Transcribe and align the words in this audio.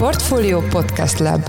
Portfolio 0.00 0.60
Podcast 0.60 1.18
Lab 1.18 1.42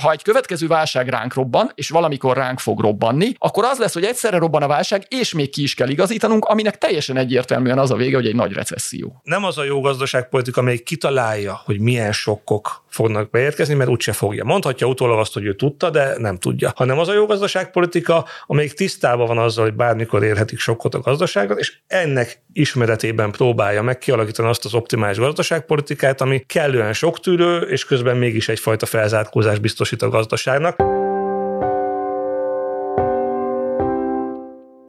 ha 0.00 0.10
egy 0.10 0.22
következő 0.22 0.66
válság 0.66 1.08
ránk 1.08 1.34
robban, 1.34 1.70
és 1.74 1.88
valamikor 1.88 2.36
ránk 2.36 2.58
fog 2.58 2.80
robbanni, 2.80 3.32
akkor 3.38 3.64
az 3.64 3.78
lesz, 3.78 3.92
hogy 3.92 4.04
egyszerre 4.04 4.38
robban 4.38 4.62
a 4.62 4.66
válság, 4.66 5.06
és 5.08 5.32
még 5.32 5.50
ki 5.50 5.62
is 5.62 5.74
kell 5.74 5.88
igazítanunk, 5.88 6.44
aminek 6.44 6.78
teljesen 6.78 7.16
egyértelműen 7.16 7.78
az 7.78 7.90
a 7.90 7.96
vége, 7.96 8.16
hogy 8.16 8.26
egy 8.26 8.34
nagy 8.34 8.52
recesszió. 8.52 9.20
Nem 9.22 9.44
az 9.44 9.58
a 9.58 9.64
jó 9.64 9.80
gazdaságpolitika, 9.80 10.60
amely 10.60 10.78
kitalálja, 10.78 11.60
hogy 11.64 11.80
milyen 11.80 12.12
sokkok 12.12 12.84
fognak 12.90 13.30
beérkezni, 13.30 13.74
mert 13.74 13.90
úgyse 13.90 14.12
fogja. 14.12 14.44
Mondhatja 14.44 14.86
utólag 14.86 15.18
azt, 15.18 15.32
hogy 15.32 15.44
ő 15.44 15.54
tudta, 15.54 15.90
de 15.90 16.14
nem 16.18 16.38
tudja. 16.38 16.72
Hanem 16.74 16.98
az 16.98 17.08
a 17.08 17.12
jó 17.12 17.26
gazdaságpolitika, 17.26 18.24
amelyik 18.46 18.72
tisztában 18.72 19.26
van 19.26 19.38
azzal, 19.38 19.64
hogy 19.64 19.74
bármikor 19.74 20.22
érhetik 20.22 20.58
sokkot 20.58 20.94
a 20.94 21.00
gazdaságot, 21.00 21.58
és 21.58 21.78
ennek 21.86 22.42
ismeretében 22.52 23.30
próbálja 23.30 23.82
meg 23.82 23.98
kialakítani 23.98 24.48
azt 24.48 24.64
az 24.64 24.74
optimális 24.74 25.18
gazdaságpolitikát, 25.18 26.20
ami 26.20 26.44
kellően 26.46 26.92
soktűrő, 26.92 27.60
és 27.60 27.84
közben 27.84 28.16
mégis 28.16 28.48
egyfajta 28.48 28.86
felzárkózás 28.86 29.58
biztosít 29.58 30.02
a 30.02 30.08
gazdaságnak. 30.08 30.99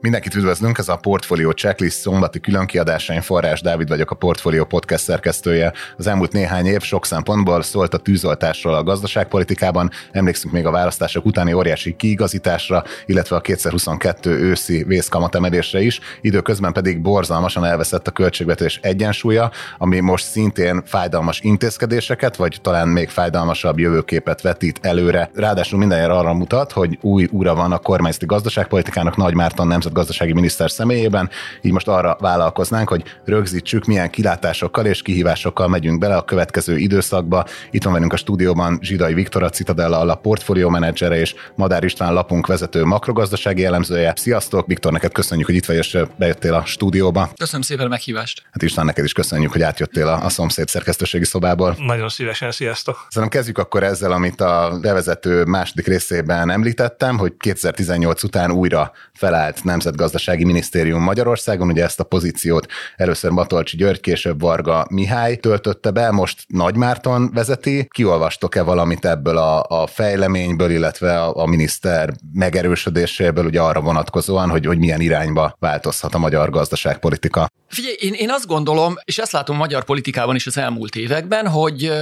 Mindenkit 0.02 0.34
üdvözlünk, 0.34 0.78
ez 0.78 0.88
a 0.88 0.96
Portfolio 0.96 1.50
Checklist 1.50 2.00
szombati 2.00 2.40
különkiadása. 2.40 3.12
Én 3.12 3.20
Forrás 3.20 3.60
Dávid 3.60 3.88
vagyok, 3.88 4.10
a 4.10 4.14
Portfolio 4.14 4.64
podcast 4.64 5.04
szerkesztője. 5.04 5.72
Az 5.96 6.06
elmúlt 6.06 6.32
néhány 6.32 6.66
év 6.66 6.80
sok 6.80 7.06
szempontból 7.06 7.62
szólt 7.62 7.94
a 7.94 7.98
tűzoltásról 7.98 8.74
a 8.74 8.82
gazdaságpolitikában. 8.82 9.90
Emlékszünk 10.12 10.54
még 10.54 10.66
a 10.66 10.70
választások 10.70 11.24
utáni 11.24 11.52
óriási 11.52 11.96
kiigazításra, 11.96 12.84
illetve 13.06 13.36
a 13.36 13.40
2022 13.40 14.30
őszi 14.30 14.84
vészkamatemelésre 14.84 15.80
is. 15.80 16.00
Időközben 16.20 16.72
pedig 16.72 17.00
borzalmasan 17.00 17.64
elveszett 17.64 18.06
a 18.06 18.10
költségvetés 18.10 18.78
egyensúlya, 18.82 19.50
ami 19.78 20.00
most 20.00 20.24
szintén 20.24 20.82
fájdalmas 20.84 21.40
intézkedéseket, 21.40 22.36
vagy 22.36 22.58
talán 22.62 22.88
még 22.88 23.08
fájdalmasabb 23.08 23.78
jövőképet 23.78 24.40
vetít 24.40 24.78
előre. 24.82 25.30
Ráadásul 25.34 25.78
minden 25.78 26.10
arra 26.10 26.32
mutat, 26.32 26.72
hogy 26.72 26.98
új 27.00 27.28
ura 27.30 27.54
van 27.54 27.72
a 27.72 27.78
kormányzati 27.78 28.26
gazdaságpolitikának 28.26 29.16
Nagy 29.16 29.34
Márton 29.34 29.66
nemzet 29.66 29.90
gazdasági 29.92 30.32
miniszter 30.32 30.70
személyében, 30.70 31.30
így 31.60 31.72
most 31.72 31.88
arra 31.88 32.16
vállalkoznánk, 32.20 32.88
hogy 32.88 33.02
rögzítsük, 33.24 33.84
milyen 33.84 34.10
kilátásokkal 34.10 34.86
és 34.86 35.02
kihívásokkal 35.02 35.68
megyünk 35.68 35.98
bele 35.98 36.16
a 36.16 36.22
következő 36.22 36.76
időszakba. 36.76 37.44
Itt 37.70 37.84
van 37.84 37.92
velünk 37.92 38.12
a 38.12 38.16
stúdióban 38.16 38.78
Zsidai 38.82 39.14
Viktor, 39.14 39.42
a 39.42 39.50
Citadella 39.50 40.00
a 40.00 40.14
portfólió 40.14 40.68
menedzsere 40.68 41.16
és 41.16 41.34
Madár 41.54 41.84
István 41.84 42.12
lapunk 42.12 42.46
vezető 42.46 42.84
makrogazdasági 42.84 43.64
elemzője. 43.64 44.12
Sziasztok, 44.16 44.66
Viktor, 44.66 44.92
neked 44.92 45.12
köszönjük, 45.12 45.46
hogy 45.46 45.56
itt 45.56 45.66
vagy 45.66 45.76
és 45.76 45.98
bejöttél 46.18 46.54
a 46.54 46.64
stúdióba. 46.64 47.30
Köszönöm 47.36 47.62
szépen 47.62 47.86
a 47.86 47.88
meghívást. 47.88 48.42
Hát 48.50 48.62
István, 48.62 48.86
neked 48.86 49.04
is 49.04 49.12
köszönjük, 49.12 49.52
hogy 49.52 49.62
átjöttél 49.62 50.08
a, 50.08 50.24
a 50.24 50.28
szomszéd 50.28 50.68
szerkesztőségi 50.68 51.24
szobából. 51.24 51.76
Nagyon 51.78 52.08
szívesen, 52.08 52.50
sziasztok. 52.50 53.06
Szerintem 53.08 53.38
kezdjük 53.38 53.58
akkor 53.58 53.82
ezzel, 53.82 54.12
amit 54.12 54.40
a 54.40 54.78
bevezető 54.80 55.44
második 55.44 55.86
részében 55.86 56.50
említettem, 56.50 57.18
hogy 57.18 57.32
2018 57.36 58.22
után 58.22 58.50
újra 58.50 58.92
felállt 59.12 59.64
nem 59.64 59.78
Nemzetgazdasági 59.82 60.44
Minisztérium 60.44 61.02
Magyarországon, 61.02 61.68
ugye 61.68 61.84
ezt 61.84 62.00
a 62.00 62.04
pozíciót 62.04 62.66
először 62.96 63.30
Matolcsi 63.30 63.76
György, 63.76 64.00
később 64.00 64.40
Varga 64.40 64.86
Mihály 64.90 65.36
töltötte 65.36 65.90
be, 65.90 66.10
most 66.10 66.44
Nagy 66.46 66.76
Márton 66.76 67.30
vezeti. 67.32 67.88
Kiolvastok-e 67.90 68.62
valamit 68.62 69.04
ebből 69.04 69.36
a, 69.36 69.64
a 69.68 69.86
fejleményből, 69.86 70.70
illetve 70.70 71.22
a, 71.22 71.36
a 71.36 71.46
miniszter 71.46 72.12
megerősödéséből, 72.32 73.44
ugye 73.44 73.60
arra 73.60 73.80
vonatkozóan, 73.80 74.48
hogy, 74.48 74.66
hogy 74.66 74.78
milyen 74.78 75.00
irányba 75.00 75.56
változhat 75.58 76.14
a 76.14 76.18
magyar 76.18 76.50
gazdaságpolitika? 76.50 77.48
Figyelj, 77.68 77.96
én, 78.00 78.12
én 78.12 78.30
azt 78.30 78.46
gondolom, 78.46 78.94
és 79.04 79.18
ezt 79.18 79.32
látom 79.32 79.56
magyar 79.56 79.84
politikában 79.84 80.34
is 80.34 80.46
az 80.46 80.58
elmúlt 80.58 80.94
években, 80.96 81.48
hogy 81.48 81.92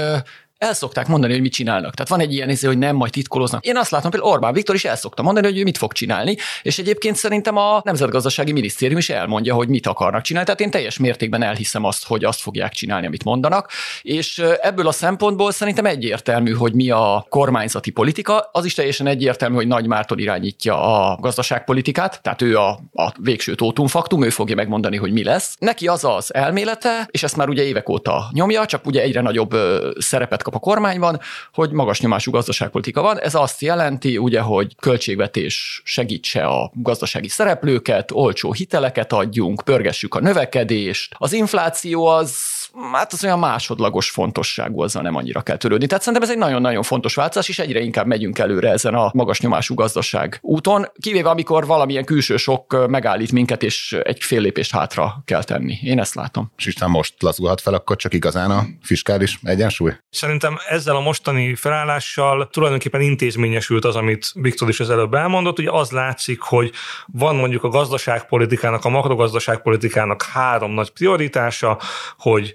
el 0.60 0.74
szokták 0.74 1.06
mondani, 1.06 1.32
hogy 1.32 1.42
mit 1.42 1.52
csinálnak. 1.52 1.94
Tehát 1.94 2.10
van 2.10 2.20
egy 2.20 2.32
ilyen 2.32 2.48
izé, 2.48 2.66
hogy 2.66 2.78
nem, 2.78 2.96
majd 2.96 3.12
titkoloznak. 3.12 3.64
Én 3.64 3.76
azt 3.76 3.90
látom, 3.90 4.10
például 4.10 4.32
Orbán 4.32 4.52
Viktor 4.52 4.74
is 4.74 4.84
el 4.84 4.96
szokta 4.96 5.22
mondani, 5.22 5.46
hogy 5.46 5.58
ő 5.58 5.62
mit 5.62 5.78
fog 5.78 5.92
csinálni, 5.92 6.36
és 6.62 6.78
egyébként 6.78 7.16
szerintem 7.16 7.56
a 7.56 7.80
Nemzetgazdasági 7.84 8.52
Minisztérium 8.52 8.98
is 8.98 9.10
elmondja, 9.10 9.54
hogy 9.54 9.68
mit 9.68 9.86
akarnak 9.86 10.22
csinálni. 10.22 10.46
Tehát 10.46 10.60
én 10.60 10.70
teljes 10.70 10.98
mértékben 10.98 11.42
elhiszem 11.42 11.84
azt, 11.84 12.06
hogy 12.06 12.24
azt 12.24 12.40
fogják 12.40 12.72
csinálni, 12.72 13.06
amit 13.06 13.24
mondanak. 13.24 13.70
És 14.02 14.42
ebből 14.60 14.86
a 14.86 14.92
szempontból 14.92 15.52
szerintem 15.52 15.86
egyértelmű, 15.86 16.52
hogy 16.52 16.72
mi 16.72 16.90
a 16.90 17.26
kormányzati 17.28 17.90
politika. 17.90 18.48
Az 18.52 18.64
is 18.64 18.74
teljesen 18.74 19.06
egyértelmű, 19.06 19.54
hogy 19.54 19.66
Nagy 19.66 19.86
Márton 19.86 20.18
irányítja 20.18 20.82
a 20.82 21.16
gazdaságpolitikát, 21.20 22.22
tehát 22.22 22.42
ő 22.42 22.56
a, 22.56 22.80
a 22.92 23.12
végső 23.20 23.54
tótumfaktum, 23.54 24.22
ő 24.22 24.30
fogja 24.30 24.54
megmondani, 24.54 24.96
hogy 24.96 25.12
mi 25.12 25.24
lesz. 25.24 25.56
Neki 25.58 25.88
az 25.88 26.04
az 26.04 26.34
elmélete, 26.34 27.08
és 27.10 27.22
ezt 27.22 27.36
már 27.36 27.48
ugye 27.48 27.62
évek 27.62 27.88
óta 27.88 28.30
nyomja, 28.32 28.66
csak 28.66 28.86
ugye 28.86 29.02
egyre 29.02 29.20
nagyobb 29.20 29.54
szerepet 29.98 30.42
kap 30.50 30.62
a 30.62 30.70
kormányban, 30.70 31.20
hogy 31.52 31.70
magas 31.70 32.00
nyomású 32.00 32.30
gazdaságpolitika 32.30 33.02
van. 33.02 33.20
Ez 33.20 33.34
azt 33.34 33.60
jelenti, 33.60 34.18
ugye, 34.18 34.40
hogy 34.40 34.76
költségvetés 34.80 35.82
segítse 35.84 36.44
a 36.44 36.70
gazdasági 36.74 37.28
szereplőket, 37.28 38.10
olcsó 38.12 38.52
hiteleket 38.52 39.12
adjunk, 39.12 39.62
pörgessük 39.64 40.14
a 40.14 40.20
növekedést. 40.20 41.14
Az 41.18 41.32
infláció 41.32 42.06
az 42.06 42.59
hát 42.92 43.12
az 43.12 43.24
olyan 43.24 43.38
másodlagos 43.38 44.10
fontosságú, 44.10 44.80
azzal 44.80 45.02
nem 45.02 45.14
annyira 45.16 45.40
kell 45.40 45.56
törődni. 45.56 45.86
Tehát 45.86 46.02
szerintem 46.02 46.28
ez 46.28 46.34
egy 46.34 46.42
nagyon-nagyon 46.42 46.82
fontos 46.82 47.14
változás, 47.14 47.48
és 47.48 47.58
egyre 47.58 47.80
inkább 47.80 48.06
megyünk 48.06 48.38
előre 48.38 48.70
ezen 48.70 48.94
a 48.94 49.10
magas 49.14 49.40
nyomású 49.40 49.74
gazdaság 49.74 50.38
úton, 50.42 50.86
kivéve 51.00 51.28
amikor 51.30 51.66
valamilyen 51.66 52.04
külső 52.04 52.36
sok 52.36 52.88
megállít 52.88 53.32
minket, 53.32 53.62
és 53.62 53.98
egy 54.02 54.22
fél 54.22 54.40
lépést 54.40 54.72
hátra 54.72 55.22
kell 55.24 55.44
tenni. 55.44 55.78
Én 55.82 55.98
ezt 55.98 56.14
látom. 56.14 56.52
És 56.56 56.66
Isten 56.66 56.90
most 56.90 57.22
lazulhat 57.22 57.60
fel 57.60 57.74
akkor 57.74 57.96
csak 57.96 58.14
igazán 58.14 58.50
a 58.50 58.64
fiskális 58.82 59.38
egyensúly? 59.42 59.92
Szerintem 60.10 60.58
ezzel 60.68 60.96
a 60.96 61.00
mostani 61.00 61.54
felállással 61.54 62.48
tulajdonképpen 62.52 63.00
intézményesült 63.00 63.84
az, 63.84 63.96
amit 63.96 64.30
Viktor 64.34 64.68
is 64.68 64.80
az 64.80 64.90
előbb 64.90 65.14
elmondott. 65.14 65.58
Ugye 65.58 65.70
az 65.70 65.90
látszik, 65.90 66.40
hogy 66.40 66.72
van 67.06 67.36
mondjuk 67.36 67.64
a 67.64 67.68
gazdaságpolitikának, 67.68 68.84
a 68.84 68.88
makrogazdaságpolitikának 68.88 70.22
három 70.22 70.72
nagy 70.72 70.90
prioritása, 70.90 71.78
hogy 72.18 72.54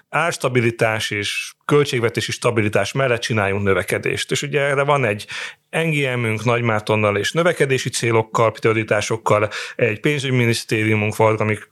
árstabilitás 0.11 1.09
és 1.09 1.53
költségvetési 1.65 2.31
stabilitás 2.31 2.91
mellett 2.91 3.21
csináljunk 3.21 3.63
növekedést. 3.63 4.31
És 4.31 4.41
ugye 4.41 4.61
erre 4.61 4.83
van 4.83 5.05
egy 5.05 5.25
NGM-ünk 5.69 6.43
Nagymártonnal 6.43 7.17
és 7.17 7.31
növekedési 7.31 7.89
célokkal, 7.89 8.51
prioritásokkal, 8.51 9.49
egy 9.75 9.99
pénzügyminisztériumunk 9.99 11.15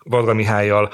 Varga, 0.03 0.33
Mihályjal 0.33 0.91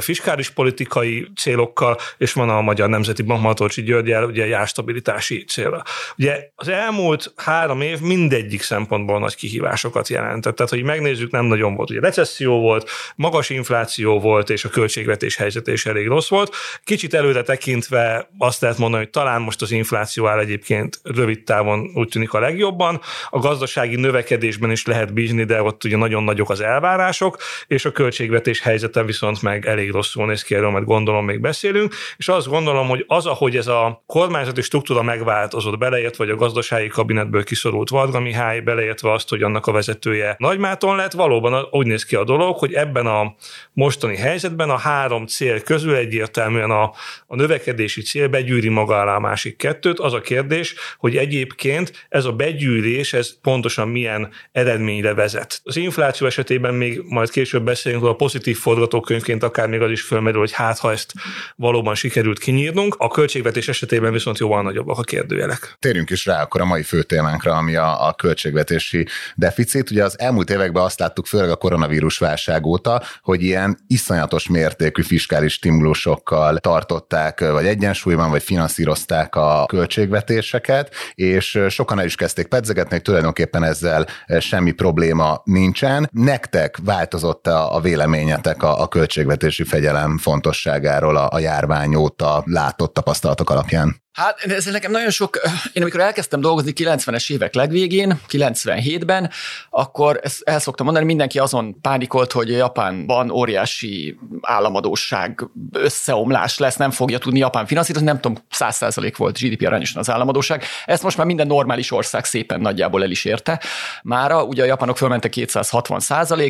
fiskális 0.00 0.50
politikai 0.50 1.26
célokkal, 1.34 1.98
és 2.18 2.32
van 2.32 2.48
a 2.48 2.60
Magyar 2.60 2.88
Nemzeti 2.88 3.22
Bank 3.22 3.42
Matolcsi 3.42 3.82
Györgyel 3.82 4.24
ugye 4.24 4.46
járstabilitási 4.46 5.44
célra. 5.44 5.82
Ugye 6.18 6.50
az 6.54 6.68
elmúlt 6.68 7.32
három 7.36 7.80
év 7.80 8.00
mindegyik 8.00 8.62
szempontból 8.62 9.18
nagy 9.18 9.36
kihívásokat 9.36 10.08
jelentett. 10.08 10.56
Tehát, 10.56 10.72
hogy 10.72 10.82
megnézzük, 10.82 11.30
nem 11.30 11.44
nagyon 11.44 11.74
volt. 11.74 11.90
Ugye 11.90 12.00
recesszió 12.00 12.60
volt, 12.60 12.90
magas 13.16 13.50
infláció 13.50 14.20
volt, 14.20 14.50
és 14.50 14.64
a 14.64 14.68
költségvetés 14.68 15.36
helyzet 15.36 15.66
is 15.66 15.86
elég 15.86 16.06
rossz 16.06 16.28
volt. 16.28 16.54
Kicsit 16.86 17.14
előre 17.14 17.42
tekintve 17.42 18.28
azt 18.38 18.60
lehet 18.60 18.78
mondani, 18.78 19.02
hogy 19.02 19.12
talán 19.12 19.42
most 19.42 19.62
az 19.62 19.70
infláció 19.70 20.26
áll 20.26 20.38
egyébként 20.38 21.00
rövid 21.02 21.42
távon 21.42 21.90
úgy 21.94 22.08
tűnik 22.08 22.32
a 22.32 22.38
legjobban. 22.38 23.00
A 23.30 23.38
gazdasági 23.38 23.96
növekedésben 23.96 24.70
is 24.70 24.86
lehet 24.86 25.12
bízni, 25.12 25.44
de 25.44 25.62
ott 25.62 25.84
ugye 25.84 25.96
nagyon 25.96 26.22
nagyok 26.22 26.50
az 26.50 26.60
elvárások, 26.60 27.38
és 27.66 27.84
a 27.84 27.92
költségvetés 27.92 28.60
helyzete 28.60 29.02
viszont 29.02 29.42
meg 29.42 29.66
elég 29.66 29.90
rosszul 29.90 30.26
néz 30.26 30.42
ki, 30.42 30.54
erről 30.54 30.70
majd 30.70 30.84
gondolom 30.84 31.24
még 31.24 31.40
beszélünk, 31.40 31.94
és 32.16 32.28
azt 32.28 32.48
gondolom, 32.48 32.88
hogy 32.88 33.04
az, 33.06 33.26
ahogy 33.26 33.56
ez 33.56 33.66
a 33.66 34.02
kormányzati 34.06 34.62
struktúra 34.62 35.02
megváltozott, 35.02 35.78
beleértve, 35.78 36.24
vagy 36.24 36.34
a 36.34 36.38
gazdasági 36.38 36.88
kabinetből 36.88 37.44
kiszorult 37.44 37.88
Varga 37.88 38.20
Mihály, 38.20 38.60
beleértve 38.60 39.12
azt, 39.12 39.28
hogy 39.28 39.42
annak 39.42 39.66
a 39.66 39.72
vezetője 39.72 40.34
Nagymáton 40.38 40.96
lett, 40.96 41.12
valóban 41.12 41.66
úgy 41.70 41.86
néz 41.86 42.04
ki 42.04 42.16
a 42.16 42.24
dolog, 42.24 42.58
hogy 42.58 42.72
ebben 42.72 43.06
a 43.06 43.34
mostani 43.72 44.16
helyzetben 44.16 44.70
a 44.70 44.78
három 44.78 45.26
cél 45.26 45.62
közül 45.62 45.94
egyértelműen 45.94 46.74
a, 46.82 46.94
a 47.26 47.36
növekedési 47.36 48.02
cél 48.02 48.28
begyűri 48.28 48.68
maga 48.68 49.00
alá 49.00 49.14
a 49.14 49.20
másik 49.20 49.56
kettőt. 49.56 49.98
Az 49.98 50.12
a 50.12 50.20
kérdés, 50.20 50.74
hogy 50.98 51.16
egyébként 51.16 52.06
ez 52.08 52.24
a 52.24 52.32
begyűrés, 52.32 53.12
ez 53.12 53.40
pontosan 53.40 53.88
milyen 53.88 54.30
eredményre 54.52 55.14
vezet. 55.14 55.60
Az 55.64 55.76
infláció 55.76 56.26
esetében 56.26 56.74
még 56.74 57.00
majd 57.04 57.30
később 57.30 57.64
beszélünk, 57.64 58.02
hogy 58.02 58.10
a 58.10 58.14
pozitív 58.14 58.58
forgatókönyvként 58.58 59.42
akár 59.42 59.68
még 59.68 59.80
az 59.80 59.90
is 59.90 60.02
fölmerül, 60.02 60.40
hogy 60.40 60.52
hát 60.52 60.78
ha 60.78 60.92
ezt 60.92 61.12
valóban 61.56 61.94
sikerült 61.94 62.38
kinyírnunk, 62.38 62.94
a 62.98 63.08
költségvetés 63.08 63.68
esetében 63.68 64.12
viszont 64.12 64.38
jóval 64.38 64.62
nagyobbak 64.62 64.98
a 64.98 65.02
kérdőjelek. 65.02 65.76
Térjünk 65.78 66.10
is 66.10 66.26
rá 66.26 66.42
akkor 66.42 66.60
a 66.60 66.64
mai 66.64 66.82
fő 66.82 67.02
témánkra, 67.02 67.52
ami 67.52 67.74
a, 67.74 68.06
a 68.06 68.14
költségvetési 68.14 69.06
deficit. 69.34 69.90
Ugye 69.90 70.04
az 70.04 70.18
elmúlt 70.18 70.50
években 70.50 70.82
azt 70.82 70.98
láttuk, 70.98 71.26
főleg 71.26 71.50
a 71.50 71.56
koronavírus 71.56 72.18
válság 72.18 72.66
óta, 72.66 73.02
hogy 73.22 73.42
ilyen 73.42 73.78
iszonyatos 73.86 74.48
mértékű 74.48 75.02
fiskális 75.02 75.52
stimulusokkal 75.52 76.58
tartották, 76.66 77.40
vagy 77.40 77.66
egyensúlyban, 77.66 78.30
vagy 78.30 78.42
finanszírozták 78.42 79.34
a 79.34 79.64
költségvetéseket, 79.66 80.94
és 81.14 81.60
sokan 81.68 81.98
el 81.98 82.04
is 82.04 82.14
kezdték 82.14 82.46
pedzegetni, 82.46 82.90
hogy 82.90 83.02
tulajdonképpen 83.02 83.64
ezzel 83.64 84.06
semmi 84.38 84.72
probléma 84.72 85.40
nincsen. 85.44 86.08
Nektek 86.12 86.78
változott 86.84 87.46
a 87.46 87.80
véleményetek 87.82 88.62
a, 88.62 88.88
költségvetési 88.88 89.64
fegyelem 89.64 90.18
fontosságáról 90.18 91.16
a 91.16 91.38
járvány 91.38 91.94
óta 91.94 92.42
látott 92.46 92.94
tapasztalatok 92.94 93.50
alapján? 93.50 94.05
Hát 94.16 94.40
ez 94.40 94.64
nekem 94.64 94.90
nagyon 94.90 95.10
sok, 95.10 95.40
én 95.72 95.82
amikor 95.82 96.00
elkezdtem 96.00 96.40
dolgozni 96.40 96.72
90-es 96.76 97.32
évek 97.32 97.54
legvégén, 97.54 98.20
97-ben, 98.28 99.30
akkor 99.70 100.20
ezt 100.22 100.42
el 100.44 100.58
szoktam 100.58 100.84
mondani, 100.84 101.06
mindenki 101.06 101.38
azon 101.38 101.80
pánikolt, 101.80 102.32
hogy 102.32 102.50
Japánban 102.50 103.30
óriási 103.30 104.18
államadóság 104.40 105.48
összeomlás 105.72 106.58
lesz, 106.58 106.76
nem 106.76 106.90
fogja 106.90 107.18
tudni 107.18 107.38
Japán 107.38 107.66
finanszírozni, 107.66 108.06
nem 108.06 108.20
tudom, 108.20 108.38
100% 108.58 109.14
volt 109.16 109.38
GDP 109.38 109.66
arányosan 109.66 110.00
az 110.00 110.10
államadóság. 110.10 110.64
Ezt 110.84 111.02
most 111.02 111.16
már 111.16 111.26
minden 111.26 111.46
normális 111.46 111.92
ország 111.92 112.24
szépen 112.24 112.60
nagyjából 112.60 113.02
el 113.02 113.10
is 113.10 113.24
érte. 113.24 113.60
Mára 114.02 114.44
ugye 114.44 114.62
a 114.62 114.66
japánok 114.66 114.96
fölmentek 114.96 115.30
260 115.30 116.00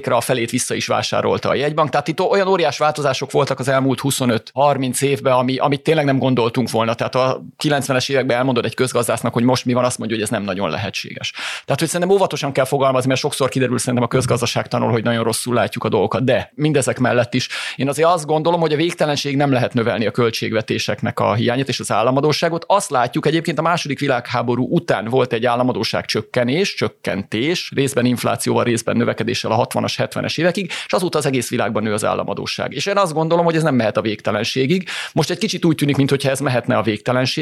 ra 0.03 0.17
a 0.17 0.21
felét 0.21 0.51
vissza 0.51 0.75
is 0.75 0.87
vásárolta 0.87 1.49
a 1.49 1.55
jegybank, 1.55 1.91
tehát 1.91 2.09
itt 2.09 2.21
olyan 2.21 2.49
óriás 2.49 2.79
változások 2.79 3.31
voltak 3.31 3.59
az 3.59 3.69
elmúlt 3.69 4.01
25-30 4.03 5.03
évben, 5.03 5.33
ami, 5.33 5.57
amit 5.57 5.83
tényleg 5.83 6.05
nem 6.05 6.19
gondoltunk 6.19 6.71
volna. 6.71 6.95
Tehát 6.95 7.15
a 7.15 7.45
90-es 7.63 8.11
években 8.11 8.37
elmondod 8.37 8.65
egy 8.65 8.75
közgazdásznak, 8.75 9.33
hogy 9.33 9.43
most 9.43 9.65
mi 9.65 9.73
van, 9.73 9.85
azt 9.85 9.99
mondja, 9.99 10.17
hogy 10.17 10.25
ez 10.25 10.31
nem 10.31 10.43
nagyon 10.43 10.71
lehetséges. 10.71 11.33
Tehát, 11.65 11.81
hogy 11.81 11.89
szerintem 11.89 12.17
óvatosan 12.17 12.53
kell 12.53 12.65
fogalmazni, 12.65 13.09
mert 13.09 13.21
sokszor 13.21 13.49
kiderül 13.49 13.79
szerintem 13.79 14.03
a 14.03 14.09
közgazdaság 14.09 14.69
tanul, 14.69 14.91
hogy 14.91 15.05
nagyon 15.05 15.25
rosszul 15.25 15.55
látjuk 15.55 15.85
a 15.85 15.89
dolgokat. 15.89 16.25
De 16.25 16.53
mindezek 16.55 16.99
mellett 16.99 17.35
is 17.35 17.49
én 17.77 17.89
azért 17.89 18.09
azt 18.09 18.27
gondolom, 18.27 18.61
hogy 18.61 18.73
a 18.73 18.77
végtelenség 18.77 19.37
nem 19.37 19.53
lehet 19.53 19.75
növelni 19.75 20.07
a 20.07 20.11
költségvetéseknek 20.11 21.21
a 21.21 21.35
hiányát 21.35 21.69
és 21.69 21.81
az 21.81 21.93
államadóságot. 21.93 22.65
Azt 22.69 22.91
látjuk 22.91 23.27
egyébként 23.27 23.59
a 23.59 23.63
második 23.63 23.99
világháború 23.99 24.67
után 24.71 25.05
volt 25.05 25.33
egy 25.33 25.47
államadóság 25.47 26.05
csökkenés, 26.05 26.75
csökkentés, 26.75 27.71
részben 27.75 28.05
inflációval, 28.05 28.65
részben 28.65 28.97
növekedéssel 28.97 29.51
a 29.51 29.67
60-as, 29.67 29.95
70-es 29.97 30.39
évekig, 30.39 30.73
és 30.87 30.93
azóta 30.93 31.19
az 31.19 31.27
egész 31.27 31.51
világban 31.51 31.83
nő 31.83 31.93
az 31.93 32.05
államadóság. 32.05 32.73
És 32.73 32.87
én 32.87 32.97
azt 32.97 33.13
gondolom, 33.13 33.45
hogy 33.45 33.57
ez 33.57 33.63
nem 33.63 33.75
mehet 33.75 33.97
a 33.97 34.01
végtelenségig. 34.01 34.89
Most 35.13 35.31
egy 35.31 35.39
kicsit 35.39 35.65
úgy 35.65 35.75
tűnik, 35.75 35.97
mintha 35.97 36.31
ez 36.31 36.41
mehetne 36.41 36.77
a 36.77 36.83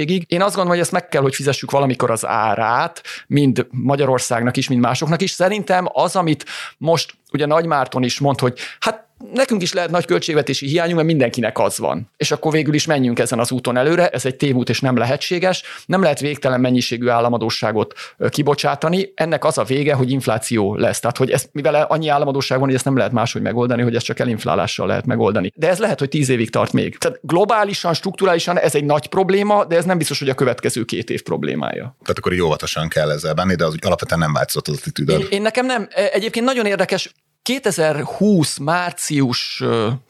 végtelenségig. 0.05 0.25
Én 0.29 0.43
azt 0.43 0.55
gondolom, 0.55 0.71
hogy 0.71 0.81
ezt 0.81 0.93
meg 0.93 1.09
kell, 1.09 1.23
hogy 1.23 1.35
fizessük 1.35 1.71
valamikor 1.71 2.11
az 2.11 2.27
árát, 2.27 3.03
mind 3.27 3.67
Magyarországnak 3.71 4.57
is, 4.57 4.69
mind 4.69 4.81
másoknak 4.81 5.23
is. 5.23 5.31
Szerintem 5.31 5.87
az, 5.93 6.17
amit 6.17 6.45
most 6.79 7.15
ugye 7.33 7.47
Nagy 7.47 7.67
Márton 7.67 8.03
is 8.03 8.19
mond, 8.19 8.41
hogy 8.41 8.59
hát 8.81 9.04
nekünk 9.33 9.63
is 9.63 9.73
lehet 9.73 9.91
nagy 9.91 10.05
költségvetési 10.05 10.67
hiányunk, 10.67 10.95
mert 10.95 11.07
mindenkinek 11.07 11.59
az 11.59 11.79
van. 11.79 12.11
És 12.17 12.31
akkor 12.31 12.53
végül 12.53 12.75
is 12.75 12.87
menjünk 12.87 13.19
ezen 13.19 13.39
az 13.39 13.53
úton 13.53 13.77
előre, 13.77 14.09
ez 14.09 14.27
egy 14.27 14.37
tévút 14.37 14.69
és 14.69 14.81
nem 14.81 14.97
lehetséges. 14.97 15.63
Nem 15.87 16.03
lehet 16.03 16.21
végtelen 16.21 16.61
mennyiségű 16.61 17.09
államadóságot 17.09 17.95
kibocsátani. 18.29 19.13
Ennek 19.15 19.45
az 19.45 19.59
a 19.59 19.65
vége, 19.65 19.95
hogy 19.95 20.11
infláció 20.11 20.77
lesz. 20.77 21.01
Tehát, 21.01 21.17
hogy 21.17 21.31
ez, 21.31 21.45
mivel 21.53 21.75
annyi 21.75 22.09
államadóság 22.09 22.59
van, 22.59 22.67
hogy 22.67 22.77
ezt 22.77 22.85
nem 22.85 22.97
lehet 22.97 23.13
máshogy 23.13 23.43
megoldani, 23.43 23.83
hogy 23.83 23.95
ezt 23.95 24.05
csak 24.05 24.19
elinflálással 24.19 24.87
lehet 24.87 25.07
megoldani. 25.07 25.53
De 25.55 25.69
ez 25.69 25.79
lehet, 25.79 25.99
hogy 25.99 26.09
tíz 26.09 26.29
évig 26.29 26.51
tart 26.51 26.73
még. 26.73 26.99
Tehát 26.99 27.19
globálisan, 27.23 27.95
strukturálisan 27.95 28.59
ez 28.59 28.75
egy 28.75 28.85
nagy 28.85 29.07
probléma, 29.07 29.65
de 29.65 29.77
ez 29.77 29.85
nem 29.85 29.99
biztos, 29.99 30.19
hogy 30.19 30.29
a 30.29 30.35
következő 30.35 30.85
két 30.85 31.11
év 31.11 31.23
problémája. 31.23 31.97
Tehát 32.03 32.19
akkor 32.19 32.41
óvatosan 32.41 32.89
kell 32.89 33.11
ezzel 33.11 33.35
benni, 33.35 33.55
de 33.55 33.65
az 33.65 33.75
alapvetően 33.81 34.21
nem 34.21 34.33
változott 34.33 34.69
az 34.69 34.77
attitűdöd. 34.79 35.21
Én, 35.21 35.27
én 35.31 35.43
nekem 35.43 35.67
nem. 35.67 35.89
E, 35.91 36.09
egyébként 36.13 36.47
nagyon 36.47 36.67
érdekes, 36.67 37.13
2020 37.45 38.59
március 38.59 39.63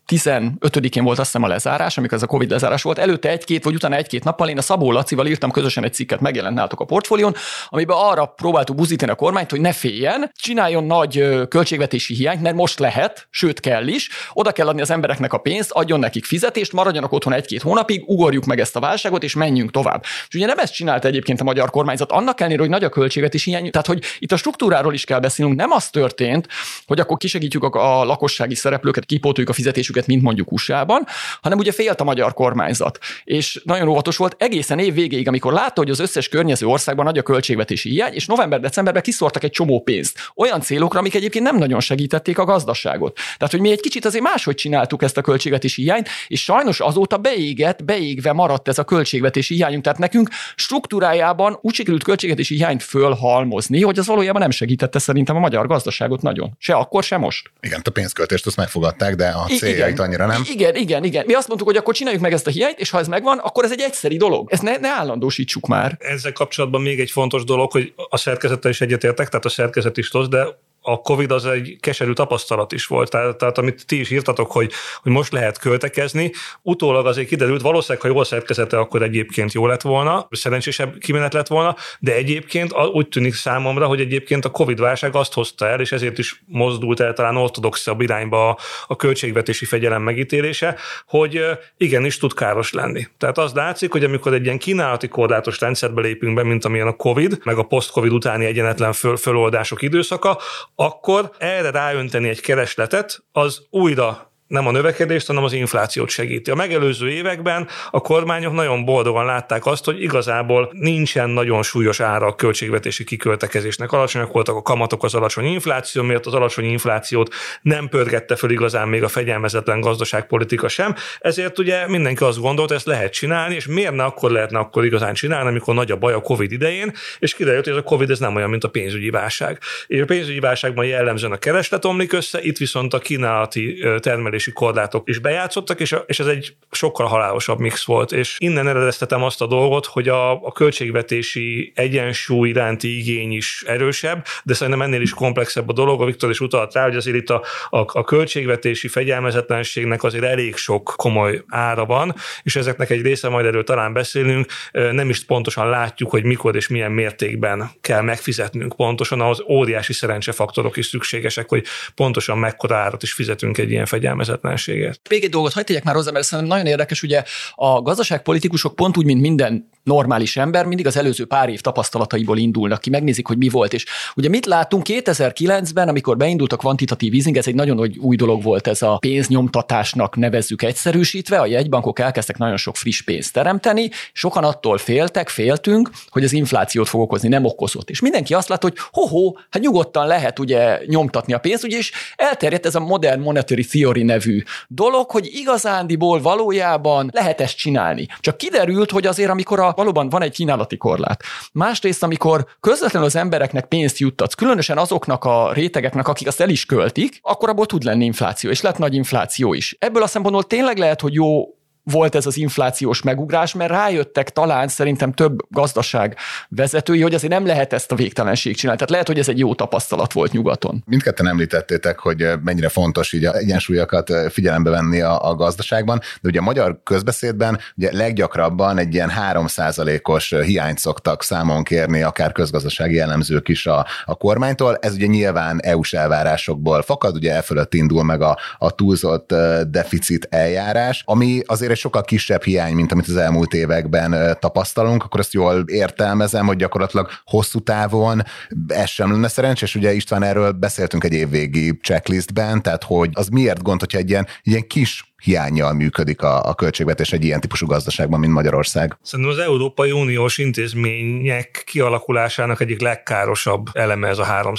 15-én 0.08 1.04
volt 1.04 1.18
azt 1.18 1.32
hiszem 1.32 1.42
a 1.42 1.48
lezárás, 1.48 1.98
amikor 1.98 2.16
ez 2.16 2.22
a 2.22 2.26
Covid 2.26 2.50
lezárás 2.50 2.82
volt. 2.82 2.98
Előtte 2.98 3.28
egy-két, 3.28 3.64
vagy 3.64 3.74
utána 3.74 3.96
egy-két 3.96 4.24
nappal 4.24 4.48
én 4.48 4.58
a 4.58 4.62
Szabó 4.62 4.92
Lacival 4.92 5.26
írtam 5.26 5.50
közösen 5.50 5.84
egy 5.84 5.94
cikket, 5.94 6.20
megjelent 6.20 6.54
nálatok 6.54 6.80
a 6.80 6.84
portfólión, 6.84 7.34
amiben 7.68 7.96
arra 8.00 8.26
próbáltuk 8.26 8.76
buzítani 8.76 9.10
a 9.10 9.14
kormányt, 9.14 9.50
hogy 9.50 9.60
ne 9.60 9.72
féljen, 9.72 10.30
csináljon 10.34 10.84
nagy 10.84 11.24
költségvetési 11.48 12.14
hiányt, 12.14 12.42
mert 12.42 12.54
most 12.54 12.78
lehet, 12.78 13.26
sőt 13.30 13.60
kell 13.60 13.86
is, 13.86 14.08
oda 14.32 14.52
kell 14.52 14.68
adni 14.68 14.80
az 14.80 14.90
embereknek 14.90 15.32
a 15.32 15.38
pénzt, 15.38 15.70
adjon 15.70 15.98
nekik 15.98 16.24
fizetést, 16.24 16.72
maradjanak 16.72 17.12
otthon 17.12 17.32
egy-két 17.32 17.62
hónapig, 17.62 18.02
ugorjuk 18.06 18.44
meg 18.44 18.60
ezt 18.60 18.76
a 18.76 18.80
válságot, 18.80 19.22
és 19.22 19.34
menjünk 19.34 19.70
tovább. 19.70 20.02
És 20.28 20.34
ugye 20.34 20.46
nem 20.46 20.58
ezt 20.58 20.72
csinálta 20.74 21.08
egyébként 21.08 21.40
a 21.40 21.44
magyar 21.44 21.70
kormányzat, 21.70 22.12
annak 22.12 22.40
ellenére, 22.40 22.60
hogy 22.60 22.70
nagy 22.70 22.84
a 22.84 22.88
költségvetési 22.88 23.50
hiány, 23.50 23.70
tehát 23.70 23.86
hogy 23.86 24.04
itt 24.18 24.32
a 24.32 24.36
struktúráról 24.36 24.94
is 24.94 25.04
kell 25.04 25.20
beszélnünk, 25.20 25.58
nem 25.58 25.70
az 25.70 25.90
történt, 25.90 26.48
hogy 26.86 27.00
akkor 27.00 27.16
kisegítjük 27.16 27.62
a 27.62 28.04
lakossági 28.04 28.54
szereplőket, 28.54 29.04
kipótoljuk 29.04 29.50
a 29.50 29.54
fizetésüket 29.54 29.93
fizetésüket, 29.94 30.06
mint 30.06 30.22
mondjuk 30.22 30.52
USA-ban, 30.52 31.06
hanem 31.40 31.58
ugye 31.58 31.72
félt 31.72 32.00
a 32.00 32.04
magyar 32.04 32.34
kormányzat. 32.34 32.98
És 33.24 33.60
nagyon 33.64 33.88
óvatos 33.88 34.16
volt 34.16 34.36
egészen 34.38 34.78
év 34.78 34.94
végéig, 34.94 35.28
amikor 35.28 35.52
látta, 35.52 35.80
hogy 35.80 35.90
az 35.90 35.98
összes 35.98 36.28
környező 36.28 36.66
országban 36.66 37.04
nagy 37.04 37.18
a 37.18 37.22
költségvetési 37.22 37.88
hiány, 37.88 38.12
és 38.12 38.26
november-decemberben 38.26 39.02
kiszortak 39.02 39.44
egy 39.44 39.50
csomó 39.50 39.80
pénzt. 39.80 40.18
Olyan 40.36 40.60
célokra, 40.60 40.98
amik 40.98 41.14
egyébként 41.14 41.44
nem 41.44 41.56
nagyon 41.56 41.80
segítették 41.80 42.38
a 42.38 42.44
gazdaságot. 42.44 43.14
Tehát, 43.14 43.50
hogy 43.50 43.60
mi 43.60 43.70
egy 43.70 43.80
kicsit 43.80 44.04
azért 44.04 44.24
máshogy 44.24 44.54
csináltuk 44.54 45.02
ezt 45.02 45.16
a 45.16 45.20
költségvetési 45.20 45.82
hiányt, 45.82 46.08
és 46.28 46.42
sajnos 46.42 46.80
azóta 46.80 47.16
beégett, 47.16 47.84
beégve 47.84 48.32
maradt 48.32 48.68
ez 48.68 48.78
a 48.78 48.84
költségvetési 48.84 49.54
hiányunk. 49.54 49.82
Tehát 49.82 49.98
nekünk 49.98 50.28
struktúrájában 50.56 51.58
úgy 51.60 51.74
sikerült 51.74 52.02
költségvetési 52.02 52.54
hiányt 52.54 52.82
fölhalmozni, 52.82 53.82
hogy 53.82 53.98
az 53.98 54.06
valójában 54.06 54.40
nem 54.40 54.50
segítette 54.50 54.98
szerintem 54.98 55.36
a 55.36 55.38
magyar 55.38 55.66
gazdaságot 55.66 56.22
nagyon. 56.22 56.56
Se 56.58 56.74
akkor, 56.74 57.02
se 57.02 57.16
most. 57.16 57.50
Igen, 57.60 57.80
a 57.84 57.90
pénzköltést 57.90 58.46
azt 58.46 58.56
megfogadták, 58.56 59.14
de 59.14 59.28
a 59.28 59.44
célja 59.44 59.83
hiányt 59.84 60.00
annyira, 60.00 60.26
nem? 60.26 60.42
Igen, 60.50 60.74
igen, 60.74 61.04
igen. 61.04 61.24
Mi 61.26 61.34
azt 61.34 61.48
mondtuk, 61.48 61.68
hogy 61.68 61.76
akkor 61.76 61.94
csináljuk 61.94 62.22
meg 62.22 62.32
ezt 62.32 62.46
a 62.46 62.50
hiányt, 62.50 62.78
és 62.78 62.90
ha 62.90 62.98
ez 62.98 63.08
megvan, 63.08 63.38
akkor 63.38 63.64
ez 63.64 63.72
egy 63.72 63.80
egyszeri 63.80 64.16
dolog. 64.16 64.48
Ezt 64.52 64.62
ne, 64.62 64.76
ne 64.76 64.88
állandósítsuk 64.88 65.66
már. 65.66 65.96
Ezzel 65.98 66.32
kapcsolatban 66.32 66.82
még 66.82 67.00
egy 67.00 67.10
fontos 67.10 67.44
dolog, 67.44 67.70
hogy 67.70 67.92
a 68.08 68.16
szerkezettel 68.16 68.70
is 68.70 68.80
egyetértek, 68.80 69.28
tehát 69.28 69.44
a 69.44 69.48
szerkezet 69.48 69.96
is 69.96 70.08
tos, 70.08 70.28
de 70.28 70.46
a 70.86 71.00
Covid 71.00 71.30
az 71.30 71.46
egy 71.46 71.76
keserű 71.80 72.12
tapasztalat 72.12 72.72
is 72.72 72.86
volt. 72.86 73.10
Tehát, 73.10 73.36
tehát 73.36 73.58
amit 73.58 73.86
ti 73.86 74.00
is 74.00 74.10
írtatok, 74.10 74.52
hogy, 74.52 74.72
hogy 75.02 75.12
most 75.12 75.32
lehet 75.32 75.58
költekezni, 75.58 76.32
utólag 76.62 77.06
azért 77.06 77.28
kiderült, 77.28 77.62
valószínűleg, 77.62 78.02
ha 78.02 78.12
jól 78.12 78.24
szerkezete, 78.24 78.78
akkor 78.78 79.02
egyébként 79.02 79.52
jó 79.52 79.66
lett 79.66 79.82
volna, 79.82 80.28
szerencsésebb 80.30 80.98
kimenet 80.98 81.32
lett 81.32 81.46
volna, 81.46 81.76
de 82.00 82.14
egyébként 82.14 82.74
úgy 82.92 83.08
tűnik 83.08 83.34
számomra, 83.34 83.86
hogy 83.86 84.00
egyébként 84.00 84.44
a 84.44 84.50
Covid 84.50 84.80
válság 84.80 85.14
azt 85.14 85.32
hozta 85.32 85.66
el, 85.66 85.80
és 85.80 85.92
ezért 85.92 86.18
is 86.18 86.42
mozdult 86.46 87.00
el 87.00 87.12
talán 87.12 87.36
ortodoxabb 87.36 88.00
irányba 88.00 88.48
a, 88.48 88.58
a 88.86 88.96
költségvetési 88.96 89.64
fegyelem 89.64 90.02
megítélése, 90.02 90.76
hogy 91.06 91.40
igenis 91.76 92.18
tud 92.18 92.34
káros 92.34 92.72
lenni. 92.72 93.06
Tehát 93.18 93.38
az 93.38 93.52
látszik, 93.52 93.92
hogy 93.92 94.04
amikor 94.04 94.34
egy 94.34 94.44
ilyen 94.44 94.58
kínálati 94.58 95.08
korlátos 95.08 95.60
rendszerbe 95.60 96.00
lépünk 96.00 96.34
be, 96.34 96.42
mint 96.42 96.64
amilyen 96.64 96.86
a 96.86 96.96
Covid, 96.96 97.38
meg 97.44 97.58
a 97.58 97.62
post-Covid 97.62 98.12
utáni 98.12 98.44
egyenetlen 98.44 98.92
föl, 98.92 99.16
föloldások 99.16 99.82
időszaka, 99.82 100.38
akkor 100.74 101.30
erre 101.38 101.70
ráönteni 101.70 102.28
egy 102.28 102.40
keresletet, 102.40 103.24
az 103.32 103.62
újra 103.70 104.33
nem 104.54 104.66
a 104.66 104.70
növekedést, 104.70 105.26
hanem 105.26 105.44
az 105.44 105.52
inflációt 105.52 106.08
segíti. 106.08 106.50
A 106.50 106.54
megelőző 106.54 107.10
években 107.10 107.68
a 107.90 108.00
kormányok 108.00 108.52
nagyon 108.52 108.84
boldogan 108.84 109.24
látták 109.24 109.66
azt, 109.66 109.84
hogy 109.84 110.02
igazából 110.02 110.70
nincsen 110.72 111.30
nagyon 111.30 111.62
súlyos 111.62 112.00
ára 112.00 112.26
a 112.26 112.34
költségvetési 112.34 113.04
kiköltekezésnek. 113.04 113.92
Alacsonyak 113.92 114.32
voltak 114.32 114.56
a 114.56 114.62
kamatok 114.62 115.04
az 115.04 115.14
alacsony 115.14 115.44
infláció 115.44 116.02
miatt, 116.02 116.26
az 116.26 116.34
alacsony 116.34 116.64
inflációt 116.64 117.34
nem 117.62 117.88
pörgette 117.88 118.36
föl 118.36 118.50
igazán 118.50 118.88
még 118.88 119.02
a 119.02 119.08
fegyelmezetlen 119.08 119.80
gazdaságpolitika 119.80 120.68
sem. 120.68 120.94
Ezért 121.18 121.58
ugye 121.58 121.88
mindenki 121.88 122.24
azt 122.24 122.40
gondolt, 122.40 122.70
ezt 122.70 122.86
lehet 122.86 123.12
csinálni, 123.12 123.54
és 123.54 123.66
miért 123.66 123.94
ne 123.94 124.04
akkor 124.04 124.30
lehetne 124.30 124.58
akkor 124.58 124.84
igazán 124.84 125.14
csinálni, 125.14 125.48
amikor 125.48 125.74
nagy 125.74 125.90
a 125.90 125.96
baj 125.96 126.12
a 126.12 126.20
COVID 126.20 126.52
idején, 126.52 126.92
és 127.18 127.34
kiderült, 127.34 127.64
hogy 127.64 127.72
ez 127.72 127.78
a 127.78 127.82
COVID 127.82 128.10
ez 128.10 128.18
nem 128.18 128.34
olyan, 128.34 128.50
mint 128.50 128.64
a 128.64 128.68
pénzügyi 128.68 129.10
válság. 129.10 129.58
És 129.86 130.00
a 130.00 130.04
pénzügyi 130.04 130.40
válságban 130.40 130.86
jellemzően 130.86 131.32
a 131.32 131.36
kereslet 131.36 131.84
omlik 131.84 132.12
össze, 132.12 132.42
itt 132.42 132.56
viszont 132.56 132.94
a 132.94 132.98
kínálati 132.98 133.84
termelés 133.98 134.43
működési 134.44 134.52
korlátok 134.52 135.08
is 135.08 135.18
bejátszottak, 135.18 135.80
és, 135.80 135.92
a, 135.92 136.04
és 136.06 136.20
ez 136.20 136.26
egy 136.26 136.56
sokkal 136.70 137.06
halálosabb 137.06 137.58
mix 137.58 137.84
volt. 137.84 138.12
És 138.12 138.36
innen 138.38 138.68
eredeztetem 138.68 139.22
azt 139.22 139.40
a 139.40 139.46
dolgot, 139.46 139.86
hogy 139.86 140.08
a, 140.08 140.32
a 140.32 140.52
költségvetési 140.52 141.72
egyensúly 141.74 142.48
iránti 142.48 142.98
igény 142.98 143.32
is 143.32 143.64
erősebb, 143.66 144.24
de 144.44 144.54
szerintem 144.54 144.82
ennél 144.82 145.00
is 145.00 145.10
komplexebb 145.10 145.68
a 145.68 145.72
dolog. 145.72 146.02
A 146.02 146.04
Viktor 146.04 146.30
is 146.30 146.40
utalt 146.40 146.72
rá, 146.72 146.82
hogy 146.82 146.96
azért 146.96 147.16
itt 147.16 147.30
a, 147.30 147.42
a, 147.70 147.78
a 147.78 148.04
költségvetési 148.04 148.88
fegyelmezetlenségnek 148.88 150.02
azért 150.02 150.24
elég 150.24 150.56
sok 150.56 150.92
komoly 150.96 151.42
ára 151.48 151.84
van, 151.84 152.14
és 152.42 152.56
ezeknek 152.56 152.90
egy 152.90 153.02
része 153.02 153.28
majd 153.28 153.46
erről 153.46 153.64
talán 153.64 153.92
beszélünk, 153.92 154.46
nem 154.72 155.08
is 155.08 155.24
pontosan 155.24 155.68
látjuk, 155.68 156.10
hogy 156.10 156.24
mikor 156.24 156.56
és 156.56 156.68
milyen 156.68 156.92
mértékben 156.92 157.70
kell 157.80 158.00
megfizetnünk 158.00 158.76
pontosan, 158.76 159.20
az 159.20 159.42
óriási 159.48 159.92
szerencsefaktorok 159.92 160.76
is 160.76 160.86
szükségesek, 160.86 161.48
hogy 161.48 161.64
pontosan 161.94 162.38
mekkora 162.38 162.76
árat 162.76 163.02
is 163.02 163.12
fizetünk 163.12 163.58
egy 163.58 163.70
ilyen 163.70 163.86
fegyelmezetlenségnek 163.86 164.33
fegyelmezetlenséget. 164.40 165.00
Még 165.08 165.24
egy 165.24 165.30
dolgot 165.30 165.52
hagyd 165.52 165.66
tegyek 165.66 165.84
már 165.84 165.94
hozzá, 165.94 166.10
mert 166.10 166.24
szerintem 166.24 166.56
nagyon 166.56 166.70
érdekes, 166.70 167.02
ugye 167.02 167.22
a 167.54 167.82
gazdaságpolitikusok 167.82 168.74
pont 168.74 168.96
úgy, 168.96 169.04
mint 169.04 169.20
minden 169.20 169.68
normális 169.84 170.36
ember, 170.36 170.66
mindig 170.66 170.86
az 170.86 170.96
előző 170.96 171.24
pár 171.24 171.48
év 171.48 171.60
tapasztalataiból 171.60 172.38
indulnak 172.38 172.80
ki, 172.80 172.90
megnézik, 172.90 173.26
hogy 173.26 173.38
mi 173.38 173.48
volt. 173.48 173.72
És 173.72 173.86
ugye 174.16 174.28
mit 174.28 174.46
látunk 174.46 174.86
2009-ben, 174.88 175.88
amikor 175.88 176.16
beindult 176.16 176.52
a 176.52 176.56
kvantitatív 176.56 177.14
easing, 177.14 177.36
ez 177.36 177.46
egy 177.46 177.54
nagyon 177.54 177.76
nagy 177.76 177.98
új 177.98 178.16
dolog 178.16 178.42
volt, 178.42 178.66
ez 178.66 178.82
a 178.82 178.96
pénznyomtatásnak 178.96 180.16
nevezzük 180.16 180.62
egyszerűsítve, 180.62 181.38
a 181.38 181.46
jegybankok 181.46 181.98
elkezdtek 181.98 182.36
nagyon 182.38 182.56
sok 182.56 182.76
friss 182.76 183.02
pénzt 183.02 183.32
teremteni, 183.32 183.90
sokan 184.12 184.44
attól 184.44 184.78
féltek, 184.78 185.28
féltünk, 185.28 185.90
hogy 186.08 186.24
az 186.24 186.32
inflációt 186.32 186.88
fog 186.88 187.00
okozni, 187.00 187.28
nem 187.28 187.44
okozott. 187.44 187.90
És 187.90 188.00
mindenki 188.00 188.34
azt 188.34 188.48
látta, 188.48 188.68
hogy 188.68 188.76
ho-ho, 188.90 189.32
hát 189.50 189.62
nyugodtan 189.62 190.06
lehet 190.06 190.38
ugye 190.38 190.80
nyomtatni 190.86 191.32
a 191.32 191.38
pénzt, 191.38 191.64
ugye, 191.64 191.76
és 191.76 191.92
elterjedt 192.16 192.66
ez 192.66 192.74
a 192.74 192.80
modern 192.80 193.20
monetary 193.20 193.64
theory 193.64 194.02
nevű 194.02 194.42
dolog, 194.68 195.10
hogy 195.10 195.28
igazándiból 195.32 196.20
valójában 196.20 197.10
lehet 197.12 197.40
ezt 197.40 197.56
csinálni. 197.56 198.06
Csak 198.20 198.36
kiderült, 198.36 198.90
hogy 198.90 199.06
azért 199.06 199.30
amikor 199.30 199.60
a 199.60 199.73
valóban 199.76 200.08
van 200.08 200.22
egy 200.22 200.32
kínálati 200.32 200.76
korlát. 200.76 201.22
Másrészt, 201.52 202.02
amikor 202.02 202.46
közvetlenül 202.60 203.08
az 203.08 203.16
embereknek 203.16 203.66
pénzt 203.66 203.98
juttatsz, 203.98 204.34
különösen 204.34 204.78
azoknak 204.78 205.24
a 205.24 205.52
rétegeknek, 205.52 206.08
akik 206.08 206.26
azt 206.26 206.40
el 206.40 206.48
is 206.48 206.66
költik, 206.66 207.18
akkor 207.22 207.48
abból 207.48 207.66
tud 207.66 207.82
lenni 207.82 208.04
infláció, 208.04 208.50
és 208.50 208.60
lett 208.60 208.78
nagy 208.78 208.94
infláció 208.94 209.54
is. 209.54 209.76
Ebből 209.78 210.02
a 210.02 210.06
szempontból 210.06 210.44
tényleg 210.44 210.78
lehet, 210.78 211.00
hogy 211.00 211.14
jó 211.14 211.44
volt 211.84 212.14
ez 212.14 212.26
az 212.26 212.36
inflációs 212.36 213.02
megugrás, 213.02 213.54
mert 213.54 213.70
rájöttek 213.70 214.30
talán 214.30 214.68
szerintem 214.68 215.12
több 215.12 215.38
gazdaság 215.48 216.16
vezetői, 216.48 217.02
hogy 217.02 217.14
azért 217.14 217.32
nem 217.32 217.46
lehet 217.46 217.72
ezt 217.72 217.92
a 217.92 217.94
végtelenség 217.94 218.56
csinálni. 218.56 218.78
Tehát 218.78 218.92
lehet, 218.92 219.06
hogy 219.06 219.18
ez 219.18 219.28
egy 219.28 219.38
jó 219.38 219.54
tapasztalat 219.54 220.12
volt 220.12 220.32
nyugaton. 220.32 220.82
Mindketten 220.86 221.26
említettétek, 221.26 221.98
hogy 221.98 222.28
mennyire 222.44 222.68
fontos 222.68 223.12
így 223.12 223.24
a 223.24 223.34
egyensúlyokat 223.34 224.12
figyelembe 224.30 224.70
venni 224.70 225.00
a, 225.00 225.28
a 225.28 225.34
gazdaságban, 225.34 225.98
de 226.20 226.28
ugye 226.28 226.38
a 226.38 226.42
magyar 226.42 226.80
közbeszédben 226.84 227.58
ugye 227.76 227.92
leggyakrabban 227.92 228.78
egy 228.78 228.94
ilyen 228.94 229.12
3%-os 229.32 230.34
hiányt 230.44 230.78
szoktak 230.78 231.22
számon 231.22 231.62
kérni, 231.62 232.02
akár 232.02 232.32
közgazdasági 232.32 232.94
jellemzők 232.94 233.48
is 233.48 233.66
a, 233.66 233.86
a 234.04 234.14
kormánytól. 234.14 234.76
Ez 234.80 234.94
ugye 234.94 235.06
nyilván 235.06 235.60
EU-s 235.62 235.92
elvárásokból 235.92 236.82
fakad, 236.82 237.14
ugye 237.14 237.34
e 237.34 237.42
fölött 237.42 237.74
indul 237.74 238.04
meg 238.04 238.22
a, 238.22 238.38
a 238.58 238.70
túlzott 238.70 239.34
deficit 239.68 240.26
eljárás, 240.30 241.02
ami 241.06 241.42
azért 241.46 241.72
egy 241.74 241.80
sokkal 241.80 242.02
kisebb 242.02 242.42
hiány, 242.42 242.74
mint 242.74 242.92
amit 242.92 243.08
az 243.08 243.16
elmúlt 243.16 243.54
években 243.54 244.36
tapasztalunk, 244.40 245.04
akkor 245.04 245.20
azt 245.20 245.32
jól 245.32 245.64
értelmezem, 245.66 246.46
hogy 246.46 246.56
gyakorlatilag 246.56 247.10
hosszú 247.24 247.58
távon 247.58 248.22
ez 248.66 248.88
sem 248.88 249.10
lenne 249.10 249.28
szerencsés. 249.28 249.74
Ugye 249.74 249.92
István 249.92 250.22
erről 250.22 250.52
beszéltünk 250.52 251.04
egy 251.04 251.12
évvégi 251.12 251.78
checklistben, 251.82 252.62
tehát 252.62 252.84
hogy 252.84 253.10
az 253.12 253.28
miért 253.28 253.62
gond, 253.62 253.80
hogyha 253.80 253.98
egy 253.98 254.10
ilyen, 254.10 254.26
ilyen 254.42 254.66
kis 254.66 255.13
hiányjal 255.24 255.72
működik 255.72 256.22
a, 256.22 256.48
a 256.48 256.54
költségvetés 256.54 257.12
egy 257.12 257.24
ilyen 257.24 257.40
típusú 257.40 257.66
gazdaságban, 257.66 258.20
mint 258.20 258.32
Magyarország. 258.32 258.96
Szerintem 259.02 259.34
az 259.34 259.40
Európai 259.40 259.90
Uniós 259.90 260.38
intézmények 260.38 261.62
kialakulásának 261.66 262.60
egyik 262.60 262.80
legkárosabb 262.80 263.66
eleme 263.72 264.08
ez 264.08 264.18
a 264.18 264.24
3 264.24 264.54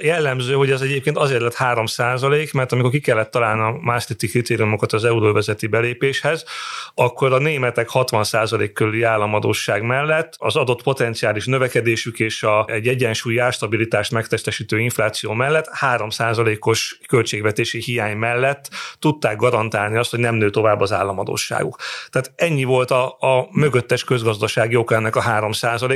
Jellemző, 0.00 0.54
hogy 0.54 0.70
ez 0.70 0.80
egyébként 0.80 1.16
azért 1.16 1.40
lett 1.40 1.54
3 1.54 1.84
mert 2.52 2.72
amikor 2.72 2.90
ki 2.90 3.00
kellett 3.00 3.30
találni 3.30 3.60
a 3.60 3.78
Maastrichti 3.80 4.28
kritériumokat 4.28 4.92
az 4.92 5.04
euróvezeti 5.04 5.66
belépéshez, 5.66 6.44
akkor 6.94 7.32
a 7.32 7.38
németek 7.38 7.88
60 7.88 8.24
körüli 8.72 9.02
államadóság 9.02 9.82
mellett 9.82 10.34
az 10.38 10.56
adott 10.56 10.82
potenciális 10.82 11.46
növekedésük 11.46 12.18
és 12.18 12.42
a, 12.42 12.64
egy 12.68 12.88
egyensúlyi 12.88 13.38
árstabilitást 13.38 14.10
megtestesítő 14.10 14.78
infláció 14.78 15.32
mellett 15.32 15.68
3 15.72 16.08
os 16.60 16.98
költségvetési 17.08 17.80
hiány 17.80 18.16
mellett 18.16 18.70
tudták 18.98 19.36
garantálni 19.36 19.98
azt, 20.00 20.10
hogy 20.10 20.20
nem 20.20 20.34
nő 20.34 20.50
tovább 20.50 20.80
az 20.80 20.92
államadóságuk. 20.92 21.76
Tehát 22.10 22.32
ennyi 22.36 22.64
volt 22.64 22.90
a, 22.90 23.06
a 23.06 23.48
mögöttes 23.50 24.04
közgazdasági 24.04 24.76
oka 24.76 24.94
ennek 24.94 25.16
a 25.16 25.20
3 25.20 25.50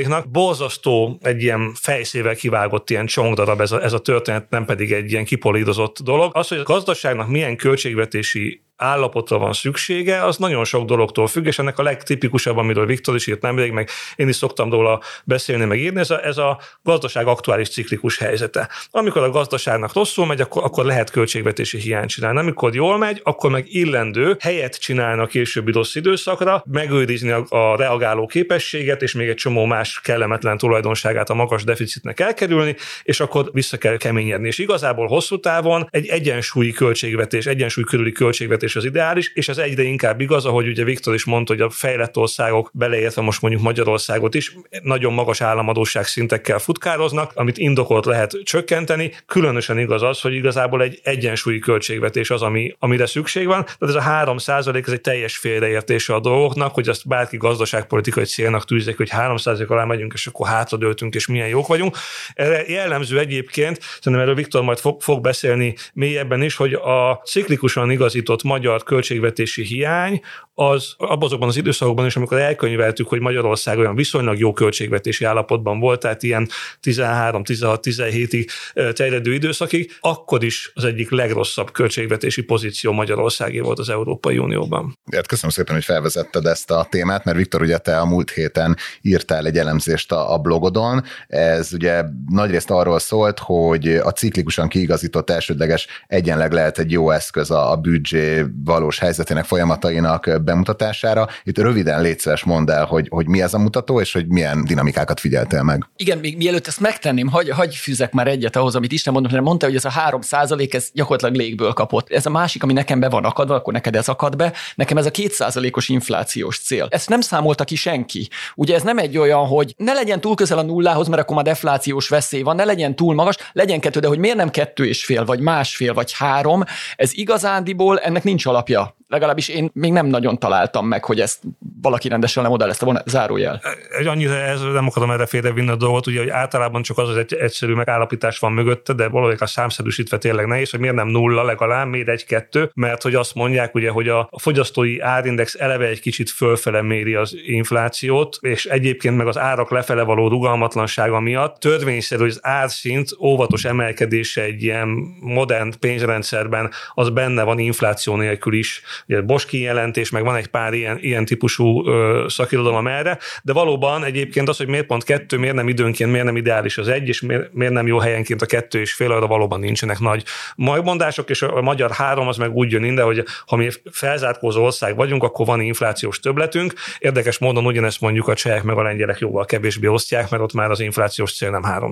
nak 0.07 0.29
Borzasztó 0.29 1.19
egy 1.21 1.41
ilyen 1.41 1.73
fejszével 1.73 2.35
kivágott 2.35 2.89
ilyen 2.89 3.05
csongdarab 3.05 3.61
ez 3.61 3.71
a, 3.71 3.83
ez 3.83 3.93
a 3.93 3.99
történet, 3.99 4.49
nem 4.49 4.65
pedig 4.65 4.91
egy 4.91 5.11
ilyen 5.11 5.25
kipolírozott 5.25 5.99
dolog. 5.99 6.31
Az, 6.35 6.47
hogy 6.47 6.57
a 6.57 6.63
gazdaságnak 6.63 7.27
milyen 7.27 7.57
költségvetési 7.57 8.63
állapotra 8.77 9.37
van 9.37 9.53
szüksége, 9.53 10.23
az 10.23 10.37
nagyon 10.37 10.63
sok 10.63 10.85
dologtól 10.85 11.27
függ, 11.27 11.45
és 11.45 11.59
ennek 11.59 11.79
a 11.79 11.83
legtipikusabb, 11.83 12.57
amiről 12.57 12.85
Viktor 12.85 13.15
is 13.15 13.27
írt 13.27 13.41
nemrég, 13.41 13.71
meg 13.71 13.89
én 14.15 14.27
is 14.27 14.35
szoktam 14.35 14.69
róla 14.69 15.01
beszélni, 15.23 15.65
meg 15.65 15.79
írni, 15.79 15.99
ez 15.99 16.09
a, 16.09 16.25
ez 16.25 16.37
a 16.37 16.59
gazdaság 16.83 17.27
aktuális 17.27 17.69
ciklikus 17.69 18.17
helyzete. 18.17 18.69
Amikor 18.91 19.23
a 19.23 19.29
gazdaságnak 19.29 19.93
rosszul 19.93 20.25
megy, 20.25 20.41
akkor, 20.41 20.63
akkor 20.63 20.85
lehet 20.85 21.11
költségvetési 21.11 21.77
hiányt 21.77 22.09
csinálni. 22.09 22.39
Amikor 22.39 22.75
jól 22.75 22.97
megy, 22.97 23.19
akkor 23.23 23.51
meg 23.51 23.65
illendő 23.67 24.37
helyet 24.39 24.79
csinálni 24.79 25.21
a 25.21 25.25
későbbi 25.25 25.71
rossz 25.71 25.95
időszakra, 25.95 26.63
megőrizni 26.71 27.29
a, 27.29 27.45
a 27.49 27.75
reagáló 27.77 28.25
képességet, 28.25 29.01
és 29.01 29.13
még 29.13 29.27
egy 29.27 29.35
csomó 29.35 29.65
más 29.65 29.99
kellemetlen 30.03 30.57
tulajdonságát 30.57 31.29
a 31.29 31.33
magas 31.33 31.63
deficitnek 31.63 32.19
elkerülni, 32.19 32.75
és 33.03 33.19
akkor 33.19 33.49
vissza 33.51 33.77
kell 33.77 33.97
keményedni. 33.97 34.47
És 34.47 34.57
igazából 34.57 35.07
hosszú 35.07 35.39
távon 35.39 35.87
egy 35.89 36.07
egyensúlyi 36.07 36.71
költségvetés, 36.71 37.45
egyensúly 37.45 37.83
körüli 37.83 38.11
költségvetés 38.11 38.64
és 38.65 38.75
az 38.75 38.85
ideális, 38.85 39.31
és 39.33 39.47
ez 39.47 39.57
egyre 39.57 39.83
inkább 39.83 40.21
igaz, 40.21 40.45
ahogy 40.45 40.67
ugye 40.67 40.83
Viktor 40.83 41.13
is 41.13 41.25
mondta, 41.25 41.53
hogy 41.53 41.61
a 41.61 41.69
fejlett 41.69 42.17
országok, 42.17 42.69
beleértve 42.73 43.21
most 43.21 43.41
mondjuk 43.41 43.63
Magyarországot 43.63 44.35
is, 44.35 44.55
nagyon 44.81 45.13
magas 45.13 45.41
államadóság 45.41 46.05
szintekkel 46.05 46.59
futkároznak, 46.59 47.31
amit 47.35 47.57
indokolt 47.57 48.05
lehet 48.05 48.37
csökkenteni. 48.43 49.11
Különösen 49.25 49.79
igaz 49.79 50.03
az, 50.03 50.21
hogy 50.21 50.33
igazából 50.33 50.81
egy 50.81 50.99
egyensúlyi 51.03 51.59
költségvetés 51.59 52.29
az, 52.29 52.41
ami, 52.41 52.75
amire 52.79 53.05
szükség 53.05 53.47
van. 53.47 53.63
Tehát 53.63 53.95
ez 53.95 53.95
a 53.95 54.01
3 54.01 54.37
ez 54.45 54.67
egy 54.67 55.01
teljes 55.01 55.37
félreértése 55.37 56.13
a 56.13 56.19
dolgoknak, 56.19 56.73
hogy 56.73 56.89
azt 56.89 57.07
bárki 57.07 57.37
gazdaságpolitikai 57.37 58.23
célnak 58.23 58.65
tűzik, 58.65 58.97
hogy 58.97 59.09
3% 59.17 59.67
alá 59.67 59.83
megyünk, 59.83 60.13
és 60.13 60.27
akkor 60.27 60.47
hátradőltünk, 60.47 61.15
és 61.15 61.27
milyen 61.27 61.47
jók 61.47 61.67
vagyunk. 61.67 61.97
Erre 62.33 62.63
jellemző 62.67 63.19
egyébként, 63.19 63.79
szerintem 63.81 64.21
erről 64.21 64.35
Viktor 64.35 64.63
majd 64.63 64.77
fog, 64.77 65.01
fog 65.01 65.21
beszélni 65.21 65.75
mélyebben 65.93 66.41
is, 66.41 66.55
hogy 66.55 66.73
a 66.73 67.21
ciklikusan 67.25 67.91
igazított 67.91 68.43
magyar 68.55 68.83
költségvetési 68.83 69.63
hiány 69.63 70.21
az 70.55 70.93
azokban 70.97 71.47
az 71.47 71.57
időszakokban 71.57 72.05
is, 72.05 72.15
amikor 72.15 72.37
elkönyveltük, 72.37 73.07
hogy 73.07 73.19
Magyarország 73.19 73.77
olyan 73.77 73.95
viszonylag 73.95 74.39
jó 74.39 74.53
költségvetési 74.53 75.25
állapotban 75.25 75.79
volt, 75.79 75.99
tehát 75.99 76.23
ilyen 76.23 76.49
13-16-17-ig 76.83 78.47
terjedő 78.93 79.33
időszakig, 79.33 79.91
akkor 79.99 80.43
is 80.43 80.71
az 80.73 80.83
egyik 80.83 81.09
legrosszabb 81.09 81.71
költségvetési 81.71 82.43
pozíció 82.43 82.91
Magyarországé 82.91 83.59
volt 83.59 83.79
az 83.79 83.89
Európai 83.89 84.37
Unióban. 84.37 84.97
Hát 85.11 85.27
köszönöm 85.27 85.51
szépen, 85.51 85.73
hogy 85.73 85.83
felvezetted 85.83 86.45
ezt 86.45 86.71
a 86.71 86.87
témát, 86.89 87.25
mert 87.25 87.37
Viktor, 87.37 87.61
ugye 87.61 87.77
te 87.77 87.99
a 87.99 88.05
múlt 88.05 88.31
héten 88.31 88.77
írtál 89.01 89.45
egy 89.45 89.57
elemzést 89.57 90.11
a, 90.11 90.33
a 90.33 90.37
blogodon. 90.37 91.03
Ez 91.27 91.73
ugye 91.73 92.03
nagyrészt 92.29 92.69
arról 92.69 92.99
szólt, 92.99 93.39
hogy 93.39 93.87
a 93.87 94.11
ciklikusan 94.11 94.67
kiigazított 94.67 95.29
elsődleges 95.29 95.87
egyenleg 96.07 96.51
lehet 96.51 96.79
egy 96.79 96.91
jó 96.91 97.09
eszköz 97.09 97.51
a, 97.51 97.71
a 97.71 97.75
büdzsé 97.75 98.44
valós 98.63 98.99
helyzetének 98.99 99.45
folyamatainak 99.45 100.43
bemutatására. 100.43 101.27
Itt 101.43 101.57
röviden 101.57 102.01
létszeres 102.01 102.43
mondd 102.43 102.71
el, 102.71 102.85
hogy, 102.85 103.07
hogy 103.09 103.27
mi 103.27 103.41
ez 103.41 103.53
a 103.53 103.59
mutató, 103.59 104.01
és 104.01 104.13
hogy 104.13 104.27
milyen 104.27 104.65
dinamikákat 104.65 105.19
figyeltél 105.19 105.63
meg. 105.63 105.89
Igen, 105.95 106.17
még 106.17 106.37
mielőtt 106.37 106.67
ezt 106.67 106.79
megtenném, 106.79 107.27
hagy, 107.27 107.49
hagy 107.49 107.75
fűzek 107.75 108.13
már 108.13 108.27
egyet 108.27 108.55
ahhoz, 108.55 108.75
amit 108.75 108.91
Isten 108.91 109.13
mondott, 109.13 109.31
mert 109.31 109.43
mondta, 109.43 109.65
hogy 109.65 109.75
ez 109.75 109.85
a 109.85 109.89
3 109.89 110.21
százalék, 110.21 110.73
ez 110.73 110.89
gyakorlatilag 110.93 111.35
légből 111.35 111.73
kapott. 111.73 112.09
Ez 112.09 112.25
a 112.25 112.29
másik, 112.29 112.63
ami 112.63 112.73
nekem 112.73 112.99
be 112.99 113.09
van 113.09 113.23
akadva, 113.23 113.55
akkor 113.55 113.73
neked 113.73 113.95
ez 113.95 114.07
akad 114.07 114.35
be, 114.35 114.53
nekem 114.75 114.97
ez 114.97 115.05
a 115.05 115.11
2 115.11 115.27
százalékos 115.29 115.89
inflációs 115.89 116.59
cél. 116.59 116.87
Ezt 116.89 117.09
nem 117.09 117.21
számolta 117.21 117.63
ki 117.63 117.75
senki. 117.75 118.29
Ugye 118.55 118.75
ez 118.75 118.81
nem 118.81 118.97
egy 118.97 119.17
olyan, 119.17 119.45
hogy 119.45 119.73
ne 119.77 119.93
legyen 119.93 120.21
túl 120.21 120.35
közel 120.35 120.57
a 120.57 120.61
nullához, 120.61 121.07
mert 121.07 121.21
akkor 121.21 121.35
már 121.35 121.45
deflációs 121.45 122.09
veszély 122.09 122.41
van, 122.41 122.55
ne 122.55 122.63
legyen 122.63 122.95
túl 122.95 123.13
magas, 123.13 123.35
legyen 123.51 123.79
kettő, 123.79 123.99
de 123.99 124.07
hogy 124.07 124.19
miért 124.19 124.37
nem 124.37 124.49
kettő 124.49 124.85
és 124.85 125.05
fél, 125.05 125.25
vagy 125.25 125.39
másfél, 125.39 125.93
vagy 125.93 126.13
három, 126.13 126.63
ez 126.95 127.13
igazándiból 127.13 127.99
ennek 127.99 128.23
nincs 128.23 128.34
alapja 128.45 128.87
legalábbis 129.07 129.47
én 129.47 129.69
még 129.73 129.91
nem 129.91 130.05
nagyon 130.05 130.39
találtam 130.39 130.87
meg, 130.87 131.05
hogy 131.05 131.19
ezt 131.19 131.39
valaki 131.81 132.07
rendesen 132.07 132.43
lemodellezte 132.43 132.85
volna, 132.85 133.01
zárójel. 133.05 133.61
Egy 133.97 134.07
annyira 134.07 134.33
ez, 134.33 134.61
nem 134.61 134.87
akarom 134.87 135.11
erre 135.11 135.25
félrevinni 135.25 135.69
a 135.69 135.75
dolgot, 135.75 136.07
ugye, 136.07 136.19
hogy 136.19 136.29
általában 136.29 136.81
csak 136.81 136.97
az 136.97 137.09
az 137.09 137.17
egy 137.17 137.33
egyszerű 137.33 137.73
megállapítás 137.73 138.39
van 138.39 138.51
mögötte, 138.51 138.93
de 138.93 139.07
valahogy 139.07 139.37
a 139.39 139.45
számszerűsítve 139.45 140.17
tényleg 140.17 140.45
nehéz, 140.45 140.69
hogy 140.69 140.79
miért 140.79 140.95
nem 140.95 141.07
nulla 141.07 141.43
legalább, 141.43 141.87
miért 141.87 142.07
egy-kettő, 142.07 142.71
mert 142.73 143.01
hogy 143.01 143.15
azt 143.15 143.35
mondják, 143.35 143.75
ugye, 143.75 143.89
hogy 143.89 144.09
a 144.09 144.29
fogyasztói 144.37 144.99
árindex 144.99 145.55
eleve 145.55 145.85
egy 145.85 146.01
kicsit 146.01 146.29
fölfele 146.29 146.81
méri 146.81 147.15
az 147.15 147.35
inflációt, 147.45 148.37
és 148.41 148.65
egyébként 148.65 149.17
meg 149.17 149.27
az 149.27 149.37
árak 149.37 149.69
lefele 149.69 150.03
való 150.03 150.27
rugalmatlansága 150.27 151.19
miatt 151.19 151.59
törvényszerű, 151.59 152.21
hogy 152.21 152.29
az 152.29 152.39
árszint 152.41 153.09
óvatos 153.19 153.65
emelkedése 153.65 154.41
egy 154.41 154.63
ilyen 154.63 154.87
modern 155.19 155.73
pénzrendszerben 155.79 156.71
az 156.93 157.09
benne 157.09 157.43
van 157.43 157.59
infláció 157.59 158.15
nélkül 158.15 158.53
is 158.53 158.81
ugye 159.07 159.21
Bosch 159.21 159.47
kijelentés, 159.47 160.09
meg 160.09 160.23
van 160.23 160.35
egy 160.35 160.47
pár 160.47 160.73
ilyen, 160.73 160.97
ilyen 161.01 161.25
típusú 161.25 161.87
ö, 161.87 162.25
szakirodalom 162.29 162.87
erre, 162.87 163.17
de 163.43 163.53
valóban 163.53 164.03
egyébként 164.03 164.49
az, 164.49 164.57
hogy 164.57 164.67
miért 164.67 164.85
pont 164.85 165.03
kettő, 165.03 165.37
miért 165.37 165.55
nem 165.55 165.67
időnként, 165.67 166.11
miért 166.11 166.25
nem 166.25 166.35
ideális 166.35 166.77
az 166.77 166.87
egy, 166.87 167.07
és 167.07 167.21
miért, 167.21 167.53
miért 167.53 167.73
nem 167.73 167.87
jó 167.87 167.97
helyenként 167.97 168.41
a 168.41 168.45
kettő 168.45 168.79
és 168.79 168.93
fél, 168.93 169.11
arra 169.11 169.27
valóban 169.27 169.59
nincsenek 169.59 169.99
nagy 169.99 170.23
megmondások, 170.55 171.29
és 171.29 171.41
a 171.41 171.61
magyar 171.61 171.91
három 171.91 172.27
az 172.27 172.37
meg 172.37 172.51
úgy 172.51 172.71
jön 172.71 172.83
ide, 172.83 173.01
hogy 173.01 173.23
ha 173.45 173.55
mi 173.55 173.69
felzárkózó 173.91 174.63
ország 174.63 174.95
vagyunk, 174.95 175.23
akkor 175.23 175.45
van 175.45 175.61
inflációs 175.61 176.19
többletünk. 176.19 176.73
Érdekes 176.97 177.37
módon 177.37 177.65
ugyanezt 177.65 178.01
mondjuk 178.01 178.27
a 178.27 178.33
csehek 178.33 178.63
meg 178.63 178.77
a 178.77 178.81
lengyelek 178.81 179.19
jóval 179.19 179.45
kevésbé 179.45 179.87
osztják, 179.87 180.29
mert 180.29 180.43
ott 180.43 180.53
már 180.53 180.71
az 180.71 180.79
inflációs 180.79 181.35
cél 181.35 181.49
nem 181.49 181.63
3 181.63 181.91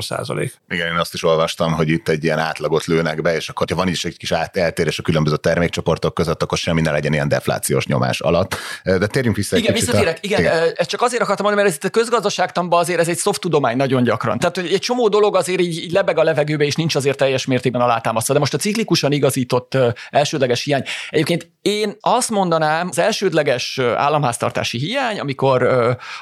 Igen, 0.69 0.88
én 0.88 0.98
azt 0.98 1.13
is 1.13 1.24
olvastam, 1.24 1.74
hogy 1.74 1.89
itt 1.89 2.10
egy 2.10 2.24
ilyen 2.24 2.39
átlagot 2.39 2.86
lőnek 2.86 3.22
be, 3.22 3.36
és 3.36 3.50
akkor 3.50 3.67
ha 3.69 3.75
van 3.75 3.88
is 3.88 4.05
egy 4.05 4.17
kis 4.17 4.31
eltérés 4.31 5.00
a 5.00 5.01
különböző 5.01 5.36
termékcsoportok 5.36 6.13
között, 6.13 6.43
akkor 6.43 6.57
semmi 6.57 6.81
ne 6.81 6.91
legyen 6.93 7.13
ilyen 7.13 7.27
deflációs 7.27 7.85
nyomás 7.85 8.19
alatt. 8.19 8.55
De 8.83 9.07
térjünk 9.07 9.35
vissza 9.35 9.57
igen, 9.57 9.73
egy 9.73 9.79
kicsit. 9.79 9.89
Visszatérek, 9.89 10.17
a... 10.17 10.25
igen, 10.27 10.39
igen, 10.39 10.71
ezt 10.75 10.89
csak 10.89 11.01
azért 11.01 11.21
akartam 11.21 11.45
mondani, 11.45 11.67
mert 11.67 11.77
ez 11.77 11.83
itt 11.83 11.95
a 11.95 12.00
közgazdaságtanban 12.00 12.79
azért 12.79 13.00
ez 13.00 13.07
egy 13.07 13.17
soft 13.17 13.41
tudomány 13.41 13.77
nagyon 13.77 14.03
gyakran. 14.03 14.39
Tehát 14.39 14.55
hogy 14.55 14.73
egy 14.73 14.79
csomó 14.79 15.07
dolog 15.07 15.35
azért 15.35 15.59
így, 15.59 15.77
így 15.77 15.91
lebeg 15.91 16.17
a 16.17 16.23
levegőbe, 16.23 16.63
és 16.63 16.75
nincs 16.75 16.95
azért 16.95 17.17
teljes 17.17 17.45
mértékben 17.45 17.81
alátámasztva. 17.81 18.33
De 18.33 18.39
most 18.39 18.53
a 18.53 18.57
ciklikusan 18.57 19.12
igazított 19.12 19.77
elsődleges 20.09 20.63
hiány. 20.63 20.83
Egyébként 21.09 21.51
én 21.62 21.97
azt 22.00 22.29
mondanám, 22.29 22.88
az 22.89 23.00
elsődleges 23.00 23.79
államháztartási 23.95 24.77
hiány, 24.77 25.19
amikor 25.19 25.63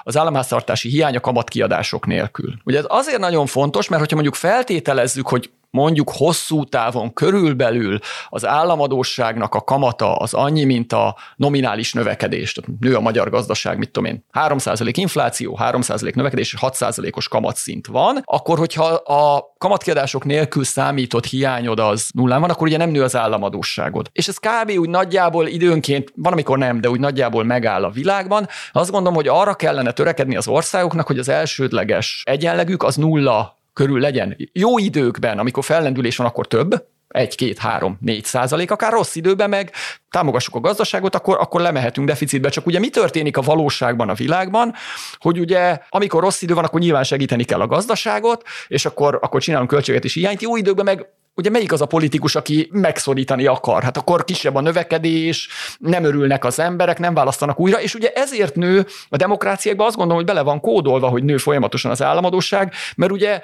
az 0.03 0.17
államháztartási 0.17 0.89
hiány 0.89 1.15
a 1.15 1.19
kamatkiadások 1.19 2.05
nélkül. 2.05 2.53
Ugye 2.63 2.77
ez 2.77 2.85
azért 2.87 3.19
nagyon 3.19 3.45
fontos, 3.45 3.87
mert 3.87 4.01
hogyha 4.01 4.15
mondjuk 4.15 4.35
feltételezzük, 4.35 5.27
hogy 5.27 5.49
mondjuk 5.71 6.11
hosszú 6.13 6.63
távon 6.63 7.13
körülbelül 7.13 7.99
az 8.29 8.45
államadóságnak 8.45 9.55
a 9.55 9.61
kamata 9.61 10.15
az 10.15 10.33
annyi, 10.33 10.63
mint 10.63 10.93
a 10.93 11.17
nominális 11.35 11.93
növekedés. 11.93 12.53
Tehát 12.53 12.79
nő 12.79 12.95
a 12.95 12.99
magyar 12.99 13.29
gazdaság, 13.29 13.77
mit 13.77 13.91
tudom 13.91 14.09
én, 14.09 14.25
3% 14.33 14.91
infláció, 14.93 15.59
3% 15.61 16.15
növekedés, 16.15 16.55
6%-os 16.61 17.27
kamatszint 17.27 17.87
van, 17.87 18.21
akkor 18.25 18.57
hogyha 18.57 18.85
a 18.93 19.53
kamatkiadások 19.57 20.25
nélkül 20.25 20.63
számított 20.63 21.25
hiányod 21.25 21.79
az 21.79 22.09
nullán 22.13 22.41
van, 22.41 22.49
akkor 22.49 22.67
ugye 22.67 22.77
nem 22.77 22.89
nő 22.89 23.03
az 23.03 23.15
államadóságod. 23.15 24.09
És 24.11 24.27
ez 24.27 24.37
kb. 24.37 24.71
úgy 24.77 24.89
nagyjából 24.89 25.47
időnként, 25.47 26.11
van 26.15 26.31
amikor 26.31 26.57
nem, 26.57 26.81
de 26.81 26.89
úgy 26.89 26.99
nagyjából 26.99 27.43
megáll 27.43 27.83
a 27.83 27.89
világban. 27.89 28.47
Azt 28.71 28.91
gondolom, 28.91 29.15
hogy 29.15 29.27
arra 29.27 29.53
kellene 29.53 29.91
törekedni 29.91 30.35
az 30.35 30.47
országoknak, 30.47 31.07
hogy 31.07 31.19
az 31.19 31.29
elsődleges 31.29 32.23
egyenlegük 32.25 32.83
az 32.83 32.95
nulla 32.95 33.59
körül 33.73 33.99
legyen. 33.99 34.37
Jó 34.53 34.77
időkben, 34.77 35.39
amikor 35.39 35.63
fellendülés 35.63 36.15
van, 36.15 36.27
akkor 36.27 36.47
több, 36.47 36.89
egy, 37.11 37.35
két, 37.35 37.57
három, 37.57 37.97
négy 38.01 38.25
százalék, 38.25 38.71
akár 38.71 38.91
rossz 38.91 39.15
időben 39.15 39.49
meg 39.49 39.71
támogassuk 40.09 40.55
a 40.55 40.59
gazdaságot, 40.59 41.15
akkor, 41.15 41.37
akkor 41.39 41.61
lemehetünk 41.61 42.07
deficitbe. 42.07 42.49
Csak 42.49 42.65
ugye 42.65 42.79
mi 42.79 42.89
történik 42.89 43.37
a 43.37 43.41
valóságban 43.41 44.09
a 44.09 44.13
világban, 44.13 44.73
hogy 45.17 45.39
ugye 45.39 45.79
amikor 45.89 46.21
rossz 46.21 46.41
idő 46.41 46.53
van, 46.53 46.63
akkor 46.63 46.79
nyilván 46.79 47.03
segíteni 47.03 47.43
kell 47.43 47.61
a 47.61 47.67
gazdaságot, 47.67 48.43
és 48.67 48.85
akkor, 48.85 49.19
akkor 49.21 49.41
csinálunk 49.41 49.69
költségvetési 49.69 50.19
hiányt. 50.19 50.41
Jó 50.41 50.55
időben 50.55 50.85
meg 50.85 51.05
ugye 51.35 51.49
melyik 51.49 51.71
az 51.71 51.81
a 51.81 51.85
politikus, 51.85 52.35
aki 52.35 52.69
megszorítani 52.71 53.45
akar? 53.45 53.83
Hát 53.83 53.97
akkor 53.97 54.23
kisebb 54.23 54.55
a 54.55 54.61
növekedés, 54.61 55.49
nem 55.77 56.03
örülnek 56.03 56.45
az 56.45 56.59
emberek, 56.59 56.99
nem 56.99 57.13
választanak 57.13 57.59
újra, 57.59 57.81
és 57.81 57.95
ugye 57.95 58.11
ezért 58.11 58.55
nő 58.55 58.85
a 59.09 59.17
demokráciákban 59.17 59.87
azt 59.87 59.95
gondolom, 59.95 60.23
hogy 60.23 60.33
bele 60.33 60.41
van 60.41 60.59
kódolva, 60.59 61.07
hogy 61.07 61.23
nő 61.23 61.37
folyamatosan 61.37 61.91
az 61.91 62.01
államadóság, 62.01 62.73
mert 62.95 63.11
ugye 63.11 63.41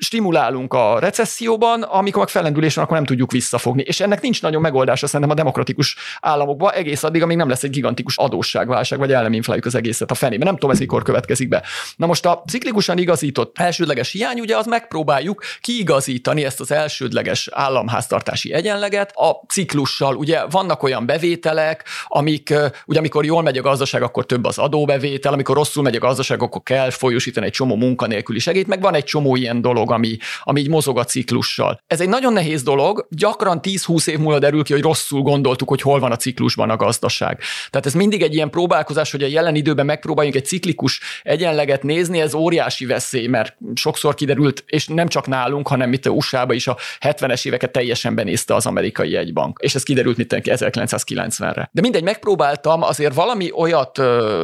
stimulálunk 0.00 0.74
a 0.74 0.98
recesszióban, 0.98 1.82
amikor 1.82 2.18
meg 2.20 2.28
fellendülés 2.28 2.74
van, 2.74 2.84
akkor 2.84 2.96
nem 2.96 3.06
tudjuk 3.06 3.30
visszafogni. 3.32 3.82
És 3.82 4.00
ennek 4.00 4.20
nincs 4.20 4.42
nagyon 4.42 4.60
megoldása 4.60 5.06
szerintem 5.06 5.30
a 5.30 5.34
demokratikus 5.34 5.96
államokban 6.20 6.72
egész 6.72 7.02
addig, 7.02 7.22
amíg 7.22 7.36
nem 7.36 7.48
lesz 7.48 7.62
egy 7.62 7.70
gigantikus 7.70 8.16
adósságválság, 8.16 8.98
vagy 8.98 9.12
el 9.12 9.22
nem 9.22 9.32
infláljuk 9.32 9.66
az 9.66 9.74
egészet 9.74 10.10
a 10.10 10.14
fenébe. 10.14 10.44
Nem 10.44 10.54
tudom, 10.54 10.70
ez 10.70 10.78
mikor 10.78 11.02
következik 11.02 11.48
be. 11.48 11.62
Na 11.96 12.06
most 12.06 12.26
a 12.26 12.42
ciklikusan 12.46 12.98
igazított 12.98 13.58
elsődleges 13.58 14.12
hiány, 14.12 14.40
ugye 14.40 14.56
az 14.56 14.66
megpróbáljuk 14.66 15.42
kiigazítani 15.60 16.44
ezt 16.44 16.60
az 16.60 16.70
elsődleges 16.72 17.48
államháztartási 17.52 18.52
egyenleget 18.52 19.16
a 19.16 19.44
ciklussal. 19.48 20.16
Ugye 20.16 20.46
vannak 20.50 20.82
olyan 20.82 21.06
bevételek, 21.06 21.84
amik, 22.06 22.54
ugye 22.86 22.98
amikor 22.98 23.24
jól 23.24 23.42
megy 23.42 23.58
a 23.58 23.62
gazdaság, 23.62 24.02
akkor 24.02 24.26
több 24.26 24.44
az 24.44 24.58
adóbevétel, 24.58 25.32
amikor 25.32 25.56
rosszul 25.56 25.82
megy 25.82 25.96
a 25.96 25.98
gazdaság, 25.98 26.42
akkor 26.42 26.62
kell 26.62 26.90
folyosítani 26.90 27.46
egy 27.46 27.52
csomó 27.52 27.76
munkanélküli 27.76 28.38
segít, 28.38 28.66
meg 28.66 28.80
van 28.80 28.94
egy 28.94 29.04
csomó 29.04 29.36
ilyen 29.36 29.60
dolog, 29.60 29.89
dolog, 29.90 30.04
ami, 30.04 30.16
ami 30.42 30.60
így 30.60 30.68
mozog 30.68 30.98
a 30.98 31.04
ciklussal. 31.04 31.80
Ez 31.86 32.00
egy 32.00 32.08
nagyon 32.08 32.32
nehéz 32.32 32.62
dolog, 32.62 33.06
gyakran 33.10 33.60
10-20 33.62 34.08
év 34.08 34.18
múlva 34.18 34.38
derül 34.38 34.64
ki, 34.64 34.72
hogy 34.72 34.82
rosszul 34.82 35.22
gondoltuk, 35.22 35.68
hogy 35.68 35.80
hol 35.80 36.00
van 36.00 36.12
a 36.12 36.16
ciklusban 36.16 36.70
a 36.70 36.76
gazdaság. 36.76 37.38
Tehát 37.70 37.86
ez 37.86 37.94
mindig 37.94 38.22
egy 38.22 38.34
ilyen 38.34 38.50
próbálkozás, 38.50 39.10
hogy 39.10 39.22
a 39.22 39.26
jelen 39.26 39.54
időben 39.54 39.86
megpróbáljunk 39.86 40.36
egy 40.36 40.44
ciklikus 40.44 41.00
egyenleget 41.22 41.82
nézni, 41.82 42.20
ez 42.20 42.34
óriási 42.34 42.86
veszély, 42.86 43.26
mert 43.26 43.56
sokszor 43.74 44.14
kiderült, 44.14 44.64
és 44.66 44.86
nem 44.86 45.08
csak 45.08 45.26
nálunk, 45.26 45.68
hanem 45.68 45.92
itt 45.92 46.06
a 46.06 46.10
USA-ba 46.10 46.52
is 46.52 46.66
a 46.66 46.76
70-es 47.00 47.46
éveket 47.46 47.72
teljesen 47.72 48.14
benézte 48.14 48.54
az 48.54 48.66
amerikai 48.66 49.10
jegybank. 49.10 49.58
És 49.62 49.74
ez 49.74 49.82
kiderült 49.82 50.16
mit 50.16 50.34
1990-re. 50.44 51.70
De 51.72 51.80
mindegy, 51.80 52.02
megpróbáltam 52.02 52.82
azért 52.82 53.14
valami 53.14 53.50
olyat 53.52 53.98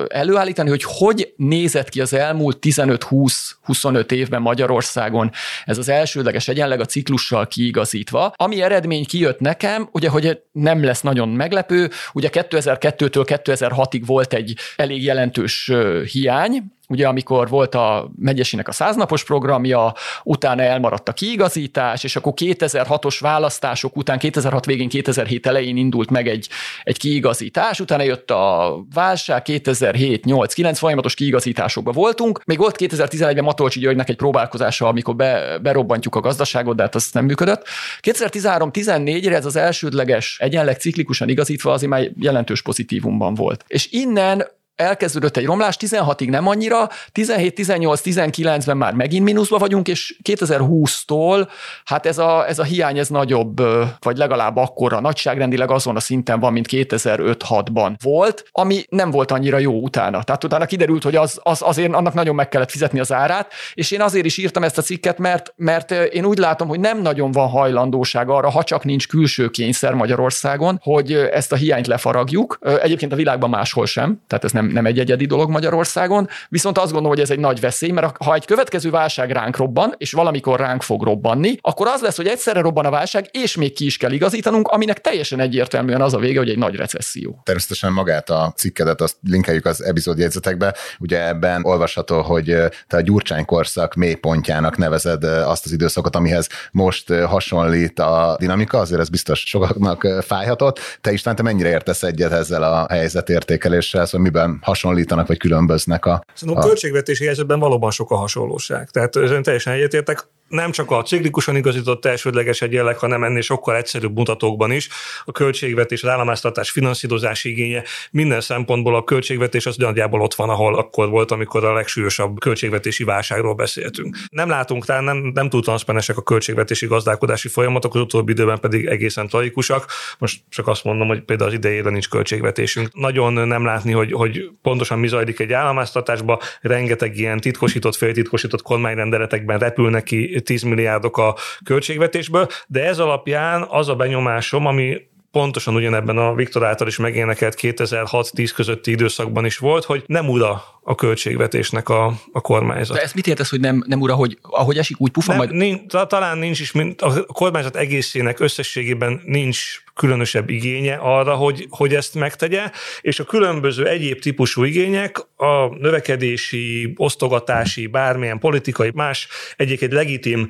előállítani, 0.08 0.68
hogy 0.68 0.82
hogy 0.86 1.32
nézett 1.36 1.88
ki 1.88 2.00
az 2.00 2.12
elmúlt 2.12 2.58
15-20-25 2.62 4.10
évben 4.10 4.42
Magyarországon 4.42 5.30
ez 5.64 5.78
az 5.78 5.88
elsődleges 5.88 6.48
egyenleg 6.48 6.80
a 6.80 6.84
ciklussal 6.84 7.46
kiigazítva. 7.46 8.32
Ami 8.36 8.62
eredmény 8.62 9.04
kijött 9.04 9.40
nekem, 9.40 9.88
ugye, 9.92 10.08
hogy 10.08 10.40
nem 10.52 10.84
lesz 10.84 11.00
nagyon 11.00 11.28
meglepő, 11.28 11.90
ugye 12.12 12.28
2002-től 12.32 13.40
2006-ig 13.44 14.02
volt 14.06 14.32
egy 14.32 14.58
elég 14.76 15.02
jelentős 15.02 15.72
hiány, 16.12 16.62
ugye 16.88 17.06
amikor 17.06 17.48
volt 17.48 17.74
a 17.74 18.10
megyesének 18.18 18.68
a 18.68 18.72
száznapos 18.72 19.24
programja, 19.24 19.94
utána 20.22 20.62
elmaradt 20.62 21.08
a 21.08 21.12
kiigazítás, 21.12 22.04
és 22.04 22.16
akkor 22.16 22.32
2006-os 22.36 23.16
választások 23.20 23.96
után, 23.96 24.18
2006 24.18 24.64
végén, 24.64 24.88
2007 24.88 25.46
elején 25.46 25.76
indult 25.76 26.10
meg 26.10 26.28
egy, 26.28 26.48
egy 26.82 26.98
kiigazítás, 26.98 27.80
utána 27.80 28.02
jött 28.02 28.30
a 28.30 28.76
válság, 28.94 29.42
2007, 29.42 30.24
8, 30.24 30.54
9 30.54 30.78
folyamatos 30.78 31.14
kiigazításokban 31.14 31.94
voltunk. 31.94 32.44
Még 32.44 32.58
volt 32.58 32.76
2011-ben 32.78 33.44
Matolcsi 33.44 33.80
Györgynek 33.80 34.08
egy 34.08 34.16
próbálkozása, 34.16 34.88
amikor 34.88 35.16
be, 35.16 35.58
berobbantjuk 35.58 36.14
a 36.14 36.20
gazdaságot, 36.20 36.76
de 36.76 36.82
hát 36.82 36.94
az 36.94 37.10
nem 37.12 37.24
működött. 37.24 37.66
2013-14-re 38.02 39.34
ez 39.34 39.46
az 39.46 39.56
elsődleges 39.56 40.36
egyenleg 40.40 40.76
ciklikusan 40.76 41.28
igazítva 41.28 41.72
azért 41.72 41.90
már 41.90 42.10
jelentős 42.20 42.62
pozitívumban 42.62 43.34
volt. 43.34 43.64
És 43.66 43.88
innen 43.90 44.46
elkezdődött 44.76 45.36
egy 45.36 45.44
romlás, 45.44 45.76
16-ig 45.80 46.28
nem 46.28 46.46
annyira, 46.48 46.88
17, 47.12 47.54
18, 47.54 48.00
19-ben 48.04 48.76
már 48.76 48.94
megint 48.94 49.24
mínuszba 49.24 49.58
vagyunk, 49.58 49.88
és 49.88 50.16
2020-tól 50.22 51.48
hát 51.84 52.06
ez 52.06 52.18
a, 52.18 52.48
ez 52.48 52.58
a 52.58 52.62
hiány 52.62 52.98
ez 52.98 53.08
nagyobb, 53.08 53.60
vagy 53.98 54.16
legalább 54.16 54.56
akkora, 54.56 55.00
nagyságrendileg 55.00 55.70
azon 55.70 55.96
a 55.96 56.00
szinten 56.00 56.40
van, 56.40 56.52
mint 56.52 56.66
2005-6-ban 56.70 57.94
volt, 58.02 58.44
ami 58.52 58.84
nem 58.88 59.10
volt 59.10 59.30
annyira 59.30 59.58
jó 59.58 59.72
utána. 59.72 60.22
Tehát 60.22 60.44
utána 60.44 60.66
kiderült, 60.66 61.02
hogy 61.02 61.16
az, 61.16 61.40
az 61.42 61.62
azért 61.62 61.94
annak 61.94 62.14
nagyon 62.14 62.34
meg 62.34 62.48
kellett 62.48 62.70
fizetni 62.70 63.00
az 63.00 63.12
árát, 63.12 63.52
és 63.74 63.90
én 63.90 64.00
azért 64.00 64.24
is 64.24 64.36
írtam 64.36 64.62
ezt 64.62 64.78
a 64.78 64.82
cikket, 64.82 65.18
mert, 65.18 65.52
mert 65.56 65.90
én 65.90 66.24
úgy 66.24 66.38
látom, 66.38 66.68
hogy 66.68 66.80
nem 66.80 67.02
nagyon 67.02 67.30
van 67.30 67.48
hajlandóság 67.48 68.28
arra, 68.28 68.50
ha 68.50 68.64
csak 68.64 68.84
nincs 68.84 69.08
külső 69.08 69.48
kényszer 69.48 69.94
Magyarországon, 69.94 70.78
hogy 70.82 71.12
ezt 71.12 71.52
a 71.52 71.56
hiányt 71.56 71.86
lefaragjuk. 71.86 72.58
Egyébként 72.82 73.12
a 73.12 73.16
világban 73.16 73.50
máshol 73.50 73.86
sem, 73.86 74.22
tehát 74.26 74.44
ez 74.44 74.52
nem 74.52 74.65
nem, 74.66 74.74
nem 74.74 74.86
egy 74.86 74.98
egyedi 74.98 75.26
dolog 75.26 75.50
Magyarországon, 75.50 76.28
viszont 76.48 76.78
azt 76.78 76.92
gondolom, 76.92 77.10
hogy 77.10 77.20
ez 77.20 77.30
egy 77.30 77.38
nagy 77.38 77.60
veszély, 77.60 77.90
mert 77.90 78.16
ha 78.24 78.34
egy 78.34 78.44
következő 78.44 78.90
válság 78.90 79.30
ránk 79.30 79.56
robban, 79.56 79.94
és 79.96 80.12
valamikor 80.12 80.60
ránk 80.60 80.82
fog 80.82 81.02
robbanni, 81.02 81.56
akkor 81.60 81.86
az 81.86 82.00
lesz, 82.00 82.16
hogy 82.16 82.26
egyszerre 82.26 82.60
robban 82.60 82.84
a 82.84 82.90
válság, 82.90 83.28
és 83.30 83.56
még 83.56 83.72
ki 83.72 83.84
is 83.84 83.96
kell 83.96 84.12
igazítanunk, 84.12 84.68
aminek 84.68 85.00
teljesen 85.00 85.40
egyértelműen 85.40 86.00
az 86.00 86.14
a 86.14 86.18
vége, 86.18 86.38
hogy 86.38 86.48
egy 86.48 86.58
nagy 86.58 86.74
recesszió. 86.74 87.40
Természetesen 87.44 87.92
magát 87.92 88.30
a 88.30 88.52
cikkedet 88.56 89.00
azt 89.00 89.16
linkeljük 89.22 89.66
az 89.66 89.82
epizódjegyzetekbe. 89.82 90.74
Ugye 90.98 91.26
ebben 91.26 91.64
olvasható, 91.64 92.22
hogy 92.22 92.56
te 92.86 92.96
a 92.96 93.00
Gyurcsány 93.00 93.44
korszak 93.44 93.94
mélypontjának 93.94 94.76
nevezed 94.76 95.24
azt 95.24 95.64
az 95.64 95.72
időszakot, 95.72 96.16
amihez 96.16 96.48
most 96.72 97.12
hasonlít 97.12 97.98
a 97.98 98.36
dinamika, 98.38 98.78
azért 98.78 99.00
ez 99.00 99.08
biztos 99.08 99.40
sokaknak 99.46 100.06
fájhatott. 100.20 100.80
Te 101.00 101.12
István, 101.12 101.36
te 101.36 101.42
mennyire 101.42 101.68
értesz 101.68 102.02
egyet 102.02 102.32
ezzel 102.32 102.62
a 102.62 102.86
helyzetértékeléssel, 102.88 104.06
szóval 104.06 104.20
miben 104.20 104.55
hasonlítanak, 104.60 105.26
vagy 105.26 105.38
különböznek 105.38 106.04
a... 106.04 106.20
Szerintem 106.34 106.62
a 106.62 106.66
költségvetési 106.66 107.24
helyzetben 107.24 107.58
valóban 107.58 107.90
sok 107.90 108.10
a 108.10 108.16
hasonlóság. 108.16 108.90
Tehát 108.90 109.16
ezen 109.16 109.42
teljesen 109.42 109.72
egyetértek 109.72 110.28
nem 110.48 110.70
csak 110.70 110.90
a 110.90 111.02
ciklikusan 111.02 111.56
igazított 111.56 112.04
elsődleges 112.04 112.62
egyenleg, 112.62 112.98
hanem 112.98 113.24
ennél 113.24 113.40
sokkal 113.40 113.76
egyszerűbb 113.76 114.16
mutatókban 114.16 114.72
is. 114.72 114.88
A 115.24 115.32
költségvetés, 115.32 116.02
az 116.02 116.08
államháztartás 116.08 116.70
finanszírozási 116.70 117.50
igénye 117.50 117.82
minden 118.10 118.40
szempontból 118.40 118.94
a 118.94 119.04
költségvetés 119.04 119.66
az 119.66 119.76
nagyjából 119.76 120.20
ott 120.20 120.34
van, 120.34 120.48
ahol 120.48 120.78
akkor 120.78 121.08
volt, 121.08 121.30
amikor 121.30 121.64
a 121.64 121.72
legsúlyosabb 121.72 122.40
költségvetési 122.40 123.04
válságról 123.04 123.54
beszéltünk. 123.54 124.16
Nem 124.30 124.48
látunk, 124.48 124.84
tehát 124.84 125.02
nem, 125.02 125.16
nem 125.34 125.48
túl 125.48 125.62
transzparesek 125.62 126.16
a 126.16 126.22
költségvetési 126.22 126.86
gazdálkodási 126.86 127.48
folyamatok, 127.48 127.94
az 127.94 128.00
utóbbi 128.00 128.32
időben 128.32 128.60
pedig 128.60 128.86
egészen 128.86 129.28
tragikusak. 129.28 129.86
Most 130.18 130.40
csak 130.48 130.68
azt 130.68 130.84
mondom, 130.84 131.08
hogy 131.08 131.20
például 131.22 131.48
az 131.48 131.56
idejére 131.56 131.90
nincs 131.90 132.08
költségvetésünk. 132.08 132.88
Nagyon 132.94 133.32
nem 133.32 133.64
látni, 133.64 133.92
hogy, 133.92 134.12
hogy 134.12 134.50
pontosan 134.62 134.98
mi 134.98 135.08
zajlik 135.08 135.40
egy 135.40 135.52
államháztartásban, 135.52 136.38
rengeteg 136.60 137.16
ilyen 137.16 137.40
titkosított, 137.40 137.96
féltitkosított 137.96 138.62
kormányrendeletekben 138.62 139.58
repülnek 139.58 140.02
ki 140.02 140.35
10 140.40 140.62
milliárdok 140.62 141.18
a 141.18 141.36
költségvetésből, 141.64 142.48
de 142.66 142.84
ez 142.84 142.98
alapján 142.98 143.66
az 143.70 143.88
a 143.88 143.94
benyomásom, 143.94 144.66
ami 144.66 144.96
pontosan 145.30 145.74
ugyanebben 145.74 146.18
a 146.18 146.34
Viktor 146.34 146.64
által 146.64 146.86
is 146.86 146.96
megénekelt 146.96 147.58
2006-10 147.60 148.50
közötti 148.54 148.90
időszakban 148.90 149.44
is 149.44 149.58
volt, 149.58 149.84
hogy 149.84 150.04
nem 150.06 150.28
ura 150.28 150.62
a 150.88 150.94
költségvetésnek 150.94 151.88
a, 151.88 152.14
a 152.32 152.40
kormányzat. 152.40 152.96
De 152.96 153.02
ezt 153.02 153.14
mit 153.14 153.26
értesz, 153.26 153.50
hogy 153.50 153.60
nem, 153.60 153.84
nem 153.86 154.00
ura, 154.00 154.14
hogy 154.14 154.38
ahogy 154.42 154.78
esik, 154.78 155.00
úgy 155.00 155.10
pufa 155.10 155.28
nem, 155.28 155.36
majd? 155.36 155.52
Nincs, 155.52 155.92
talán 156.06 156.38
nincs 156.38 156.60
is, 156.60 156.72
mint 156.72 157.02
a 157.02 157.24
kormányzat 157.24 157.76
egészének 157.76 158.40
összességében 158.40 159.20
nincs 159.24 159.84
különösebb 159.96 160.50
igénye 160.50 160.94
arra, 160.94 161.34
hogy, 161.34 161.66
hogy 161.70 161.94
ezt 161.94 162.14
megtegye, 162.14 162.70
és 163.00 163.18
a 163.18 163.24
különböző 163.24 163.86
egyéb 163.86 164.18
típusú 164.18 164.64
igények, 164.64 165.18
a 165.36 165.66
növekedési, 165.66 166.92
osztogatási, 166.96 167.86
bármilyen 167.86 168.38
politikai, 168.38 168.90
más 168.94 169.28
egyébként 169.56 169.92
legitim 169.92 170.48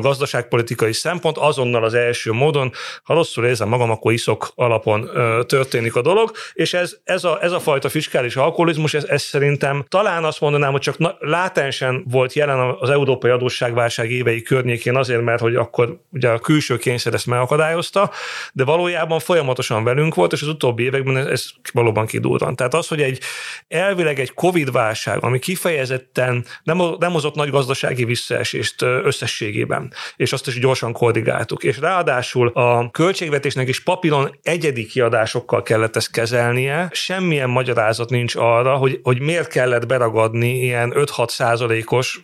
gazdaságpolitikai 0.00 0.92
szempont 0.92 1.38
azonnal 1.38 1.84
az 1.84 1.94
első 1.94 2.32
módon, 2.32 2.72
ha 3.02 3.14
rosszul 3.14 3.46
érzem 3.46 3.68
magam, 3.68 3.90
akkor 3.90 4.12
iszok 4.12 4.52
alapon 4.54 5.10
történik 5.46 5.96
a 5.96 6.02
dolog, 6.02 6.30
és 6.52 6.74
ez, 6.74 6.96
ez, 7.04 7.24
a, 7.24 7.38
ez 7.42 7.52
a 7.52 7.60
fajta 7.60 7.88
fiskális 7.88 8.36
alkoholizmus, 8.36 8.94
ez, 8.94 9.04
ez 9.04 9.22
szerintem 9.22 9.71
talán 9.88 10.24
azt 10.24 10.40
mondanám, 10.40 10.70
hogy 10.70 10.80
csak 10.80 10.96
látensen 11.18 12.04
volt 12.10 12.32
jelen 12.32 12.76
az 12.78 12.90
európai 12.90 13.30
adósságválság 13.30 14.10
évei 14.10 14.42
környékén 14.42 14.96
azért, 14.96 15.22
mert 15.22 15.40
hogy 15.40 15.56
akkor 15.56 16.00
ugye 16.10 16.28
a 16.28 16.38
külső 16.38 16.76
kényszer 16.76 17.14
ezt 17.14 17.26
megakadályozta, 17.26 18.10
de 18.52 18.64
valójában 18.64 19.18
folyamatosan 19.18 19.84
velünk 19.84 20.14
volt, 20.14 20.32
és 20.32 20.42
az 20.42 20.48
utóbbi 20.48 20.82
években 20.82 21.16
ez, 21.16 21.26
ez 21.26 21.44
valóban 21.72 22.06
kidurran. 22.06 22.56
Tehát 22.56 22.74
az, 22.74 22.88
hogy 22.88 23.02
egy 23.02 23.20
elvileg 23.68 24.20
egy 24.20 24.34
Covid-válság, 24.34 25.22
ami 25.22 25.38
kifejezetten 25.38 26.44
nem, 26.62 26.82
nem 26.98 27.12
hozott 27.12 27.34
nagy 27.34 27.50
gazdasági 27.50 28.04
visszaesést 28.04 28.82
összességében, 28.82 29.92
és 30.16 30.32
azt 30.32 30.46
is 30.46 30.58
gyorsan 30.58 30.92
koordináltuk. 30.92 31.62
És 31.62 31.78
ráadásul 31.78 32.48
a 32.48 32.90
költségvetésnek 32.90 33.68
is 33.68 33.82
papíron 33.82 34.38
egyedi 34.42 34.86
kiadásokkal 34.86 35.62
kellett 35.62 35.96
ezt 35.96 36.10
kezelnie, 36.10 36.88
semmilyen 36.92 37.50
magyarázat 37.50 38.10
nincs 38.10 38.34
arra, 38.36 38.76
hogy, 38.76 39.00
hogy 39.02 39.20
miért 39.20 39.48
kellett 39.62 39.86
beragadni 39.86 40.62
ilyen 40.62 40.92
5-6 40.96 41.28
százalékos 41.28 42.22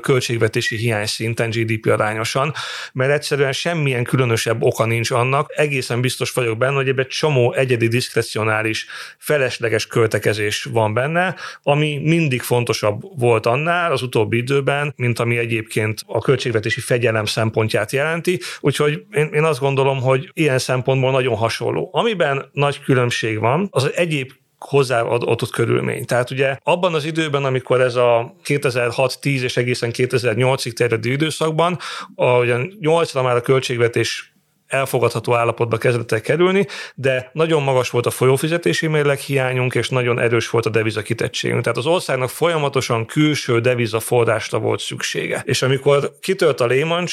költségvetési 0.00 0.76
hiány 0.76 1.06
szinten 1.06 1.50
GDP 1.50 1.86
arányosan, 1.86 2.52
mert 2.92 3.12
egyszerűen 3.12 3.52
semmilyen 3.52 4.04
különösebb 4.04 4.62
oka 4.62 4.84
nincs 4.84 5.10
annak, 5.10 5.52
egészen 5.56 6.00
biztos 6.00 6.32
vagyok 6.32 6.58
benne, 6.58 6.74
hogy 6.74 6.88
ebben 6.88 7.06
csomó 7.08 7.52
egyedi 7.52 7.88
diszkrecionális, 7.88 8.86
felesleges 9.18 9.86
költekezés 9.86 10.64
van 10.64 10.94
benne, 10.94 11.34
ami 11.62 12.00
mindig 12.02 12.42
fontosabb 12.42 13.00
volt 13.18 13.46
annál 13.46 13.92
az 13.92 14.02
utóbbi 14.02 14.36
időben, 14.36 14.92
mint 14.96 15.18
ami 15.18 15.38
egyébként 15.38 16.02
a 16.06 16.18
költségvetési 16.20 16.80
fegyelem 16.80 17.24
szempontját 17.24 17.92
jelenti. 17.92 18.40
Úgyhogy 18.60 19.02
én, 19.12 19.28
én 19.32 19.44
azt 19.44 19.60
gondolom, 19.60 20.00
hogy 20.00 20.30
ilyen 20.32 20.58
szempontból 20.58 21.10
nagyon 21.10 21.36
hasonló. 21.36 21.90
Amiben 21.92 22.48
nagy 22.52 22.80
különbség 22.80 23.38
van, 23.38 23.68
az 23.70 23.90
egyéb 23.94 24.32
hozzáadott 24.58 25.50
körülmény. 25.50 26.04
Tehát 26.04 26.30
ugye 26.30 26.56
abban 26.62 26.94
az 26.94 27.04
időben, 27.04 27.44
amikor 27.44 27.80
ez 27.80 27.94
a 27.94 28.34
2006-10 28.44 29.22
és 29.22 29.56
egészen 29.56 29.90
2008-ig 29.92 30.72
terjedő 30.72 31.10
időszakban, 31.10 31.78
a, 32.14 32.38
ugye 32.38 32.56
8-ra 32.80 33.22
már 33.22 33.36
a 33.36 33.40
költségvetés 33.40 34.36
elfogadható 34.66 35.34
állapotba 35.34 35.76
kezdett 35.76 36.12
el 36.12 36.20
kerülni, 36.20 36.66
de 36.94 37.30
nagyon 37.32 37.62
magas 37.62 37.90
volt 37.90 38.06
a 38.06 38.10
folyófizetési 38.10 38.86
mérleg 38.86 39.18
hiányunk, 39.18 39.74
és 39.74 39.88
nagyon 39.88 40.18
erős 40.18 40.50
volt 40.50 40.66
a 40.66 40.70
deviza 40.70 41.02
kitettségünk. 41.02 41.62
Tehát 41.62 41.78
az 41.78 41.86
országnak 41.86 42.30
folyamatosan 42.30 43.06
külső 43.06 43.60
deviza 43.60 44.00
forrásra 44.00 44.58
volt 44.58 44.80
szüksége. 44.80 45.42
És 45.44 45.62
amikor 45.62 46.12
kitört 46.20 46.60
a 46.60 46.66
Lehman 46.66 47.06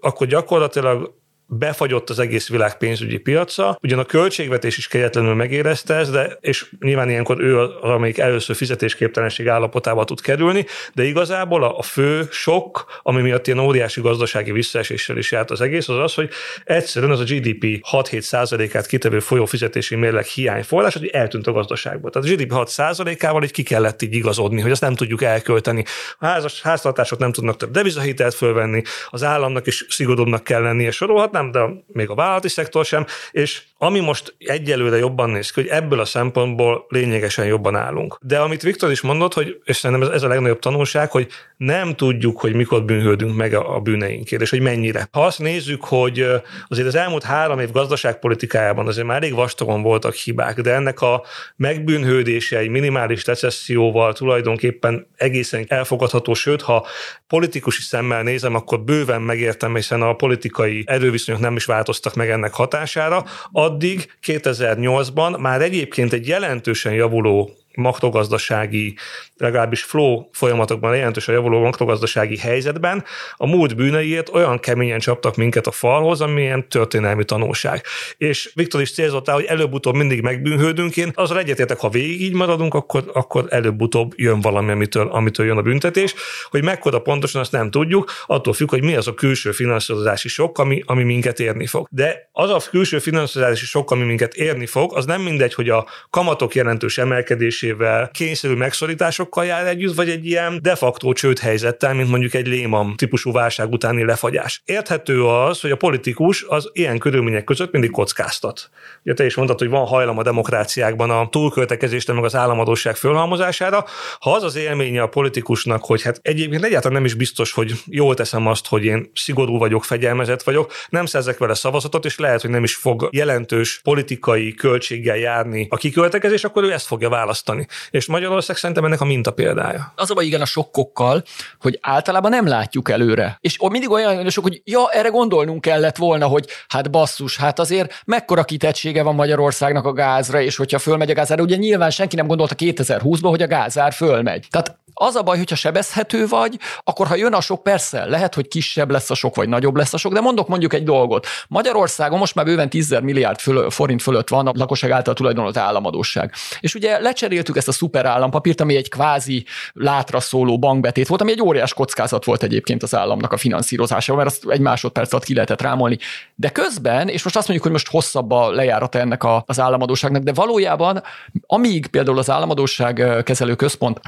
akkor 0.00 0.26
gyakorlatilag 0.26 1.14
befagyott 1.52 2.10
az 2.10 2.18
egész 2.18 2.48
világ 2.48 2.76
pénzügyi 2.76 3.18
piaca, 3.18 3.78
ugyan 3.82 3.98
a 3.98 4.04
költségvetés 4.04 4.78
is 4.78 4.88
kegyetlenül 4.88 5.34
megérezte 5.34 5.94
ezt, 5.94 6.10
de, 6.10 6.38
és 6.40 6.66
nyilván 6.80 7.08
ilyenkor 7.08 7.40
ő 7.40 7.58
az, 7.58 7.70
amelyik 7.80 8.18
először 8.18 8.56
fizetésképtelenség 8.56 9.48
állapotába 9.48 10.04
tud 10.04 10.20
kerülni, 10.20 10.66
de 10.94 11.04
igazából 11.04 11.64
a, 11.64 11.78
a 11.78 11.82
fő 11.82 12.28
sok, 12.30 13.00
ami 13.02 13.22
miatt 13.22 13.46
ilyen 13.46 13.58
óriási 13.58 14.00
gazdasági 14.00 14.52
visszaeséssel 14.52 15.16
is 15.16 15.32
járt 15.32 15.50
az 15.50 15.60
egész, 15.60 15.88
az 15.88 15.98
az, 15.98 16.14
hogy 16.14 16.30
egyszerűen 16.64 17.12
az 17.12 17.20
a 17.20 17.24
GDP 17.24 17.86
6-7 17.90 18.20
százalékát 18.20 18.86
kitevő 18.86 19.20
folyófizetési 19.20 19.94
mérleg 19.94 20.24
hiányforrás, 20.24 20.94
hogy 20.94 21.06
eltűnt 21.06 21.46
a 21.46 21.52
gazdaságból. 21.52 22.10
Tehát 22.10 22.28
a 22.28 22.32
GDP 22.32 22.52
6 22.52 22.68
százalékával 22.68 23.42
így 23.42 23.50
ki 23.50 23.62
kellett 23.62 24.02
így 24.02 24.14
igazodni, 24.14 24.60
hogy 24.60 24.70
azt 24.70 24.80
nem 24.80 24.94
tudjuk 24.94 25.22
elkölteni. 25.22 25.84
A 26.18 26.26
házas, 26.26 26.62
háztartások 26.62 27.18
nem 27.18 27.32
tudnak 27.32 27.56
több 27.56 27.70
devizahitelt 27.70 28.34
fölvenni, 28.34 28.82
az 29.08 29.22
államnak 29.22 29.66
is 29.66 29.86
szigorúbbnak 29.88 30.44
kell 30.44 30.62
lennie, 30.62 30.90
sorolhatnám, 30.90 31.39
nem, 31.40 31.50
de 31.50 31.82
még 31.86 32.10
a 32.10 32.14
vállalati 32.14 32.48
szektor 32.48 32.84
sem, 32.84 33.06
és 33.30 33.62
ami 33.78 34.00
most 34.00 34.34
egyelőre 34.38 34.96
jobban 34.96 35.30
néz 35.30 35.50
ki, 35.50 35.60
hogy 35.60 35.70
ebből 35.70 36.00
a 36.00 36.04
szempontból 36.04 36.86
lényegesen 36.88 37.46
jobban 37.46 37.76
állunk. 37.76 38.18
De 38.22 38.38
amit 38.38 38.62
Viktor 38.62 38.90
is 38.90 39.00
mondott, 39.00 39.34
hogy, 39.34 39.60
és 39.64 39.76
szerintem 39.76 40.12
ez, 40.12 40.22
a 40.22 40.28
legnagyobb 40.28 40.58
tanulság, 40.58 41.10
hogy 41.10 41.28
nem 41.56 41.94
tudjuk, 41.94 42.40
hogy 42.40 42.54
mikor 42.54 42.84
bűnhődünk 42.84 43.36
meg 43.36 43.54
a, 43.54 43.80
bűneinkért, 43.80 44.42
és 44.42 44.50
hogy 44.50 44.60
mennyire. 44.60 45.08
Ha 45.12 45.24
azt 45.24 45.38
nézzük, 45.38 45.84
hogy 45.84 46.26
azért 46.68 46.86
az 46.86 46.94
elmúlt 46.94 47.22
három 47.22 47.58
év 47.58 47.70
gazdaságpolitikájában 47.70 48.86
azért 48.86 49.06
már 49.06 49.16
elég 49.16 49.34
vastagon 49.34 49.82
voltak 49.82 50.14
hibák, 50.14 50.60
de 50.60 50.74
ennek 50.74 51.00
a 51.00 51.22
megbűnhődése 51.56 52.58
egy 52.58 52.68
minimális 52.68 53.26
recesszióval 53.26 54.12
tulajdonképpen 54.12 55.06
egészen 55.16 55.64
elfogadható, 55.68 56.34
sőt, 56.34 56.62
ha 56.62 56.86
politikusi 57.26 57.82
szemmel 57.82 58.22
nézem, 58.22 58.54
akkor 58.54 58.80
bőven 58.80 59.22
megértem, 59.22 59.74
hiszen 59.74 60.02
a 60.02 60.14
politikai 60.14 60.84
erőviszonyok 61.30 61.40
nem 61.40 61.56
is 61.56 61.64
változtak 61.64 62.14
meg 62.14 62.30
ennek 62.30 62.54
hatására. 62.54 63.24
Addig 63.52 64.12
2008-ban 64.26 65.38
már 65.38 65.62
egyébként 65.62 66.12
egy 66.12 66.26
jelentősen 66.26 66.92
javuló 66.92 67.50
makrogazdasági, 67.74 68.96
legalábbis 69.36 69.82
flow 69.82 70.24
folyamatokban 70.32 70.96
jelentősen 70.96 71.34
javuló 71.34 71.60
makrogazdasági 71.60 72.36
helyzetben 72.36 73.04
a 73.36 73.46
múlt 73.46 73.76
bűneiért 73.76 74.28
olyan 74.28 74.58
keményen 74.58 74.98
csaptak 74.98 75.36
minket 75.36 75.66
a 75.66 75.70
falhoz, 75.70 76.20
amilyen 76.20 76.68
történelmi 76.68 77.24
tanulság. 77.24 77.84
És 78.16 78.50
Viktor 78.54 78.80
is 78.80 78.92
célzott 78.92 79.28
hogy 79.30 79.44
előbb-utóbb 79.44 79.94
mindig 79.94 80.20
megbűnhődünk. 80.20 80.96
Én 80.96 81.10
azra 81.14 81.38
egyetértek, 81.38 81.78
ha 81.78 81.88
végig 81.88 82.20
így 82.20 82.32
maradunk, 82.32 82.74
akkor, 82.74 83.10
akkor 83.12 83.46
előbb-utóbb 83.48 84.12
jön 84.16 84.40
valami, 84.40 84.70
amitől, 84.70 85.08
amitől 85.08 85.46
jön 85.46 85.56
a 85.56 85.62
büntetés. 85.62 86.14
Hogy 86.50 86.62
mekkora 86.62 87.00
pontosan, 87.00 87.40
azt 87.40 87.52
nem 87.52 87.70
tudjuk, 87.70 88.10
attól 88.26 88.52
függ, 88.52 88.70
hogy 88.70 88.82
mi 88.82 88.96
az 88.96 89.08
a 89.08 89.14
külső 89.14 89.52
finanszírozási 89.52 90.28
sok, 90.28 90.58
ami, 90.58 90.82
ami 90.86 91.02
minket 91.02 91.40
érni 91.40 91.66
fog. 91.66 91.86
De 91.90 92.28
az 92.32 92.50
a 92.50 92.60
külső 92.70 92.98
finanszírozási 92.98 93.64
sok, 93.64 93.90
ami 93.90 94.04
minket 94.04 94.34
érni 94.34 94.66
fog, 94.66 94.96
az 94.96 95.04
nem 95.04 95.20
mindegy, 95.20 95.54
hogy 95.54 95.68
a 95.68 95.86
kamatok 96.10 96.54
jelentős 96.54 96.98
emelkedés 96.98 97.59
emelésével, 97.62 98.10
kényszerű 98.12 98.54
megszorításokkal 98.54 99.44
jár 99.44 99.66
együtt, 99.66 99.94
vagy 99.94 100.08
egy 100.10 100.26
ilyen 100.26 100.58
de 100.62 100.74
facto 100.74 101.12
csődhelyzettel, 101.12 101.94
mint 101.94 102.08
mondjuk 102.08 102.34
egy 102.34 102.46
Lehman 102.46 102.96
típusú 102.96 103.32
válság 103.32 103.72
utáni 103.72 104.04
lefagyás. 104.04 104.62
Érthető 104.64 105.24
az, 105.24 105.60
hogy 105.60 105.70
a 105.70 105.76
politikus 105.76 106.44
az 106.48 106.70
ilyen 106.72 106.98
körülmények 106.98 107.44
között 107.44 107.72
mindig 107.72 107.90
kockáztat. 107.90 108.70
Ugye 109.04 109.14
te 109.14 109.24
is 109.24 109.34
mondtad, 109.34 109.58
hogy 109.58 109.68
van 109.68 109.86
hajlam 109.86 110.18
a 110.18 110.22
demokráciákban 110.22 111.10
a 111.10 111.28
túlköltekezésre, 111.28 112.12
meg 112.12 112.24
az 112.24 112.34
államadóság 112.34 112.96
fölhalmozására. 112.96 113.84
Ha 114.20 114.32
az 114.32 114.42
az 114.42 114.56
élménye 114.56 115.02
a 115.02 115.08
politikusnak, 115.08 115.84
hogy 115.84 116.02
hát 116.02 116.18
egyébként 116.22 116.64
egyáltalán 116.64 116.96
nem 116.96 117.04
is 117.04 117.14
biztos, 117.14 117.52
hogy 117.52 117.72
jól 117.86 118.14
teszem 118.14 118.46
azt, 118.46 118.66
hogy 118.66 118.84
én 118.84 119.10
szigorú 119.14 119.58
vagyok, 119.58 119.84
fegyelmezett 119.84 120.42
vagyok, 120.42 120.72
nem 120.88 121.06
szerzek 121.06 121.38
vele 121.38 121.54
szavazatot, 121.54 122.04
és 122.04 122.18
lehet, 122.18 122.40
hogy 122.40 122.50
nem 122.50 122.62
is 122.62 122.74
fog 122.74 123.08
jelentős 123.12 123.80
politikai 123.82 124.54
költséggel 124.54 125.16
járni 125.16 125.66
a 125.70 125.76
kiköltekezés, 125.76 126.44
akkor 126.44 126.64
ő 126.64 126.72
ezt 126.72 126.86
fogja 126.86 127.08
választani 127.08 127.49
tartani. 127.50 127.66
És 127.90 128.06
Magyarország 128.06 128.56
szerintem 128.56 128.84
ennek 128.84 129.00
a 129.00 129.04
minta 129.04 129.30
példája. 129.30 129.92
Az 129.96 130.10
a 130.14 130.22
igen 130.22 130.40
a 130.40 130.44
sokkokkal, 130.44 131.22
hogy 131.60 131.78
általában 131.82 132.30
nem 132.30 132.46
látjuk 132.46 132.90
előre. 132.90 133.38
És 133.40 133.58
mindig 133.58 133.90
olyan 133.90 134.30
sok, 134.30 134.44
hogy 134.44 134.60
ja, 134.64 134.88
erre 134.90 135.08
gondolnunk 135.08 135.60
kellett 135.60 135.96
volna, 135.96 136.26
hogy 136.26 136.46
hát 136.68 136.90
basszus, 136.90 137.36
hát 137.36 137.58
azért 137.58 138.02
mekkora 138.04 138.44
kitettsége 138.44 139.02
van 139.02 139.14
Magyarországnak 139.14 139.84
a 139.84 139.92
gázra, 139.92 140.40
és 140.40 140.56
hogyha 140.56 140.78
fölmegy 140.78 141.10
a 141.10 141.14
gázára, 141.14 141.42
ugye 141.42 141.56
nyilván 141.56 141.90
senki 141.90 142.16
nem 142.16 142.26
gondolta 142.26 142.54
2020-ban, 142.58 143.28
hogy 143.28 143.42
a 143.42 143.46
gázár 143.46 143.92
fölmegy. 143.92 144.46
Tehát 144.50 144.79
az 145.02 145.14
a 145.14 145.22
baj, 145.22 145.36
hogyha 145.36 145.56
sebezhető 145.56 146.26
vagy, 146.26 146.58
akkor 146.84 147.06
ha 147.06 147.14
jön 147.14 147.32
a 147.32 147.40
sok, 147.40 147.62
persze, 147.62 148.04
lehet, 148.04 148.34
hogy 148.34 148.48
kisebb 148.48 148.90
lesz 148.90 149.10
a 149.10 149.14
sok, 149.14 149.34
vagy 149.34 149.48
nagyobb 149.48 149.76
lesz 149.76 149.92
a 149.92 149.96
sok, 149.96 150.12
de 150.12 150.20
mondok 150.20 150.48
mondjuk 150.48 150.74
egy 150.74 150.84
dolgot. 150.84 151.26
Magyarországon 151.48 152.18
most 152.18 152.34
már 152.34 152.44
bőven 152.44 152.70
10 152.70 152.98
milliárd 153.02 153.38
föl, 153.38 153.70
forint 153.70 154.02
fölött 154.02 154.28
van 154.28 154.46
a 154.46 154.52
lakosság 154.54 154.90
által 154.90 155.14
tulajdonolt 155.14 155.56
államadóság. 155.56 156.32
És 156.60 156.74
ugye 156.74 156.98
lecseréltük 156.98 157.56
ezt 157.56 157.68
a 157.68 157.72
szuper 157.72 158.06
állampapírt, 158.06 158.60
ami 158.60 158.76
egy 158.76 158.88
kvázi 158.88 159.44
látra 159.72 160.20
szóló 160.20 160.58
bankbetét 160.58 161.08
volt, 161.08 161.20
ami 161.20 161.30
egy 161.30 161.42
óriás 161.42 161.74
kockázat 161.74 162.24
volt 162.24 162.42
egyébként 162.42 162.82
az 162.82 162.94
államnak 162.94 163.32
a 163.32 163.36
finanszírozása, 163.36 164.14
mert 164.14 164.28
azt 164.28 164.44
egy 164.48 164.60
másodperc 164.60 165.12
alatt 165.12 165.24
ki 165.24 165.34
lehetett 165.34 165.62
rámolni. 165.62 165.98
De 166.34 166.48
közben, 166.48 167.08
és 167.08 167.22
most 167.22 167.36
azt 167.36 167.48
mondjuk, 167.48 167.62
hogy 167.62 167.72
most 167.72 167.90
hosszabb 167.90 168.30
a 168.30 168.50
lejárata 168.50 168.98
ennek 168.98 169.24
a, 169.24 169.42
az 169.46 169.60
államadóságnak, 169.60 170.22
de 170.22 170.32
valójában, 170.32 171.02
amíg 171.46 171.86
például 171.86 172.18
az 172.18 172.30
államadóság 172.30 173.22
kezelő 173.24 173.54
központ 173.54 174.00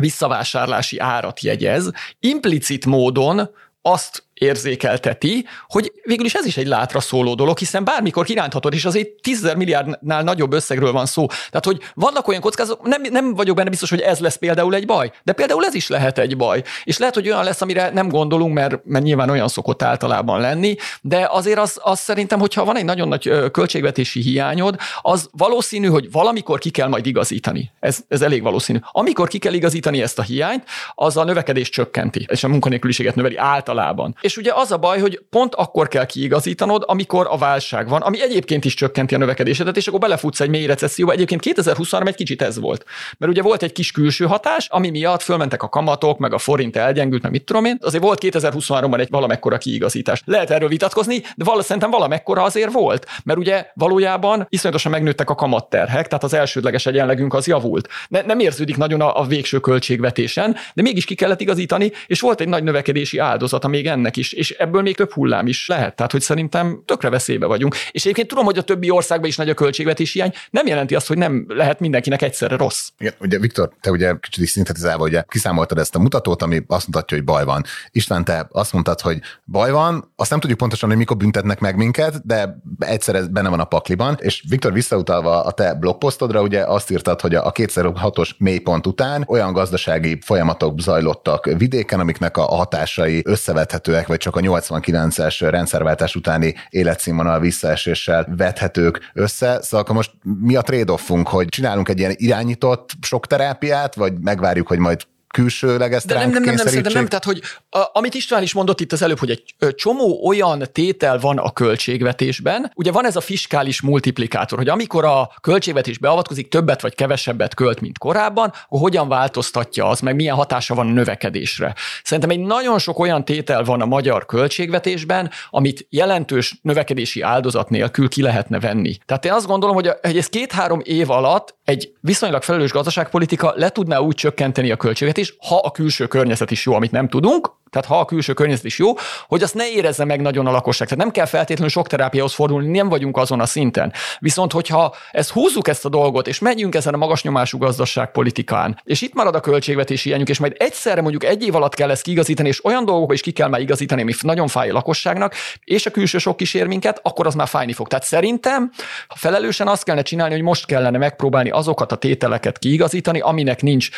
visszavásárlási 0.83 0.99
árat 0.99 1.41
jegyez, 1.41 1.91
implicit 2.21 2.87
módon 2.87 3.51
azt 3.83 4.25
érzékelteti, 4.43 5.47
hogy 5.69 5.93
végül 6.05 6.25
is 6.25 6.35
ez 6.35 6.47
is 6.47 6.57
egy 6.57 6.67
látra 6.67 7.01
szóló 7.01 7.35
dolog, 7.35 7.59
hiszen 7.59 7.85
bármikor 7.85 8.25
kiránthatod, 8.25 8.75
és 8.75 8.85
azért 8.85 9.09
10 9.21 9.53
milliárdnál 9.57 10.23
nagyobb 10.23 10.53
összegről 10.53 10.93
van 10.93 11.07
szó. 11.07 11.27
Tehát, 11.27 11.65
hogy 11.65 11.81
vannak 11.95 12.29
olyan 12.29 12.41
kockázatok, 12.41 12.87
nem, 12.87 13.03
nem 13.11 13.35
vagyok 13.35 13.57
benne 13.57 13.71
biztos, 13.71 13.91
hogy 13.91 14.01
ez 14.01 14.19
lesz 14.19 14.37
például 14.37 14.75
egy 14.75 14.87
baj, 14.87 15.13
de 15.23 15.33
például 15.33 15.65
ez 15.65 15.75
is 15.75 15.89
lehet 15.89 16.19
egy 16.19 16.37
baj. 16.37 16.63
És 16.85 16.99
lehet, 16.99 17.15
hogy 17.15 17.29
olyan 17.29 17.45
lesz, 17.45 17.61
amire 17.61 17.91
nem 17.91 18.09
gondolunk, 18.09 18.55
mert, 18.55 18.81
mert 18.85 19.05
nyilván 19.05 19.31
olyan 19.31 19.49
szokott 19.49 19.83
általában 19.83 20.41
lenni, 20.41 20.77
de 21.01 21.29
azért 21.31 21.59
az, 21.59 21.79
az 21.83 22.01
szerintem, 22.01 22.39
hogyha 22.39 22.65
van 22.65 22.77
egy 22.77 22.85
nagyon 22.85 23.09
nagy 23.09 23.51
költségvetési 23.51 24.21
hiányod, 24.21 24.77
az 25.01 25.29
valószínű, 25.33 25.87
hogy 25.87 26.11
valamikor 26.11 26.59
ki 26.59 26.71
kell 26.71 26.89
majd 26.89 27.07
igazítani. 27.07 27.71
Ez, 27.81 27.99
ez 28.09 28.23
elég 28.23 28.43
valószínű. 28.43 28.79
Amikor 28.93 29.29
ki 29.29 29.39
kell 29.39 29.53
igazítani 29.53 30.03
ezt 30.03 30.19
a 30.19 30.23
hiányt, 30.23 30.65
az 30.95 31.17
a 31.17 31.25
növekedés 31.25 31.69
csökkenti, 31.69 32.27
és 32.31 32.45
a 32.45 32.49
munkanélküliséget 32.49 33.15
növeli 33.15 33.37
általában. 33.37 34.17
És 34.21 34.32
ugye 34.37 34.53
az 34.55 34.73
a 34.73 34.79
baj, 34.79 35.01
hogy 35.01 35.23
pont 35.31 35.55
akkor 35.55 35.89
kell 35.89 36.07
kiigazítanod, 36.07 36.83
amikor 36.87 37.27
a 37.31 37.39
válság 37.39 37.89
van, 37.89 38.01
ami 38.01 38.23
egyébként 38.23 38.65
is 38.65 38.75
csökkenti 38.75 39.15
a 39.15 39.19
növekedésedet, 39.19 39.77
és 39.77 39.87
akkor 39.87 40.01
belefutsz 40.01 40.41
egy 40.41 40.49
mély 40.49 40.67
recesszióba. 40.67 41.13
Egyébként 41.13 41.41
2023 41.41 42.07
egy 42.07 42.15
kicsit 42.15 42.43
ez 42.43 42.59
volt. 42.59 42.85
Mert 43.19 43.33
ugye 43.33 43.43
volt 43.43 43.63
egy 43.63 43.73
kis 43.73 43.93
külső 43.93 44.25
hatás, 44.25 44.67
ami 44.71 44.91
miatt 44.91 45.23
fölmentek 45.23 45.63
a 45.63 45.69
kamatok, 45.69 46.19
meg 46.19 46.33
a 46.33 46.39
forint 46.39 46.77
elgyengült, 46.77 47.23
meg 47.23 47.31
mit 47.31 47.45
tudom 47.45 47.65
én. 47.65 47.79
Azért 47.81 48.03
volt 48.03 48.19
2023-ban 48.23 49.01
egy 49.01 49.11
valamekkora 49.11 49.59
kiigazítás. 49.59 50.23
Lehet 50.25 50.51
erről 50.51 50.69
vitatkozni, 50.69 51.19
de 51.19 51.25
valószínűleg 51.37 51.67
szerintem 51.67 51.91
valamekkora 51.91 52.43
azért 52.43 52.73
volt. 52.73 53.07
Mert 53.25 53.39
ugye 53.39 53.67
valójában 53.75 54.47
iszonyatosan 54.49 54.93
megnőttek 54.93 55.31
a 55.31 55.35
kamatterhek, 55.35 56.07
tehát 56.09 56.25
az 56.25 56.35
elsődleges 56.35 56.87
egyenlegünk 56.87 57.35
az 57.35 57.47
javult. 57.47 57.89
Ne, 58.09 58.23
nem 58.23 58.39
érződik 58.39 58.77
nagyon 58.77 59.01
a, 59.01 59.21
a 59.21 59.25
végső 59.25 59.61
költségvetésen, 59.61 60.57
de 60.75 60.83
mégis 60.83 61.05
ki 61.05 61.15
kellett 61.15 61.41
igazítani, 61.41 61.93
és 62.07 62.21
volt 62.21 62.41
egy 62.41 62.49
nagy 62.49 62.63
növekedési 62.63 63.19
áldozata 63.19 63.69
még 63.69 63.87
ennek 63.87 64.12
is, 64.17 64.33
és 64.33 64.51
ebből 64.51 64.83
még 64.83 64.97
több 64.97 65.13
hullám 65.13 65.47
is 65.47 65.69
lehet. 65.69 65.97
Tehát, 65.97 66.13
hogy 66.13 66.21
szerintem 66.21 66.83
tökre 66.85 67.09
veszélybe 67.11 67.47
vagyunk. 67.47 67.77
És 67.91 68.03
egyébként 68.03 68.29
tudom, 68.29 68.45
hogy 68.45 68.59
a 68.59 68.63
többi 68.63 68.91
országban 68.91 69.29
is 69.29 69.37
nagy 69.37 69.49
a 69.49 69.55
költségvetési 69.55 70.19
hiány, 70.19 70.33
nem 70.51 70.67
jelenti 70.67 70.95
azt, 70.95 71.07
hogy 71.07 71.19
nem 71.19 71.45
lehet 71.49 71.81
mindenkinek 71.81 72.23
egyszerre 72.23 72.57
rossz. 72.57 72.89
Igen, 72.99 73.15
ugye 73.21 73.39
Viktor, 73.39 73.71
te 73.81 73.91
ugye 73.91 74.15
kicsit 74.21 74.45
is 74.45 74.51
szintetizálva, 74.51 75.05
ugye 75.05 75.25
kiszámoltad 75.29 75.79
ezt 75.79 75.95
a 75.95 75.99
mutatót, 75.99 76.43
ami 76.43 76.63
azt 76.67 76.87
mutatja, 76.87 77.17
hogy 77.17 77.27
baj 77.27 77.45
van. 77.45 77.65
István, 77.91 78.25
te 78.25 78.47
azt 78.51 78.73
mondtad, 78.73 79.01
hogy 79.01 79.21
baj 79.45 79.71
van, 79.71 80.13
azt 80.17 80.31
nem 80.31 80.41
tudjuk 80.41 80.59
pontosan, 80.59 80.89
hogy 80.89 80.99
mikor 80.99 81.17
büntetnek 81.17 81.61
meg 81.61 81.77
minket, 81.77 82.27
de 82.27 82.63
egyszer 82.79 83.15
ez 83.15 83.29
benne 83.29 83.49
van 83.49 83.61
a 83.61 83.65
pakliban, 83.65 84.17
és 84.21 84.45
Viktor 84.49 84.73
visszautalva 84.73 85.45
a 85.45 85.51
te 85.51 85.75
blogposztodra, 85.75 86.43
ugye 86.43 86.65
azt 86.65 86.91
írtad, 86.91 87.21
hogy 87.21 87.35
a 87.35 87.53
2006-os 87.53 88.31
mélypont 88.39 88.87
után 88.87 89.25
olyan 89.29 89.53
gazdasági 89.53 90.19
folyamatok 90.25 90.81
zajlottak 90.81 91.45
vidéken, 91.45 92.01
amiknek 92.01 92.37
a 92.37 92.43
hatásai 92.43 93.23
összevethetőek, 93.25 94.02
vagy 94.07 94.17
csak 94.17 94.37
a 94.37 94.41
89-es 94.41 95.37
rendszerváltás 95.51 96.15
utáni 96.15 96.55
életszínvonal 96.71 97.41
visszaeséssel 97.41 98.27
vethetők 98.37 99.11
össze. 99.15 99.63
Szóval 99.63 99.95
most 99.95 100.11
mi 100.41 100.57
a 100.57 100.63
trade-offunk, 100.63 101.29
hogy 101.29 101.49
csinálunk 101.49 101.89
egy 101.89 101.99
ilyen 101.99 102.15
irányított 102.17 102.91
sok 103.01 103.27
terápiát, 103.27 103.95
vagy 103.95 104.13
megvárjuk, 104.21 104.67
hogy 104.67 104.79
majd 104.79 105.01
külsőleg 105.33 105.93
ezt 105.93 106.07
De 106.07 106.15
nem, 106.15 106.31
nem, 106.31 106.43
nem, 106.43 106.55
nem, 106.55 106.75
nem, 106.75 106.93
nem, 106.93 107.07
tehát 107.07 107.25
hogy 107.25 107.43
a, 107.71 107.79
amit 107.93 108.15
István 108.15 108.43
is 108.43 108.53
mondott 108.53 108.81
itt 108.81 108.93
az 108.93 109.03
előbb, 109.03 109.19
hogy 109.19 109.31
egy 109.31 109.75
csomó 109.75 110.27
olyan 110.27 110.63
tétel 110.73 111.19
van 111.19 111.39
a 111.39 111.51
költségvetésben, 111.51 112.73
ugye 112.75 112.93
van 112.93 113.07
ez 113.07 113.17
a 113.17 113.21
fiskális 113.21 113.81
multiplikátor, 113.81 114.59
hogy 114.59 114.69
amikor 114.69 115.05
a 115.05 115.31
költségvetés 115.41 115.99
beavatkozik, 115.99 116.49
többet 116.49 116.81
vagy 116.83 116.95
kevesebbet 116.95 117.55
költ, 117.55 117.81
mint 117.81 117.99
korábban, 117.99 118.53
akkor 118.65 118.81
hogyan 118.81 119.09
változtatja 119.09 119.89
az, 119.89 120.01
meg 120.01 120.15
milyen 120.15 120.37
hatása 120.37 120.75
van 120.75 120.89
a 120.89 120.93
növekedésre. 120.93 121.75
Szerintem 122.05 122.31
egy 122.31 122.41
nagyon 122.41 122.79
sok 122.79 122.99
olyan 122.99 123.25
tétel 123.25 123.65
van 123.65 123.81
a 123.81 123.87
magyar 123.87 124.27
költségvetésben, 124.27 125.31
amit 125.51 125.87
jelentős 125.89 126.59
növekedési 126.63 127.21
áldozat 127.21 127.71
nélkül 127.71 128.09
ki 128.09 128.23
lehetne 128.23 128.61
venni. 128.61 128.97
Tehát 129.07 129.25
én 129.25 129.33
azt 129.33 129.47
gondolom, 129.47 129.75
hogy, 129.75 129.91
ez 130.01 130.27
két-három 130.27 130.81
év 130.85 131.11
alatt 131.11 131.55
egy 131.65 131.93
viszonylag 132.01 132.43
felelős 132.43 132.71
gazdaságpolitika 132.71 133.53
le 133.57 133.69
tudná 133.69 133.99
úgy 133.99 134.15
csökkenteni 134.15 134.71
a 134.71 134.77
költségvetést, 134.77 135.22
is, 135.23 135.37
ha 135.49 135.57
a 135.57 135.71
külső 135.71 136.07
környezet 136.07 136.51
is 136.51 136.67
jó, 136.67 136.75
amit 136.75 136.91
nem 136.91 137.09
tudunk, 137.09 137.61
tehát 137.73 137.89
ha 137.89 137.99
a 137.99 138.05
külső 138.05 138.33
környezet 138.33 138.65
is 138.65 138.79
jó, 138.79 138.93
hogy 139.27 139.43
azt 139.43 139.55
ne 139.55 139.71
érezze 139.71 140.05
meg 140.05 140.21
nagyon 140.21 140.47
a 140.47 140.51
lakosság. 140.51 140.89
Tehát 140.89 141.05
nem 141.05 141.13
kell 141.13 141.27
feltétlenül 141.27 141.71
sok 141.71 141.87
terápiához 141.87 142.35
fordulni, 142.35 142.77
nem 142.77 142.89
vagyunk 142.89 143.17
azon 143.17 143.41
a 143.41 143.47
szinten. 143.47 143.93
Viszont, 144.19 144.53
hogyha 144.53 144.95
ezt 145.11 145.31
húzzuk 145.31 145.69
ezt 145.69 145.85
a 145.85 145.89
dolgot, 145.89 146.29
és 146.29 146.39
megyünk 146.39 146.75
ezen 146.75 146.95
a 146.95 146.97
magas 146.97 147.23
nyomású 147.23 147.59
gazdaságpolitikán, 147.59 148.81
és 148.85 149.01
itt 149.01 149.15
marad 149.15 149.35
a 149.35 149.41
költségvetési 149.41 150.09
hiányunk, 150.09 150.29
és 150.29 150.39
majd 150.39 150.55
egyszerre 150.59 151.01
mondjuk 151.01 151.25
egy 151.25 151.43
év 151.43 151.55
alatt 151.55 151.75
kell 151.75 151.91
ezt 151.91 152.03
kiigazítani, 152.03 152.49
és 152.49 152.65
olyan 152.65 152.85
dolgokba 152.85 153.13
is 153.13 153.21
ki 153.21 153.31
kell 153.31 153.49
már 153.49 153.61
igazítani, 153.61 154.03
ami 154.03 154.13
nagyon 154.21 154.49
fáj 154.49 154.71
a 154.71 154.73
lakosságnak, 154.73 155.35
és 155.65 155.87
a 155.87 155.91
külső 155.91 156.19
sok 156.19 156.37
kísér 156.37 156.67
minket, 156.67 157.01
akkor 157.03 157.27
az 157.27 157.35
már 157.35 157.49
fájni 157.49 157.73
fog. 157.73 157.89
Tehát 157.89 158.05
szerintem 158.05 158.71
ha 159.09 159.17
felelősen 159.17 159.69
azt 159.69 159.85
kellene 159.85 160.05
csinálni, 160.05 160.35
hogy 160.35 160.43
most 160.43 160.67
kellene 160.67 160.99
megpróbálni 160.99 161.51
azokat 161.51 161.93
a 161.93 161.97
tételeket 161.97 162.59
kiigazítani, 162.59 163.21
aminek 163.21 163.63
nincs 163.63 163.89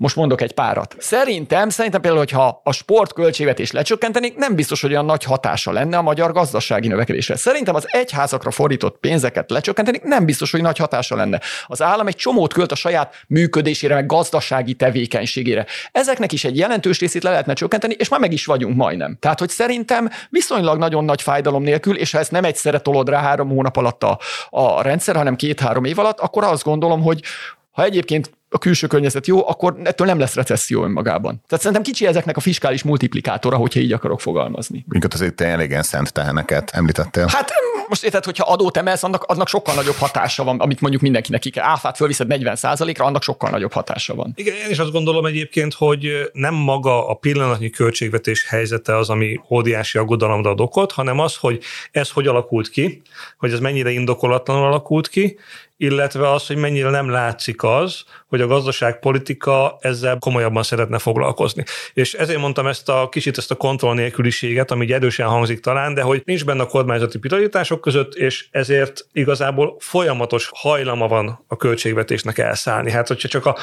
most 0.00 0.16
mondok 0.16 0.40
egy 0.40 0.52
párat. 0.52 0.96
Szerintem, 0.98 1.68
szerintem 1.68 2.00
például, 2.00 2.22
hogyha 2.22 2.60
a 2.64 2.72
sport 2.72 3.12
költségvetés 3.12 3.70
lecsökkentenék, 3.70 4.36
nem 4.36 4.54
biztos, 4.54 4.80
hogy 4.80 4.90
olyan 4.90 5.04
nagy 5.04 5.24
hatása 5.24 5.72
lenne 5.72 5.96
a 5.96 6.02
magyar 6.02 6.32
gazdasági 6.32 6.88
növekedésre. 6.88 7.36
Szerintem 7.36 7.74
az 7.74 7.84
egyházakra 7.86 8.50
fordított 8.50 8.98
pénzeket 8.98 9.50
lecsökkentenék, 9.50 10.02
nem 10.02 10.24
biztos, 10.24 10.50
hogy 10.50 10.62
nagy 10.62 10.78
hatása 10.78 11.16
lenne. 11.16 11.40
Az 11.66 11.82
állam 11.82 12.06
egy 12.06 12.16
csomót 12.16 12.52
költ 12.52 12.72
a 12.72 12.74
saját 12.74 13.14
működésére, 13.28 13.94
meg 13.94 14.06
gazdasági 14.06 14.74
tevékenységére. 14.74 15.66
Ezeknek 15.92 16.32
is 16.32 16.44
egy 16.44 16.56
jelentős 16.56 16.98
részét 16.98 17.22
le 17.22 17.30
lehetne 17.30 17.52
csökkenteni, 17.52 17.94
és 17.98 18.08
már 18.08 18.20
meg 18.20 18.32
is 18.32 18.46
vagyunk 18.46 18.76
majdnem. 18.76 19.16
Tehát, 19.20 19.38
hogy 19.38 19.48
szerintem 19.48 20.10
viszonylag 20.30 20.78
nagyon 20.78 21.04
nagy 21.04 21.22
fájdalom 21.22 21.62
nélkül, 21.62 21.96
és 21.96 22.12
ha 22.12 22.18
ezt 22.18 22.30
nem 22.30 22.44
egyszerre 22.44 22.78
tolod 22.78 23.08
rá 23.08 23.20
három 23.20 23.48
hónap 23.48 23.76
alatt 23.76 24.02
a, 24.02 24.18
a 24.50 24.82
rendszer, 24.82 25.16
hanem 25.16 25.36
két-három 25.36 25.84
év 25.84 25.98
alatt, 25.98 26.20
akkor 26.20 26.44
azt 26.44 26.64
gondolom, 26.64 27.02
hogy 27.02 27.22
ha 27.70 27.84
egyébként 27.84 28.30
a 28.52 28.58
külső 28.58 28.86
környezet 28.86 29.26
jó, 29.26 29.48
akkor 29.48 29.76
ettől 29.82 30.06
nem 30.06 30.18
lesz 30.18 30.34
recesszió 30.34 30.84
önmagában. 30.84 31.42
Tehát 31.46 31.64
szerintem 31.64 31.82
kicsi 31.82 32.06
ezeknek 32.06 32.36
a 32.36 32.40
fiskális 32.40 32.82
multiplikátora, 32.82 33.56
hogyha 33.56 33.80
így 33.80 33.92
akarok 33.92 34.20
fogalmazni. 34.20 34.84
Minket 34.88 35.14
azért 35.14 35.34
tényleg 35.34 35.70
ilyen 35.70 35.82
szent 35.82 36.12
teheneket 36.12 36.70
említettél. 36.70 37.26
Hát 37.28 37.52
most 37.88 38.04
érted, 38.04 38.24
hogyha 38.24 38.52
adót 38.52 38.76
emelsz, 38.76 39.02
annak, 39.02 39.24
annak 39.24 39.48
sokkal 39.48 39.74
nagyobb 39.74 39.94
hatása 39.94 40.44
van, 40.44 40.60
amit 40.60 40.80
mondjuk 40.80 41.02
mindenkinek 41.02 41.40
ki 41.40 41.50
kell. 41.50 41.64
Áfát 41.64 41.96
fölviszed 41.96 42.26
40%-ra, 42.30 43.04
annak 43.04 43.22
sokkal 43.22 43.50
nagyobb 43.50 43.72
hatása 43.72 44.14
van. 44.14 44.32
Igen, 44.34 44.54
én 44.54 44.70
is 44.70 44.78
azt 44.78 44.92
gondolom 44.92 45.26
egyébként, 45.26 45.74
hogy 45.74 46.30
nem 46.32 46.54
maga 46.54 47.08
a 47.08 47.14
pillanatnyi 47.14 47.70
költségvetés 47.70 48.46
helyzete 48.48 48.96
az, 48.96 49.10
ami 49.10 49.40
óriási 49.50 49.98
aggodalomra 49.98 50.50
ad 50.50 50.60
okot, 50.60 50.92
hanem 50.92 51.18
az, 51.18 51.36
hogy 51.36 51.62
ez 51.90 52.10
hogy 52.10 52.26
alakult 52.26 52.68
ki, 52.68 53.02
hogy 53.38 53.52
ez 53.52 53.60
mennyire 53.60 53.90
indokolatlanul 53.90 54.64
alakult 54.64 55.08
ki, 55.08 55.38
illetve 55.80 56.30
az, 56.30 56.46
hogy 56.46 56.56
mennyire 56.56 56.90
nem 56.90 57.08
látszik 57.08 57.62
az, 57.62 58.04
hogy 58.26 58.40
a 58.40 58.46
gazdaságpolitika 58.46 59.76
ezzel 59.80 60.18
komolyabban 60.18 60.62
szeretne 60.62 60.98
foglalkozni. 60.98 61.64
És 61.94 62.14
ezért 62.14 62.38
mondtam 62.38 62.66
ezt 62.66 62.88
a 62.88 63.08
kicsit 63.10 63.38
ezt 63.38 63.50
a 63.50 63.54
kontroll 63.54 63.94
nélküliséget, 63.94 64.70
ami 64.70 64.92
erősen 64.92 65.28
hangzik 65.28 65.60
talán, 65.60 65.94
de 65.94 66.02
hogy 66.02 66.22
nincs 66.24 66.44
benne 66.44 66.62
a 66.62 66.66
kormányzati 66.66 67.18
prioritások 67.18 67.80
között, 67.80 68.14
és 68.14 68.46
ezért 68.50 69.06
igazából 69.12 69.76
folyamatos 69.78 70.50
hajlama 70.54 71.08
van 71.08 71.44
a 71.48 71.56
költségvetésnek 71.56 72.38
elszállni. 72.38 72.90
Hát, 72.90 73.08
hogyha 73.08 73.28
csak 73.28 73.46
a 73.46 73.56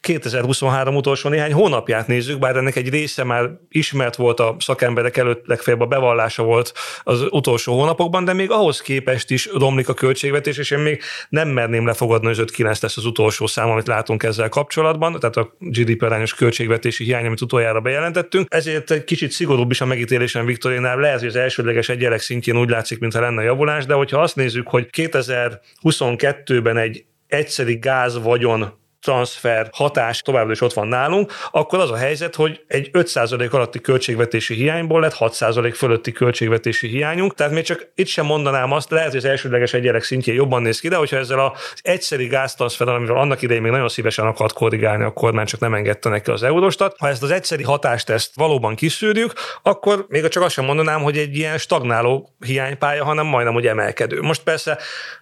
2023 0.00 0.96
utolsó 0.96 1.28
néhány 1.28 1.52
hónapját 1.52 2.06
nézzük, 2.06 2.38
bár 2.38 2.56
ennek 2.56 2.76
egy 2.76 2.88
része 2.88 3.24
már 3.24 3.50
ismert 3.68 4.16
volt 4.16 4.40
a 4.40 4.56
szakemberek 4.58 5.16
előtt, 5.16 5.46
legfeljebb 5.46 5.82
a 5.82 5.86
bevallása 5.86 6.42
volt 6.42 6.72
az 7.02 7.26
utolsó 7.30 7.78
hónapokban, 7.78 8.24
de 8.24 8.32
még 8.32 8.50
ahhoz 8.50 8.80
képest 8.80 9.30
is 9.30 9.46
romlik 9.46 9.88
a 9.88 9.94
költségvetés, 9.94 10.58
és 10.58 10.70
én 10.70 10.78
még 10.78 11.02
nem 11.28 11.48
merném 11.60 11.86
lefogadni, 11.86 12.26
hogy 12.26 12.50
5-9 12.56 12.82
lesz 12.82 12.96
az 12.96 13.04
utolsó 13.04 13.46
szám, 13.46 13.70
amit 13.70 13.86
látunk 13.86 14.22
ezzel 14.22 14.48
kapcsolatban, 14.48 15.18
tehát 15.20 15.36
a 15.36 15.54
GDP 15.58 16.02
arányos 16.02 16.34
költségvetési 16.34 17.04
hiány, 17.04 17.26
amit 17.26 17.40
utoljára 17.40 17.80
bejelentettünk. 17.80 18.46
Ezért 18.50 18.90
egy 18.90 19.04
kicsit 19.04 19.30
szigorúbb 19.30 19.70
is 19.70 19.80
a 19.80 19.86
megítélésem 19.86 20.46
Viktorinál, 20.46 20.98
lehet, 20.98 21.18
hogy 21.18 21.28
az 21.28 21.36
elsődleges 21.36 21.88
egyenleg 21.88 22.20
szintjén 22.20 22.56
úgy 22.56 22.68
látszik, 22.68 22.98
mintha 22.98 23.20
lenne 23.20 23.42
javulás, 23.42 23.86
de 23.86 23.94
hogyha 23.94 24.20
azt 24.20 24.36
nézzük, 24.36 24.68
hogy 24.68 24.88
2022-ben 24.96 26.76
egy 26.76 27.04
egyszeri 27.26 27.78
gáz 27.78 28.22
vagyon 28.22 28.78
transfer 29.00 29.68
hatás 29.72 30.22
továbbra 30.22 30.52
is 30.52 30.60
ott 30.60 30.72
van 30.72 30.88
nálunk, 30.88 31.32
akkor 31.50 31.78
az 31.78 31.90
a 31.90 31.96
helyzet, 31.96 32.34
hogy 32.34 32.64
egy 32.66 32.90
5% 32.92 33.50
alatti 33.50 33.80
költségvetési 33.80 34.54
hiányból 34.54 35.00
lett 35.00 35.16
6% 35.18 35.72
fölötti 35.76 36.12
költségvetési 36.12 36.88
hiányunk, 36.88 37.34
tehát 37.34 37.52
még 37.52 37.64
csak 37.64 37.90
itt 37.94 38.06
sem 38.06 38.26
mondanám 38.26 38.72
azt, 38.72 38.90
lehet, 38.90 39.08
hogy 39.08 39.18
az 39.18 39.24
elsődleges 39.24 39.72
egyelek 39.72 40.02
szintjén 40.02 40.36
jobban 40.36 40.62
néz 40.62 40.80
ki, 40.80 40.88
de 40.88 40.96
hogyha 40.96 41.16
ezzel 41.16 41.40
az 41.40 41.80
egyszeri 41.82 42.26
gáztranszferrel, 42.26 42.94
amivel 42.94 43.16
annak 43.16 43.42
idején 43.42 43.62
még 43.62 43.70
nagyon 43.72 43.88
szívesen 43.88 44.26
akart 44.26 44.52
korrigálni 44.52 45.04
a 45.04 45.12
kormány, 45.12 45.46
csak 45.46 45.60
nem 45.60 45.74
engedte 45.74 46.08
neki 46.08 46.30
az 46.30 46.42
Eurostat, 46.42 46.94
ha 46.98 47.08
ezt 47.08 47.22
az 47.22 47.30
egyszeri 47.30 47.62
hatást 47.62 48.30
valóban 48.34 48.74
kiszűrjük, 48.74 49.32
akkor 49.62 50.06
még 50.08 50.28
csak 50.28 50.42
azt 50.42 50.54
sem 50.54 50.64
mondanám, 50.64 51.02
hogy 51.02 51.18
egy 51.18 51.36
ilyen 51.36 51.58
stagnáló 51.58 52.34
hiánypálya, 52.46 53.04
hanem 53.04 53.26
majdnem, 53.26 53.54
hogy 53.54 53.66
emelkedő. 53.66 54.20
Most 54.20 54.42
persze 54.42 54.78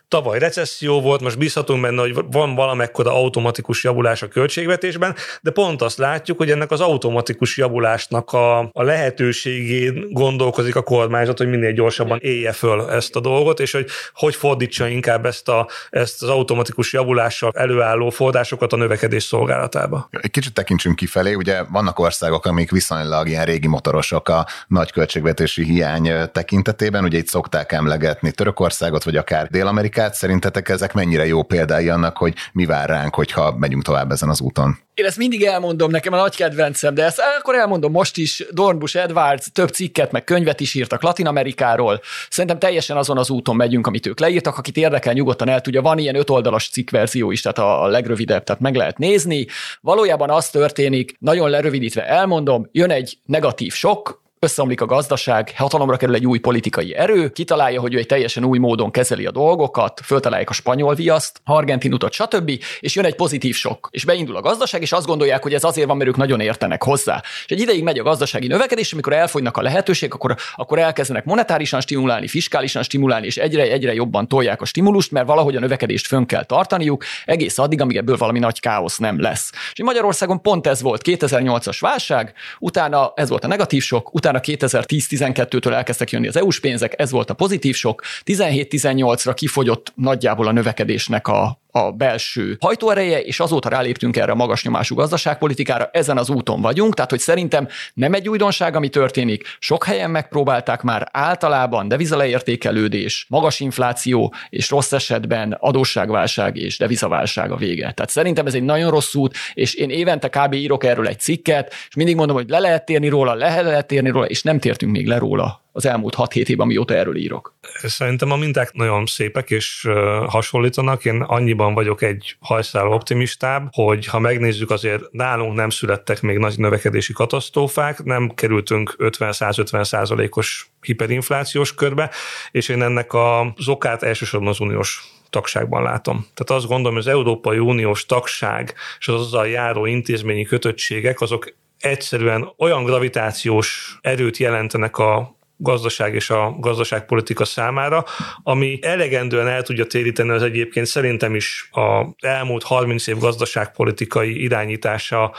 Tavaly 0.08 0.38
recesszió 0.38 1.00
volt, 1.00 1.20
most 1.20 1.38
bízhatunk 1.38 1.82
benne, 1.82 2.00
hogy 2.00 2.14
van 2.30 2.54
valamekkora 2.54 3.14
automatikus 3.14 3.67
automatikus 3.68 3.84
javulás 3.84 4.22
a 4.22 4.28
költségvetésben, 4.28 5.14
de 5.40 5.50
pont 5.50 5.82
azt 5.82 5.98
látjuk, 5.98 6.38
hogy 6.38 6.50
ennek 6.50 6.70
az 6.70 6.80
automatikus 6.80 7.56
javulásnak 7.56 8.32
a, 8.32 8.58
a 8.58 8.82
lehetőségén 8.82 10.06
gondolkozik 10.10 10.76
a 10.76 10.82
kormányzat, 10.82 11.38
hogy 11.38 11.48
minél 11.48 11.72
gyorsabban 11.72 12.18
élje 12.20 12.52
föl 12.52 12.90
ezt 12.90 13.16
a 13.16 13.20
dolgot, 13.20 13.60
és 13.60 13.72
hogy 13.72 13.86
hogy 14.14 14.34
fordítsa 14.34 14.86
inkább 14.86 15.26
ezt, 15.26 15.48
a, 15.48 15.68
ezt 15.90 16.22
az 16.22 16.28
automatikus 16.28 16.92
javulással 16.92 17.52
előálló 17.54 18.10
forrásokat 18.10 18.72
a 18.72 18.76
növekedés 18.76 19.22
szolgálatába. 19.22 20.08
Egy 20.10 20.30
kicsit 20.30 20.54
tekintsünk 20.54 20.96
kifelé, 20.96 21.34
ugye 21.34 21.62
vannak 21.62 21.98
országok, 21.98 22.46
amik 22.46 22.70
viszonylag 22.70 23.28
ilyen 23.28 23.44
régi 23.44 23.68
motorosok 23.68 24.28
a 24.28 24.46
nagy 24.68 24.92
költségvetési 24.92 25.64
hiány 25.64 26.10
tekintetében, 26.32 27.04
ugye 27.04 27.18
itt 27.18 27.26
szokták 27.26 27.72
emlegetni 27.72 28.30
Törökországot, 28.30 29.04
vagy 29.04 29.16
akár 29.16 29.48
Dél-Amerikát, 29.48 30.14
szerintetek 30.14 30.68
ezek 30.68 30.92
mennyire 30.92 31.26
jó 31.26 31.42
példái 31.42 31.88
annak, 31.88 32.16
hogy 32.16 32.34
mi 32.52 32.66
vár 32.66 32.88
ránk, 32.88 33.14
hogyha 33.14 33.57
megyünk 33.58 33.82
tovább 33.82 34.10
ezen 34.10 34.28
az 34.28 34.40
úton? 34.40 34.78
Én 34.94 35.04
ezt 35.04 35.16
mindig 35.16 35.42
elmondom, 35.42 35.90
nekem 35.90 36.12
a 36.12 36.16
nagy 36.16 36.36
kedvencem, 36.36 36.94
de 36.94 37.04
ezt 37.04 37.20
akkor 37.38 37.54
elmondom 37.54 37.92
most 37.92 38.16
is. 38.16 38.46
Dornbush 38.50 38.96
Edwards 38.96 39.52
több 39.52 39.68
cikket, 39.68 40.12
meg 40.12 40.24
könyvet 40.24 40.60
is 40.60 40.74
írtak 40.74 41.02
Latin 41.02 41.26
Amerikáról. 41.26 42.00
Szerintem 42.30 42.58
teljesen 42.58 42.96
azon 42.96 43.18
az 43.18 43.30
úton 43.30 43.56
megyünk, 43.56 43.86
amit 43.86 44.06
ők 44.06 44.20
leírtak. 44.20 44.58
Akit 44.58 44.76
érdekel, 44.76 45.12
nyugodtan 45.12 45.48
el 45.48 45.60
tudja. 45.60 45.82
Van 45.82 45.98
ilyen 45.98 46.14
öt 46.14 46.30
oldalas 46.30 46.68
cikkverzió 46.68 47.30
is, 47.30 47.42
tehát 47.42 47.58
a 47.58 47.86
legrövidebb, 47.86 48.44
tehát 48.44 48.62
meg 48.62 48.74
lehet 48.74 48.98
nézni. 48.98 49.46
Valójában 49.80 50.30
az 50.30 50.50
történik, 50.50 51.16
nagyon 51.18 51.50
lerövidítve 51.50 52.06
elmondom, 52.06 52.68
jön 52.72 52.90
egy 52.90 53.18
negatív 53.24 53.72
sok, 53.72 54.26
összeomlik 54.38 54.80
a 54.80 54.86
gazdaság, 54.86 55.52
hatalomra 55.56 55.96
kerül 55.96 56.14
egy 56.14 56.26
új 56.26 56.38
politikai 56.38 56.94
erő, 56.94 57.28
kitalálja, 57.28 57.80
hogy 57.80 57.94
ő 57.94 57.98
egy 57.98 58.06
teljesen 58.06 58.44
új 58.44 58.58
módon 58.58 58.90
kezeli 58.90 59.26
a 59.26 59.30
dolgokat, 59.30 60.00
föltalálják 60.04 60.50
a 60.50 60.52
spanyol 60.52 60.94
viaszt, 60.94 61.40
argentin 61.44 61.92
utat, 61.92 62.12
stb., 62.12 62.50
és 62.80 62.94
jön 62.94 63.04
egy 63.04 63.14
pozitív 63.14 63.54
sok, 63.54 63.88
és 63.92 64.04
beindul 64.04 64.36
a 64.36 64.40
gazdaság, 64.40 64.82
és 64.82 64.92
azt 64.92 65.06
gondolják, 65.06 65.42
hogy 65.42 65.54
ez 65.54 65.64
azért 65.64 65.86
van, 65.86 65.96
mert 65.96 66.08
ők 66.08 66.16
nagyon 66.16 66.40
értenek 66.40 66.82
hozzá. 66.82 67.22
És 67.44 67.50
egy 67.50 67.60
ideig 67.60 67.82
megy 67.82 67.98
a 67.98 68.02
gazdasági 68.02 68.46
növekedés, 68.46 68.92
amikor 68.92 69.12
elfogynak 69.12 69.56
a 69.56 69.62
lehetőségek, 69.62 70.14
akkor, 70.14 70.36
akkor 70.54 70.78
elkezdenek 70.78 71.24
monetárisan 71.24 71.80
stimulálni, 71.80 72.28
fiskálisan 72.28 72.82
stimulálni, 72.82 73.26
és 73.26 73.36
egyre, 73.36 73.62
egyre 73.62 73.94
jobban 73.94 74.28
tolják 74.28 74.60
a 74.60 74.64
stimulust, 74.64 75.10
mert 75.10 75.26
valahogy 75.26 75.56
a 75.56 75.60
növekedést 75.60 76.06
fönn 76.06 76.24
kell 76.24 76.44
tartaniuk, 76.44 77.04
egész 77.24 77.58
addig, 77.58 77.80
amíg 77.80 77.96
ebből 77.96 78.16
valami 78.16 78.38
nagy 78.38 78.60
káosz 78.60 78.98
nem 78.98 79.20
lesz. 79.20 79.50
És 79.72 79.82
Magyarországon 79.82 80.42
pont 80.42 80.66
ez 80.66 80.82
volt 80.82 81.02
2008-as 81.04 81.76
válság, 81.80 82.32
utána 82.58 83.12
ez 83.14 83.28
volt 83.28 83.44
a 83.44 83.48
negatív 83.48 83.82
sok, 83.82 84.14
utána 84.14 84.27
utána 84.28 84.40
2010-12-től 84.44 85.72
elkezdtek 85.72 86.10
jönni 86.10 86.28
az 86.28 86.36
EU-s 86.36 86.60
pénzek, 86.60 87.00
ez 87.00 87.10
volt 87.10 87.30
a 87.30 87.34
pozitív 87.34 87.74
sok, 87.74 88.02
17-18-ra 88.24 89.32
kifogyott 89.34 89.92
nagyjából 89.94 90.46
a 90.46 90.52
növekedésnek 90.52 91.28
a, 91.28 91.60
a 91.70 91.92
belső 91.92 92.56
hajtóereje, 92.60 93.20
és 93.20 93.40
azóta 93.40 93.68
ráléptünk 93.68 94.16
erre 94.16 94.32
a 94.32 94.34
magas 94.34 94.64
nyomású 94.64 94.94
gazdaságpolitikára, 94.94 95.88
ezen 95.92 96.18
az 96.18 96.30
úton 96.30 96.60
vagyunk, 96.60 96.94
tehát 96.94 97.10
hogy 97.10 97.20
szerintem 97.20 97.68
nem 97.94 98.14
egy 98.14 98.28
újdonság, 98.28 98.76
ami 98.76 98.88
történik, 98.88 99.44
sok 99.58 99.84
helyen 99.84 100.10
megpróbálták 100.10 100.82
már 100.82 101.08
általában 101.12 101.88
devizaleértékelődés, 101.88 103.26
magas 103.28 103.60
infláció, 103.60 104.34
és 104.50 104.70
rossz 104.70 104.92
esetben 104.92 105.56
adósságválság 105.60 106.56
és 106.56 106.78
devizaválság 106.78 107.50
a 107.50 107.56
vége. 107.56 107.92
Tehát 107.92 108.10
szerintem 108.10 108.46
ez 108.46 108.54
egy 108.54 108.62
nagyon 108.62 108.90
rossz 108.90 109.14
út, 109.14 109.36
és 109.54 109.74
én 109.74 109.90
évente 109.90 110.28
kb. 110.28 110.52
írok 110.52 110.84
erről 110.84 111.06
egy 111.06 111.20
cikket, 111.20 111.72
és 111.88 111.94
mindig 111.94 112.16
mondom, 112.16 112.36
hogy 112.36 112.48
le 112.48 112.58
lehet 112.58 112.84
térni 112.84 113.08
róla, 113.08 113.34
le 113.34 113.62
lehet 113.62 113.86
térni 113.86 114.10
róla, 114.10 114.26
és 114.26 114.42
nem 114.42 114.58
tértünk 114.58 114.92
még 114.92 115.06
le 115.06 115.18
róla 115.18 115.66
az 115.72 115.86
elmúlt 115.86 116.14
6-7 116.18 116.34
évben, 116.34 116.66
amióta 116.66 116.94
erről 116.94 117.16
írok. 117.16 117.56
Szerintem 117.82 118.30
a 118.30 118.36
minták 118.36 118.72
nagyon 118.72 119.06
szépek 119.06 119.50
és 119.50 119.88
hasonlítanak. 120.26 121.04
Én 121.04 121.20
annyiban 121.20 121.74
vagyok 121.74 122.02
egy 122.02 122.36
hajszál 122.40 122.86
optimistább, 122.88 123.68
hogy 123.72 124.06
ha 124.06 124.18
megnézzük, 124.18 124.70
azért 124.70 125.02
nálunk 125.10 125.54
nem 125.54 125.70
születtek 125.70 126.20
még 126.20 126.38
nagy 126.38 126.58
növekedési 126.58 127.12
katasztrófák, 127.12 128.02
nem 128.02 128.28
kerültünk 128.34 128.94
50-150 128.98 129.84
százalékos 129.84 130.70
hiperinflációs 130.80 131.74
körbe, 131.74 132.10
és 132.50 132.68
én 132.68 132.82
ennek 132.82 133.14
az 133.14 133.68
okát 133.68 134.02
elsősorban 134.02 134.48
az 134.48 134.60
uniós 134.60 135.16
tagságban 135.30 135.82
látom. 135.82 136.26
Tehát 136.34 136.62
azt 136.62 136.70
gondolom, 136.70 136.96
hogy 136.96 137.06
az 137.06 137.12
Európai 137.12 137.58
Uniós 137.58 138.06
tagság 138.06 138.74
és 138.98 139.08
az 139.08 139.20
azzal 139.20 139.48
járó 139.48 139.86
intézményi 139.86 140.44
kötöttségek, 140.44 141.20
azok 141.20 141.54
egyszerűen 141.78 142.52
olyan 142.56 142.84
gravitációs 142.84 143.98
erőt 144.00 144.36
jelentenek 144.36 144.98
a 144.98 145.37
gazdaság 145.60 146.14
és 146.14 146.30
a 146.30 146.56
gazdaságpolitika 146.58 147.44
számára, 147.44 148.04
ami 148.42 148.78
elegendően 148.82 149.48
el 149.48 149.62
tudja 149.62 149.84
téríteni 149.84 150.30
az 150.30 150.42
egyébként 150.42 150.86
szerintem 150.86 151.34
is 151.34 151.68
a 151.72 152.06
elmúlt 152.18 152.62
30 152.62 153.06
év 153.06 153.18
gazdaságpolitikai 153.18 154.42
irányítása 154.42 155.34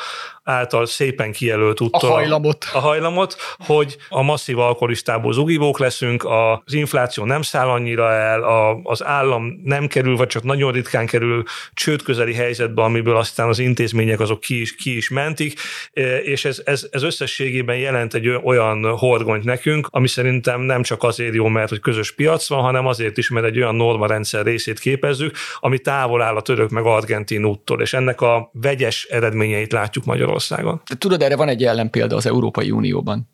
által 0.50 0.86
szépen 0.86 1.32
kijelölt 1.32 1.82
úttól. 1.82 2.10
A 2.10 2.14
hajlamot. 2.14 2.66
A 2.74 2.80
hajlamot, 2.80 3.36
hogy 3.66 3.98
a 4.10 4.22
masszív 4.22 4.60
alkoholistából 4.60 5.34
zugivók 5.34 5.80
leszünk, 5.80 6.26
az 6.26 6.74
infláció 6.74 7.26
nem 7.26 7.42
száll 7.42 7.68
annyira 7.68 8.12
el, 8.12 8.44
a, 8.44 8.80
az 8.84 9.04
állam 9.04 9.60
nem 9.64 9.88
kerül, 9.88 10.16
vagy 10.16 10.28
csak 10.28 10.44
nagyon 10.44 10.72
ritkán 10.72 11.06
kerül 11.06 11.44
csődközeli 11.74 12.34
helyzetbe, 12.34 12.82
amiből 12.82 13.18
aztán 13.18 13.48
az 13.48 13.60
intézmények 13.60 14.20
azok 14.20 14.40
ki 14.40 14.62
is, 14.62 14.76
ki 14.76 14.96
is 14.96 15.10
mentik, 15.10 15.60
e, 15.94 16.18
és 16.18 16.46
ez, 16.46 16.62
ez, 16.66 16.88
ez 16.92 17.04
összességében 17.04 17.78
jelent 17.78 18.14
egy 18.14 18.28
olyan 18.28 18.98
horgonyt 18.98 19.44
nekünk, 19.44 19.88
ami 19.90 20.08
szerintem 20.08 20.62
nem 20.62 20.84
csak 20.84 21.04
azért 21.04 21.34
jó, 21.34 21.48
mert 21.48 21.70
hogy 21.70 21.80
közös 21.80 22.12
piac 22.12 22.48
van, 22.48 22.62
hanem 22.62 22.86
azért 22.88 23.18
is, 23.18 23.30
mert 23.30 23.46
egy 23.46 23.58
olyan 23.58 23.76
norma 23.76 24.08
rendszer 24.08 24.46
részét 24.46 24.80
képezzük, 24.80 25.36
ami 25.60 25.80
távol 25.80 26.22
áll 26.22 26.36
a 26.36 26.42
török 26.42 26.70
meg 26.70 26.86
argentin 26.86 27.46
úttól, 27.46 27.82
és 27.82 27.94
ennek 27.94 28.22
a 28.22 28.50
vegyes 28.54 29.04
eredményeit 29.04 29.72
látjuk 29.72 30.06
Magyarországon. 30.06 30.39
Magyarországon. 30.40 30.82
De 30.90 30.96
tudod, 30.96 31.22
erre 31.22 31.36
van 31.36 31.48
egy 31.48 31.64
ellenpélda 31.64 32.16
az 32.16 32.26
Európai 32.26 32.72
Unióban. 32.72 33.30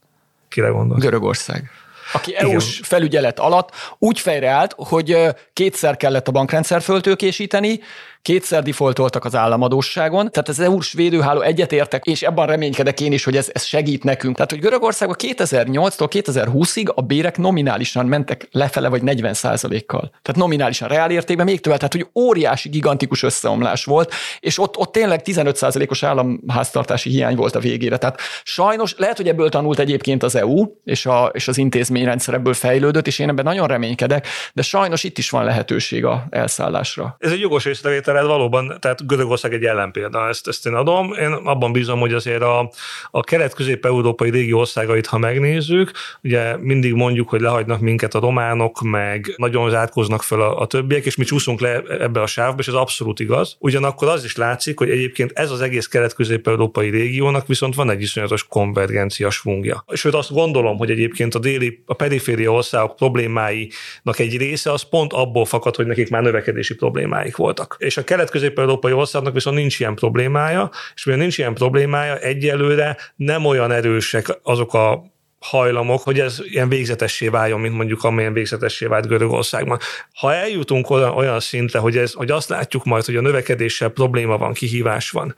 Kire 0.49 0.67
gondol? 0.67 0.97
Görögország 0.97 1.69
aki 2.13 2.35
EU-s 2.35 2.79
felügyelet 2.83 3.39
alatt 3.39 3.71
úgy 3.97 4.19
fejreállt, 4.19 4.75
hogy 4.77 5.17
kétszer 5.53 5.97
kellett 5.97 6.27
a 6.27 6.31
bankrendszer 6.31 6.81
föltőkésíteni, 6.81 7.79
kétszer 8.25 8.63
defaultoltak 8.63 9.25
az 9.25 9.35
államadóságon, 9.35 10.31
tehát 10.31 10.49
az 10.49 10.59
EU-s 10.59 10.93
védőháló 10.93 11.41
egyetértek, 11.41 12.05
és 12.05 12.21
ebben 12.21 12.45
reménykedek 12.45 13.01
én 13.01 13.11
is, 13.11 13.23
hogy 13.23 13.37
ez, 13.37 13.49
ez 13.53 13.63
segít 13.63 14.03
nekünk. 14.03 14.35
Tehát, 14.35 14.51
hogy 14.51 14.59
Görögországban 14.59 15.17
2008-tól 15.19 16.07
2020-ig 16.09 16.93
a 16.93 17.01
bérek 17.01 17.37
nominálisan 17.37 18.05
mentek 18.05 18.47
lefele, 18.51 18.89
vagy 18.89 19.01
40% 19.05 19.83
kal 19.85 20.09
Tehát 20.21 20.35
nominálisan 20.35 20.87
reál 20.87 21.11
értékben 21.11 21.45
még 21.45 21.61
többet, 21.61 21.79
tehát 21.79 21.93
hogy 21.93 22.23
óriási, 22.23 22.69
gigantikus 22.69 23.23
összeomlás 23.23 23.85
volt, 23.85 24.13
és 24.39 24.59
ott, 24.59 24.77
ott 24.77 24.91
tényleg 24.91 25.21
15% 25.23 25.89
os 25.89 26.03
államháztartási 26.03 27.09
hiány 27.09 27.35
volt 27.35 27.55
a 27.55 27.59
végére. 27.59 27.97
Tehát 27.97 28.19
sajnos 28.43 28.95
lehet, 28.97 29.17
hogy 29.17 29.27
ebből 29.27 29.49
tanult 29.49 29.79
egyébként 29.79 30.23
az 30.23 30.35
EU, 30.35 30.65
és, 30.83 31.05
a, 31.05 31.29
és 31.33 31.47
az 31.47 31.57
intézményrendszer 31.57 32.33
ebből 32.33 32.53
fejlődött, 32.53 33.07
és 33.07 33.19
én 33.19 33.29
ebben 33.29 33.45
nagyon 33.45 33.67
reménykedek, 33.67 34.27
de 34.53 34.61
sajnos 34.61 35.03
itt 35.03 35.17
is 35.17 35.29
van 35.29 35.43
lehetőség 35.43 36.05
a 36.05 36.25
elszállásra. 36.29 37.15
Ez 37.19 37.31
egy 37.31 37.39
jogos 37.39 37.65
észrevétel, 37.65 38.14
ez 38.15 38.25
valóban, 38.25 38.77
tehát 38.79 39.07
Görögország 39.07 39.53
egy 39.53 39.63
ellenpélda, 39.63 40.27
ezt, 40.27 40.47
ezt 40.47 40.65
én 40.65 40.73
adom. 40.73 41.13
Én 41.13 41.31
abban 41.31 41.71
bízom, 41.71 41.99
hogy 41.99 42.13
azért 42.13 42.41
a, 42.41 42.71
a 43.11 43.23
kelet-közép-európai 43.23 44.29
régió 44.29 44.59
országait, 44.59 45.05
ha 45.05 45.17
megnézzük, 45.17 45.91
ugye 46.23 46.57
mindig 46.57 46.93
mondjuk, 46.93 47.29
hogy 47.29 47.41
lehagynak 47.41 47.79
minket 47.79 48.13
a 48.13 48.19
románok, 48.19 48.81
meg 48.81 49.33
nagyon 49.37 49.69
zárkóznak 49.69 50.23
fel 50.23 50.41
a, 50.41 50.59
a 50.59 50.65
többiek, 50.65 51.05
és 51.05 51.15
mi 51.15 51.23
csúszunk 51.23 51.59
le 51.59 51.81
ebbe 51.99 52.21
a 52.21 52.27
sávba, 52.27 52.59
és 52.59 52.67
ez 52.67 52.73
abszolút 52.73 53.19
igaz. 53.19 53.55
Ugyanakkor 53.59 54.07
az 54.07 54.23
is 54.23 54.35
látszik, 54.35 54.77
hogy 54.77 54.89
egyébként 54.89 55.31
ez 55.33 55.51
az 55.51 55.61
egész 55.61 55.87
kelet-közép-európai 55.87 56.89
régiónak 56.89 57.47
viszont 57.47 57.75
van 57.75 57.89
egy 57.89 58.01
iszonyatos 58.01 58.43
konvergencia 58.47 59.29
svungja. 59.29 59.85
Sőt, 59.93 60.13
azt 60.13 60.33
gondolom, 60.33 60.77
hogy 60.77 60.91
egyébként 60.91 61.35
a 61.35 61.39
déli, 61.39 61.83
a 61.85 61.93
periféria 61.93 62.51
országok 62.51 62.95
problémáinak 62.95 64.19
egy 64.19 64.37
része 64.37 64.71
az 64.71 64.81
pont 64.81 65.13
abból 65.13 65.45
fakad, 65.45 65.75
hogy 65.75 65.85
nekik 65.85 66.09
már 66.09 66.21
növekedési 66.21 66.75
problémáik 66.75 67.35
voltak. 67.35 67.75
És 67.79 67.97
a 67.97 68.03
kelet-közép-európai 68.05 68.91
országnak 68.91 69.33
viszont 69.33 69.55
nincs 69.55 69.79
ilyen 69.79 69.95
problémája, 69.95 70.69
és 70.95 71.05
mivel 71.05 71.21
nincs 71.21 71.37
ilyen 71.37 71.53
problémája, 71.53 72.17
egyelőre 72.17 72.97
nem 73.15 73.45
olyan 73.45 73.71
erősek 73.71 74.39
azok 74.43 74.73
a 74.73 75.13
hajlamok, 75.39 76.01
hogy 76.01 76.19
ez 76.19 76.39
ilyen 76.43 76.69
végzetessé 76.69 77.27
váljon, 77.27 77.59
mint 77.59 77.75
mondjuk 77.75 78.03
amilyen 78.03 78.33
végzetessé 78.33 78.85
vált 78.85 79.07
Görögországban. 79.07 79.79
Ha 80.13 80.33
eljutunk 80.33 80.89
olyan, 80.89 81.11
olyan 81.11 81.39
szintre, 81.39 81.79
hogy, 81.79 81.97
ez, 81.97 82.13
hogy 82.13 82.31
azt 82.31 82.49
látjuk 82.49 82.85
majd, 82.85 83.05
hogy 83.05 83.15
a 83.15 83.21
növekedéssel 83.21 83.89
probléma 83.89 84.37
van, 84.37 84.53
kihívás 84.53 85.09
van, 85.09 85.35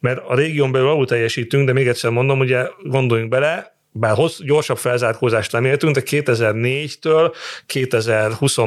mert 0.00 0.20
a 0.26 0.34
régión 0.34 0.72
belül 0.72 0.88
alul 0.88 1.06
teljesítünk, 1.06 1.66
de 1.66 1.72
még 1.72 1.88
egyszer 1.88 2.10
mondom, 2.10 2.38
ugye 2.38 2.66
gondoljunk 2.82 3.30
bele, 3.30 3.76
bár 3.92 4.14
hossz, 4.14 4.38
gyorsabb 4.38 4.78
felzárkózást 4.78 5.52
nem 5.52 5.64
értünk, 5.64 5.94
de 5.94 6.02
2004-től 6.06 7.34
2020 7.66 8.58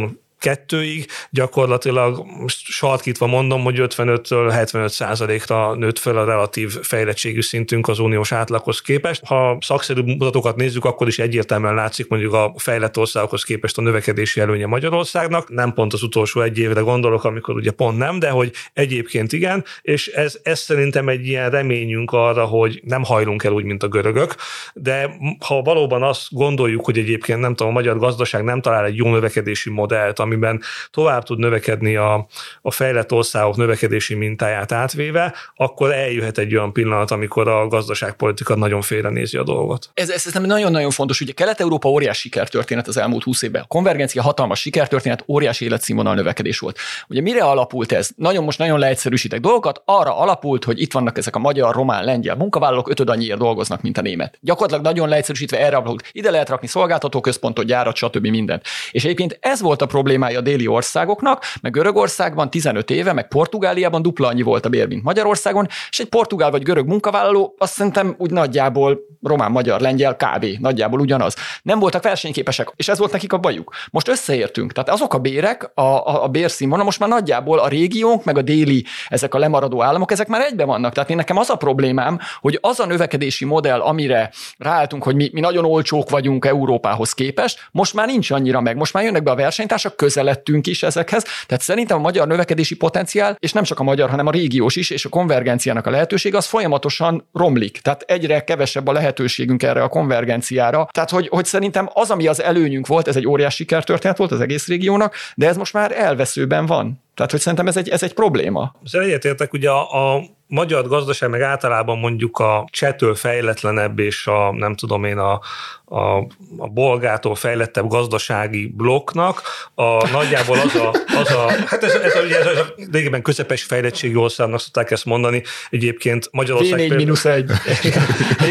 kettőig, 0.41 1.05
gyakorlatilag 1.29 2.25
sarkítva 2.47 3.27
mondom, 3.27 3.63
hogy 3.63 3.75
55-től 3.79 4.49
75 4.51 4.91
százalékra 4.91 5.75
nőtt 5.75 5.99
fel 5.99 6.17
a 6.17 6.25
relatív 6.25 6.77
fejlettségű 6.81 7.41
szintünk 7.41 7.87
az 7.87 7.99
uniós 7.99 8.31
átlaghoz 8.31 8.81
képest. 8.81 9.25
Ha 9.25 9.57
szakszerű 9.59 10.01
mutatókat 10.01 10.55
nézzük, 10.55 10.85
akkor 10.85 11.07
is 11.07 11.19
egyértelműen 11.19 11.75
látszik 11.75 12.07
mondjuk 12.07 12.33
a 12.33 12.53
fejlett 12.57 12.97
országokhoz 12.97 13.43
képest 13.43 13.77
a 13.77 13.81
növekedési 13.81 14.39
előnye 14.39 14.65
Magyarországnak. 14.65 15.49
Nem 15.49 15.73
pont 15.73 15.93
az 15.93 16.03
utolsó 16.03 16.41
egy 16.41 16.57
évre 16.57 16.81
gondolok, 16.81 17.23
amikor 17.23 17.55
ugye 17.55 17.71
pont 17.71 17.97
nem, 17.97 18.19
de 18.19 18.29
hogy 18.29 18.51
egyébként 18.73 19.33
igen, 19.33 19.63
és 19.81 20.07
ez, 20.07 20.39
ez 20.43 20.59
szerintem 20.59 21.09
egy 21.09 21.27
ilyen 21.27 21.49
reményünk 21.49 22.11
arra, 22.11 22.45
hogy 22.45 22.81
nem 22.83 23.03
hajlunk 23.03 23.43
el 23.43 23.51
úgy, 23.51 23.63
mint 23.63 23.83
a 23.83 23.87
görögök, 23.87 24.35
de 24.73 25.15
ha 25.45 25.61
valóban 25.61 26.03
azt 26.03 26.27
gondoljuk, 26.29 26.85
hogy 26.85 26.97
egyébként 26.97 27.39
nem 27.39 27.55
tudom, 27.55 27.71
a 27.71 27.75
magyar 27.75 27.97
gazdaság 27.97 28.43
nem 28.43 28.61
talál 28.61 28.85
egy 28.85 28.95
jó 28.95 29.09
növekedési 29.11 29.69
modellt, 29.69 30.19
amiben 30.31 30.61
tovább 30.91 31.23
tud 31.23 31.39
növekedni 31.39 31.95
a, 31.95 32.27
a 32.61 32.71
fejlett 32.71 33.11
országok 33.11 33.55
növekedési 33.55 34.13
mintáját 34.13 34.71
átvéve, 34.71 35.33
akkor 35.55 35.93
eljöhet 35.93 36.37
egy 36.37 36.55
olyan 36.55 36.73
pillanat, 36.73 37.11
amikor 37.11 37.47
a 37.47 37.67
gazdaságpolitika 37.67 38.55
nagyon 38.55 38.81
félrenézi 38.81 39.37
a 39.37 39.43
dolgot. 39.43 39.89
Ez, 39.93 40.09
ez, 40.09 40.27
ez 40.27 40.33
nagyon-nagyon 40.33 40.91
fontos. 40.91 41.21
Ugye 41.21 41.31
Kelet-Európa 41.31 41.89
óriás 41.89 42.17
sikertörténet 42.17 42.87
az 42.87 42.97
elmúlt 42.97 43.23
20 43.23 43.41
évben. 43.41 43.61
A 43.61 43.67
konvergencia 43.67 44.21
hatalmas 44.21 44.59
sikertörténet, 44.59 45.23
óriási 45.27 45.65
életszínvonal 45.65 46.15
növekedés 46.15 46.59
volt. 46.59 46.77
Ugye 47.07 47.21
mire 47.21 47.43
alapult 47.43 47.91
ez? 47.91 48.09
Nagyon 48.15 48.43
most 48.43 48.57
nagyon 48.57 48.79
leegyszerűsítek 48.79 49.39
dolgokat. 49.39 49.81
Arra 49.85 50.17
alapult, 50.17 50.63
hogy 50.63 50.81
itt 50.81 50.93
vannak 50.93 51.17
ezek 51.17 51.35
a 51.35 51.39
magyar, 51.39 51.75
román, 51.75 52.03
lengyel 52.03 52.35
munkavállalók, 52.35 52.89
ötöd 52.89 53.09
annyiért 53.09 53.39
dolgoznak, 53.39 53.81
mint 53.81 53.97
a 53.97 54.01
német. 54.01 54.37
Gyakorlatilag 54.41 54.83
nagyon 54.83 55.09
leegyszerűsítve 55.09 55.59
erre 55.59 55.75
alapult. 55.75 56.09
Ide 56.11 56.31
lehet 56.31 56.49
rakni 56.49 56.67
szolgáltatóközpontot, 56.67 57.65
gyárat, 57.65 57.95
stb. 57.95 58.27
mindent. 58.27 58.63
És 58.91 59.03
egyébként 59.03 59.37
ez 59.41 59.61
volt 59.61 59.81
a 59.81 59.85
problémája 60.21 60.39
a 60.39 60.57
déli 60.57 60.67
országoknak, 60.67 61.43
meg 61.61 61.71
Görögországban 61.71 62.49
15 62.49 62.89
éve, 62.89 63.13
meg 63.13 63.27
Portugáliában 63.27 64.01
dupla 64.01 64.27
annyi 64.27 64.41
volt 64.41 64.65
a 64.65 64.69
bér, 64.69 64.87
mint 64.87 65.03
Magyarországon, 65.03 65.67
és 65.89 65.99
egy 65.99 66.09
portugál 66.09 66.51
vagy 66.51 66.63
görög 66.63 66.87
munkavállaló 66.87 67.55
azt 67.57 67.73
szerintem 67.73 68.15
úgy 68.17 68.31
nagyjából 68.31 68.99
román, 69.21 69.51
magyar, 69.51 69.79
lengyel, 69.79 70.15
kb. 70.15 70.45
nagyjából 70.59 70.99
ugyanaz. 70.99 71.35
Nem 71.63 71.79
voltak 71.79 72.03
versenyképesek, 72.03 72.73
és 72.75 72.87
ez 72.87 72.97
volt 72.97 73.11
nekik 73.11 73.33
a 73.33 73.37
bajuk. 73.37 73.73
Most 73.91 74.07
összeértünk. 74.07 74.71
Tehát 74.71 74.89
azok 74.89 75.13
a 75.13 75.17
bérek, 75.17 75.71
a, 75.73 75.81
a, 75.81 76.23
a 76.23 76.27
bérszínvonal 76.27 76.85
most 76.85 76.99
már 76.99 77.09
nagyjából 77.09 77.59
a 77.59 77.67
régiónk, 77.67 78.23
meg 78.23 78.37
a 78.37 78.41
déli, 78.41 78.85
ezek 79.07 79.33
a 79.33 79.37
lemaradó 79.37 79.83
államok, 79.83 80.11
ezek 80.11 80.27
már 80.27 80.41
egybe 80.41 80.65
vannak. 80.65 80.93
Tehát 80.93 81.09
én 81.09 81.15
nekem 81.15 81.37
az 81.37 81.49
a 81.49 81.55
problémám, 81.55 82.19
hogy 82.41 82.57
az 82.61 82.79
a 82.79 82.85
növekedési 82.85 83.45
modell, 83.45 83.79
amire 83.79 84.31
ráálltunk, 84.57 85.03
hogy 85.03 85.15
mi, 85.15 85.29
mi 85.33 85.39
nagyon 85.39 85.65
olcsók 85.65 86.09
vagyunk 86.09 86.45
Európához 86.45 87.13
képest, 87.13 87.59
most 87.71 87.93
már 87.93 88.07
nincs 88.07 88.31
annyira 88.31 88.61
meg. 88.61 88.75
Most 88.75 88.93
már 88.93 89.03
jönnek 89.03 89.23
be 89.23 89.31
a 89.31 89.35
versenytársak, 89.35 89.95
közeledtünk 90.11 90.67
is 90.67 90.83
ezekhez. 90.83 91.23
Tehát 91.45 91.63
szerintem 91.63 91.97
a 91.97 92.01
magyar 92.01 92.27
növekedési 92.27 92.75
potenciál, 92.75 93.35
és 93.39 93.53
nem 93.53 93.63
csak 93.63 93.79
a 93.79 93.83
magyar, 93.83 94.09
hanem 94.09 94.27
a 94.27 94.31
régiós 94.31 94.75
is, 94.75 94.89
és 94.89 95.05
a 95.05 95.09
konvergenciának 95.09 95.87
a 95.87 95.89
lehetőség, 95.89 96.35
az 96.35 96.45
folyamatosan 96.45 97.27
romlik. 97.33 97.77
Tehát 97.77 98.01
egyre 98.01 98.43
kevesebb 98.43 98.87
a 98.87 98.91
lehetőségünk 98.91 99.63
erre 99.63 99.83
a 99.83 99.87
konvergenciára. 99.87 100.87
Tehát, 100.91 101.09
hogy, 101.09 101.27
hogy 101.27 101.45
szerintem 101.45 101.89
az, 101.93 102.09
ami 102.09 102.27
az 102.27 102.41
előnyünk 102.41 102.87
volt, 102.87 103.07
ez 103.07 103.15
egy 103.15 103.27
óriási 103.27 103.55
sikertörténet 103.55 104.17
volt 104.17 104.31
az 104.31 104.41
egész 104.41 104.67
régiónak, 104.67 105.15
de 105.35 105.47
ez 105.47 105.57
most 105.57 105.73
már 105.73 105.91
elveszőben 105.91 106.65
van. 106.65 106.99
Tehát, 107.21 107.35
hogy 107.35 107.45
szerintem 107.45 107.67
ez 107.67 107.77
egy, 107.77 107.89
ez 107.89 108.03
egy 108.03 108.13
probléma. 108.13 108.75
Ezzel 108.85 109.01
egyetértek, 109.01 109.53
ugye 109.53 109.69
a, 109.69 110.15
a 110.15 110.21
magyar 110.47 110.87
gazdaság, 110.87 111.29
meg 111.29 111.41
általában 111.41 111.97
mondjuk 111.97 112.37
a 112.37 112.67
csetől 112.71 113.15
fejletlenebb 113.15 113.99
és 113.99 114.27
a 114.27 114.53
nem 114.53 114.75
tudom 114.75 115.03
én 115.03 115.17
a, 115.17 115.39
a, 115.85 116.17
a 116.57 116.67
bolgától 116.67 117.35
fejlettebb 117.35 117.87
gazdasági 117.87 118.67
blokknak 118.67 119.41
a, 119.75 120.09
nagyjából 120.09 120.57
az 120.57 120.75
a, 120.75 120.95
az 121.19 121.31
a 121.31 121.51
hát 121.65 121.83
ez, 121.83 121.93
ez, 121.93 122.13
ez, 122.13 122.45
ez 122.45 122.57
a 122.57 122.73
régebben 122.91 123.21
közepes 123.21 123.63
fejlettségi 123.63 124.15
országnak 124.15 124.59
szokták 124.59 124.91
ezt 124.91 125.05
mondani, 125.05 125.43
egyébként 125.69 126.29
Magyarország... 126.31 126.79
V4 126.79 126.95
mínusz 126.95 127.25
egy. 127.25 127.51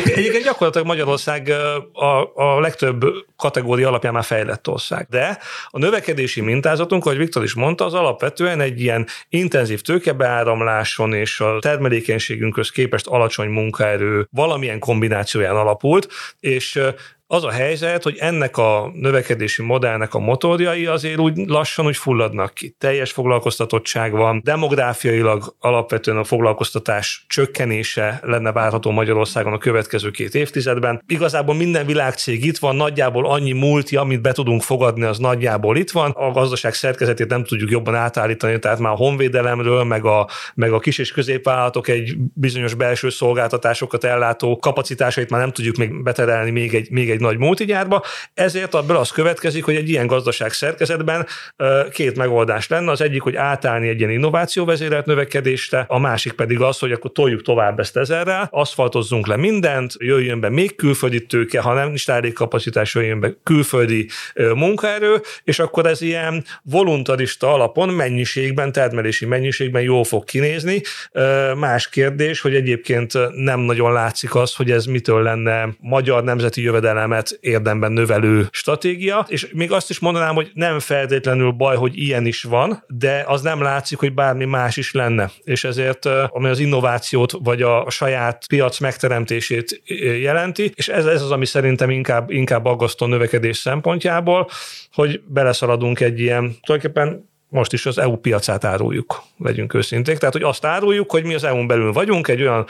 Egyébként 0.05 0.45
gyakorlatilag 0.45 0.87
Magyarország 0.87 1.53
a, 1.93 2.33
a 2.35 2.61
legtöbb 2.61 3.05
kategória 3.41 3.89
alapján 3.89 4.13
már 4.13 4.25
fejlett 4.25 4.69
ország. 4.69 5.07
De 5.11 5.39
a 5.69 5.79
növekedési 5.79 6.41
mintázatunk, 6.41 7.05
ahogy 7.05 7.19
Viktor 7.19 7.43
is 7.43 7.55
mondta, 7.55 7.85
az 7.85 7.95
alapvetően 7.95 8.61
egy 8.61 8.81
ilyen 8.81 9.07
intenzív 9.29 9.81
tőkebeáramláson 9.81 11.13
és 11.13 11.41
a 11.41 11.59
termelékenységünkhöz 11.61 12.71
képest 12.71 13.07
alacsony 13.07 13.49
munkaerő 13.49 14.27
valamilyen 14.31 14.79
kombinációján 14.79 15.57
alapult, 15.57 16.09
és 16.41 16.81
az 17.33 17.45
a 17.45 17.51
helyzet, 17.51 18.03
hogy 18.03 18.17
ennek 18.19 18.57
a 18.57 18.91
növekedési 18.95 19.63
modellnek 19.63 20.15
a 20.15 20.19
motorjai 20.19 20.87
azért 20.87 21.19
úgy 21.19 21.37
lassan 21.47 21.87
úgy 21.87 21.97
fulladnak 21.97 22.55
ki. 22.55 22.75
Teljes 22.79 23.13
foglalkoztatottság 23.13 24.13
van, 24.13 24.41
demográfiailag 24.45 25.55
alapvetően 25.59 26.17
a 26.17 26.25
foglalkoztatás 26.25 27.25
csökkenése 27.29 28.21
lenne 28.23 28.53
várható 28.53 28.91
Magyarországon 28.91 29.53
a 29.53 29.59
következő 29.59 30.11
két 30.11 30.35
évtizedben. 30.35 31.03
Igazából 31.07 31.55
minden 31.55 31.87
világcég 31.87 32.45
itt 32.45 32.59
van, 32.59 32.77
nagyjából 32.77 33.27
annyi 33.27 33.53
multi, 33.53 33.97
amit 33.97 34.23
be 34.23 34.33
tudunk 34.33 34.63
fogadni, 34.63 35.05
az 35.05 35.19
nagyjából 35.19 35.77
itt 35.77 35.91
van. 35.91 36.11
A 36.11 36.31
gazdaság 36.31 36.75
szerkezetét 36.75 37.29
nem 37.29 37.45
tudjuk 37.45 37.71
jobban 37.71 37.95
átállítani, 37.95 38.59
tehát 38.59 38.79
már 38.79 38.93
a 38.93 38.97
honvédelemről, 38.97 39.85
meg 39.85 40.05
a, 40.05 40.29
meg 40.55 40.73
a 40.73 40.79
kis 40.79 40.99
és 40.99 41.13
középvállalatok 41.13 41.89
egy 41.89 42.15
bizonyos 42.35 42.75
belső 42.75 43.11
szolgáltatásokat 43.11 44.05
ellátó 44.05 44.57
kapacitásait 44.57 45.31
már 45.31 45.41
nem 45.41 45.53
tudjuk 45.53 45.77
még 45.77 46.03
beterelni 46.03 46.51
még 46.51 46.75
egy, 46.75 46.91
még 46.91 47.11
egy 47.11 47.19
egy 47.21 47.27
nagy 47.27 47.39
multigyárba, 47.39 48.03
ezért 48.35 48.75
abból 48.75 48.97
az 48.97 49.11
következik, 49.11 49.65
hogy 49.65 49.75
egy 49.75 49.89
ilyen 49.89 50.07
gazdaság 50.07 50.53
szerkezetben 50.53 51.27
két 51.91 52.17
megoldás 52.17 52.69
lenne. 52.69 52.91
Az 52.91 53.01
egyik, 53.01 53.23
hogy 53.23 53.37
átállni 53.37 53.89
egy 53.89 53.99
ilyen 53.99 54.11
innovációvezérelt 54.11 55.07
növekedésre, 55.07 55.85
a 55.89 55.99
másik 55.99 56.33
pedig 56.33 56.61
az, 56.61 56.79
hogy 56.79 56.93
akkor 56.93 57.13
toljuk 57.13 57.43
tovább 57.43 57.79
ezt 57.79 57.97
ezerrel, 57.97 58.49
aszfaltozzunk 58.51 59.27
le 59.27 59.37
mindent, 59.37 59.95
jöjjön 59.99 60.41
be 60.41 60.49
még 60.49 60.77
külföldi 60.77 61.27
tőke, 61.27 61.61
ha 61.61 61.75
nem 61.75 61.95
is 61.95 62.09
elég 62.09 62.33
kapacitás, 62.33 62.95
jöjjön 62.95 63.21
be 63.21 63.33
külföldi 63.43 64.09
munkaerő, 64.55 65.21
és 65.45 65.59
akkor 65.59 65.87
ez 65.87 66.01
ilyen 66.01 66.45
voluntarista 66.63 67.53
alapon 67.53 67.89
mennyiségben, 67.89 68.73
termelési 68.73 69.27
mennyiségben 69.27 69.83
jól 69.83 70.05
fog 70.05 70.25
kinézni. 70.25 70.81
Más 71.57 71.89
kérdés, 71.89 72.41
hogy 72.41 72.55
egyébként 72.55 73.13
nem 73.35 73.61
nagyon 73.61 73.93
látszik 73.93 74.35
az, 74.35 74.55
hogy 74.55 74.71
ez 74.71 74.85
mitől 74.85 75.23
lenne 75.23 75.69
magyar 75.81 76.25
nemzeti 76.25 76.63
jövedelem 76.63 77.10
jövedelmet 77.11 77.39
érdemben 77.41 77.93
növelő 77.93 78.49
stratégia, 78.51 79.27
és 79.29 79.51
még 79.53 79.73
azt 79.73 79.91
is 79.91 79.99
mondanám, 79.99 80.35
hogy 80.35 80.51
nem 80.55 80.79
feltétlenül 80.79 81.51
baj, 81.51 81.77
hogy 81.77 81.99
ilyen 81.99 82.27
is 82.27 82.43
van, 82.43 82.85
de 82.89 83.25
az 83.27 83.43
nem 83.43 83.63
látszik, 83.63 83.99
hogy 83.99 84.15
bármi 84.15 84.45
más 84.45 84.77
is 84.77 84.93
lenne. 84.93 85.31
És 85.45 85.65
ezért, 85.65 86.07
ami 86.29 86.49
az 86.49 86.59
innovációt 86.59 87.33
vagy 87.43 87.63
a 87.63 87.91
saját 87.91 88.47
piac 88.49 88.79
megteremtését 88.79 89.83
jelenti, 90.21 90.73
és 90.75 90.89
ez, 90.89 91.07
ez 91.07 91.23
az, 91.23 91.31
ami 91.31 91.47
szerintem 91.47 91.91
inkább, 91.91 92.31
inkább 92.31 92.65
aggasztó 92.65 93.07
növekedés 93.07 93.57
szempontjából, 93.57 94.49
hogy 94.93 95.21
beleszaladunk 95.27 96.01
egy 96.01 96.21
ilyen 96.21 96.57
tulajdonképpen 96.63 97.29
most 97.51 97.73
is 97.73 97.87
az 97.87 97.99
EU 97.99 98.17
piacát 98.17 98.65
áruljuk, 98.65 99.23
legyünk 99.39 99.75
őszinték. 99.75 100.19
Tehát, 100.19 100.35
hogy 100.35 100.43
azt 100.43 100.65
áruljuk, 100.65 101.11
hogy 101.11 101.25
mi 101.25 101.35
az 101.35 101.45
EU-n 101.45 101.67
belül 101.67 101.93
vagyunk, 101.93 102.29
egy 102.29 102.41
olyan 102.41 102.67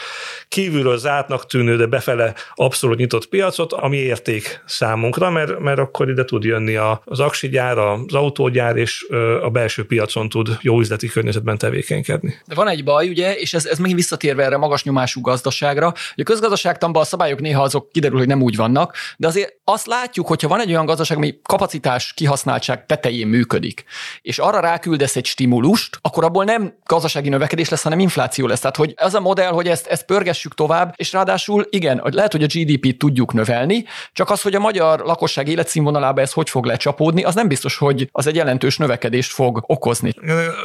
kívülről 0.48 0.98
zártnak 0.98 1.46
tűnő, 1.46 1.76
de 1.76 1.86
befele 1.86 2.34
abszolút 2.54 2.98
nyitott 2.98 3.26
piacot, 3.26 3.72
ami 3.72 3.96
érték 3.96 4.62
számunkra, 4.66 5.30
mert, 5.30 5.58
mert 5.58 5.78
akkor 5.78 6.08
ide 6.10 6.24
tud 6.24 6.44
jönni 6.44 6.76
az 7.04 7.20
aksigyár, 7.20 7.78
az 7.78 8.14
autógyár, 8.14 8.76
és 8.76 9.06
a 9.42 9.50
belső 9.50 9.86
piacon 9.86 10.28
tud 10.28 10.58
jó 10.60 10.80
üzleti 10.80 11.08
környezetben 11.08 11.58
tevékenykedni. 11.58 12.34
De 12.46 12.54
van 12.54 12.68
egy 12.68 12.84
baj, 12.84 13.08
ugye, 13.08 13.34
és 13.34 13.54
ez, 13.54 13.66
ez 13.66 13.78
megint 13.78 13.98
visszatérve 13.98 14.44
erre 14.44 14.56
magas 14.56 14.84
nyomású 14.84 15.20
gazdaságra, 15.20 15.86
hogy 15.86 16.24
a 16.24 16.30
közgazdaságtanban 16.30 17.02
a 17.02 17.04
szabályok 17.04 17.40
néha 17.40 17.62
azok 17.62 17.90
kiderül, 17.92 18.18
hogy 18.18 18.26
nem 18.26 18.42
úgy 18.42 18.56
vannak, 18.56 18.96
de 19.16 19.26
azért 19.26 19.58
azt 19.64 19.86
látjuk, 19.86 20.26
hogyha 20.26 20.48
van 20.48 20.60
egy 20.60 20.70
olyan 20.70 20.86
gazdaság, 20.86 21.16
ami 21.16 21.40
kapacitás 21.42 22.12
kihasználtság 22.12 22.86
tetején 22.86 23.26
működik, 23.26 23.84
és 24.22 24.38
arra 24.38 24.60
ráküldesz 24.70 25.16
egy 25.16 25.26
stimulust, 25.26 25.98
akkor 26.00 26.24
abból 26.24 26.44
nem 26.44 26.74
gazdasági 26.84 27.28
növekedés 27.28 27.68
lesz, 27.68 27.82
hanem 27.82 27.98
infláció 27.98 28.46
lesz. 28.46 28.60
Tehát, 28.60 28.76
hogy 28.76 28.94
az 28.96 29.14
a 29.14 29.20
modell, 29.20 29.50
hogy 29.50 29.68
ezt, 29.68 29.86
ezt 29.86 30.04
pörgessük 30.04 30.54
tovább, 30.54 30.94
és 30.96 31.12
ráadásul 31.12 31.66
igen, 31.70 32.00
lehet, 32.04 32.32
hogy 32.32 32.42
a 32.42 32.46
GDP-t 32.46 32.98
tudjuk 32.98 33.32
növelni, 33.32 33.84
csak 34.12 34.30
az, 34.30 34.42
hogy 34.42 34.54
a 34.54 34.58
magyar 34.58 35.00
lakosság 35.00 35.48
életszínvonalába 35.48 36.20
ez 36.20 36.32
hogy 36.32 36.50
fog 36.50 36.64
lecsapódni, 36.64 37.22
az 37.22 37.34
nem 37.34 37.48
biztos, 37.48 37.76
hogy 37.76 38.08
az 38.12 38.26
egy 38.26 38.34
jelentős 38.34 38.76
növekedést 38.76 39.32
fog 39.32 39.64
okozni. 39.66 40.12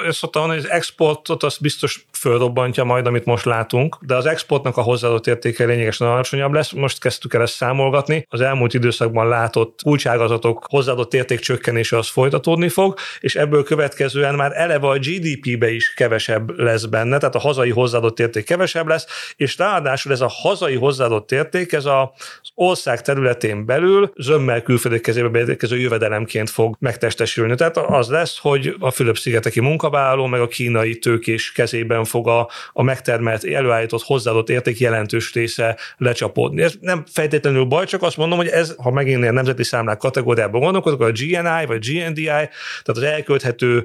Ezt 0.08 0.18
szoktam 0.18 0.42
mondani, 0.42 0.62
hogy 0.62 0.72
az 0.72 0.78
exportot 0.78 1.44
az 1.44 1.58
biztos 1.58 2.06
fölrobbantja 2.18 2.84
majd, 2.84 3.06
amit 3.06 3.26
most 3.26 3.46
látunk, 3.46 3.98
de 4.02 4.16
az 4.16 4.26
exportnak 4.26 4.78
a 4.78 4.82
hozzáadott 4.82 5.28
értéke 5.28 5.66
lényegesen 5.66 6.08
alacsonyabb 6.08 6.54
lesz. 6.54 6.72
Most 6.72 7.00
kezdtük 7.00 7.34
el 7.34 7.42
ezt 7.42 7.54
számolgatni. 7.54 8.26
Az 8.30 8.42
elmúlt 8.42 8.74
időszakban 8.74 9.28
látott 9.28 9.80
kulcságazatok 9.84 10.66
hozzáadott 10.70 11.14
érték 11.14 11.40
csökkenése 11.40 11.98
az 11.98 12.10
folytatódni 12.10 12.70
fog, 12.70 12.98
és 13.20 13.36
ebből 13.36 13.64
követ 13.64 13.95
következően 13.96 14.36
már 14.36 14.52
eleve 14.56 14.88
a 14.88 14.98
GDP-be 14.98 15.72
is 15.72 15.94
kevesebb 15.94 16.60
lesz 16.60 16.86
benne, 16.86 17.18
tehát 17.18 17.36
a 17.36 17.40
hazai 17.40 17.70
hozzáadott 17.70 18.20
érték 18.20 18.46
kevesebb 18.46 18.88
lesz, 18.88 19.06
és 19.36 19.58
ráadásul 19.58 20.12
ez 20.12 20.22
a 20.22 20.28
hazai 20.28 20.76
hozzáadott 20.76 21.32
érték, 21.32 21.72
ez 21.72 21.86
az 21.86 22.08
ország 22.54 23.02
területén 23.02 23.66
belül 23.66 24.12
zömmel 24.16 24.62
külföldi 24.62 25.00
kezébe 25.00 25.28
beérkező 25.28 25.78
jövedelemként 25.80 26.50
fog 26.50 26.76
megtestesülni. 26.80 27.56
Tehát 27.56 27.78
az 27.78 28.10
lesz, 28.10 28.38
hogy 28.38 28.76
a 28.80 28.92
Fülöp-szigeteki 28.92 29.60
munkavállaló 29.60 30.26
meg 30.26 30.42
a 30.42 30.48
kínai 30.48 30.98
tőkés 30.98 31.52
kezében 31.52 32.04
fog 32.04 32.28
a, 32.28 32.50
a 32.74 32.84
megtermelt, 32.84 33.44
előállított 33.44 34.04
hozzáadott 34.04 34.50
érték 34.50 34.80
jelentős 34.80 35.34
része 35.34 35.78
lecsapódni. 35.98 36.62
Ez 36.62 36.74
nem 36.80 37.04
feltétlenül 37.12 37.64
baj, 37.64 37.86
csak 37.86 38.02
azt 38.02 38.18
mondom, 38.18 38.38
hogy 38.38 38.48
ez, 38.48 38.76
ha 38.78 38.92
megint 38.92 39.24
a 39.24 39.32
nemzeti 39.32 39.64
számlák 39.64 39.98
kategóriában 39.98 40.62
gondolkodok, 40.62 41.02
a 41.02 41.12
GNI 41.12 41.66
vagy 41.68 41.86
GNDI, 41.88 42.24
tehát 42.24 42.50
az 42.86 43.02
elkölthető 43.02 43.85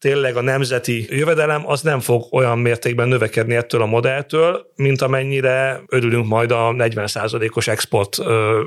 tényleg 0.00 0.36
a 0.36 0.40
nemzeti 0.40 1.06
jövedelem 1.10 1.68
az 1.68 1.80
nem 1.80 2.00
fog 2.00 2.26
olyan 2.30 2.58
mértékben 2.58 3.08
növekedni 3.08 3.54
ettől 3.54 3.82
a 3.82 3.86
modelltől, 3.86 4.66
mint 4.76 5.02
amennyire 5.02 5.82
örülünk 5.86 6.26
majd 6.26 6.50
a 6.50 6.74
40%-os 6.78 7.68
export 7.68 8.16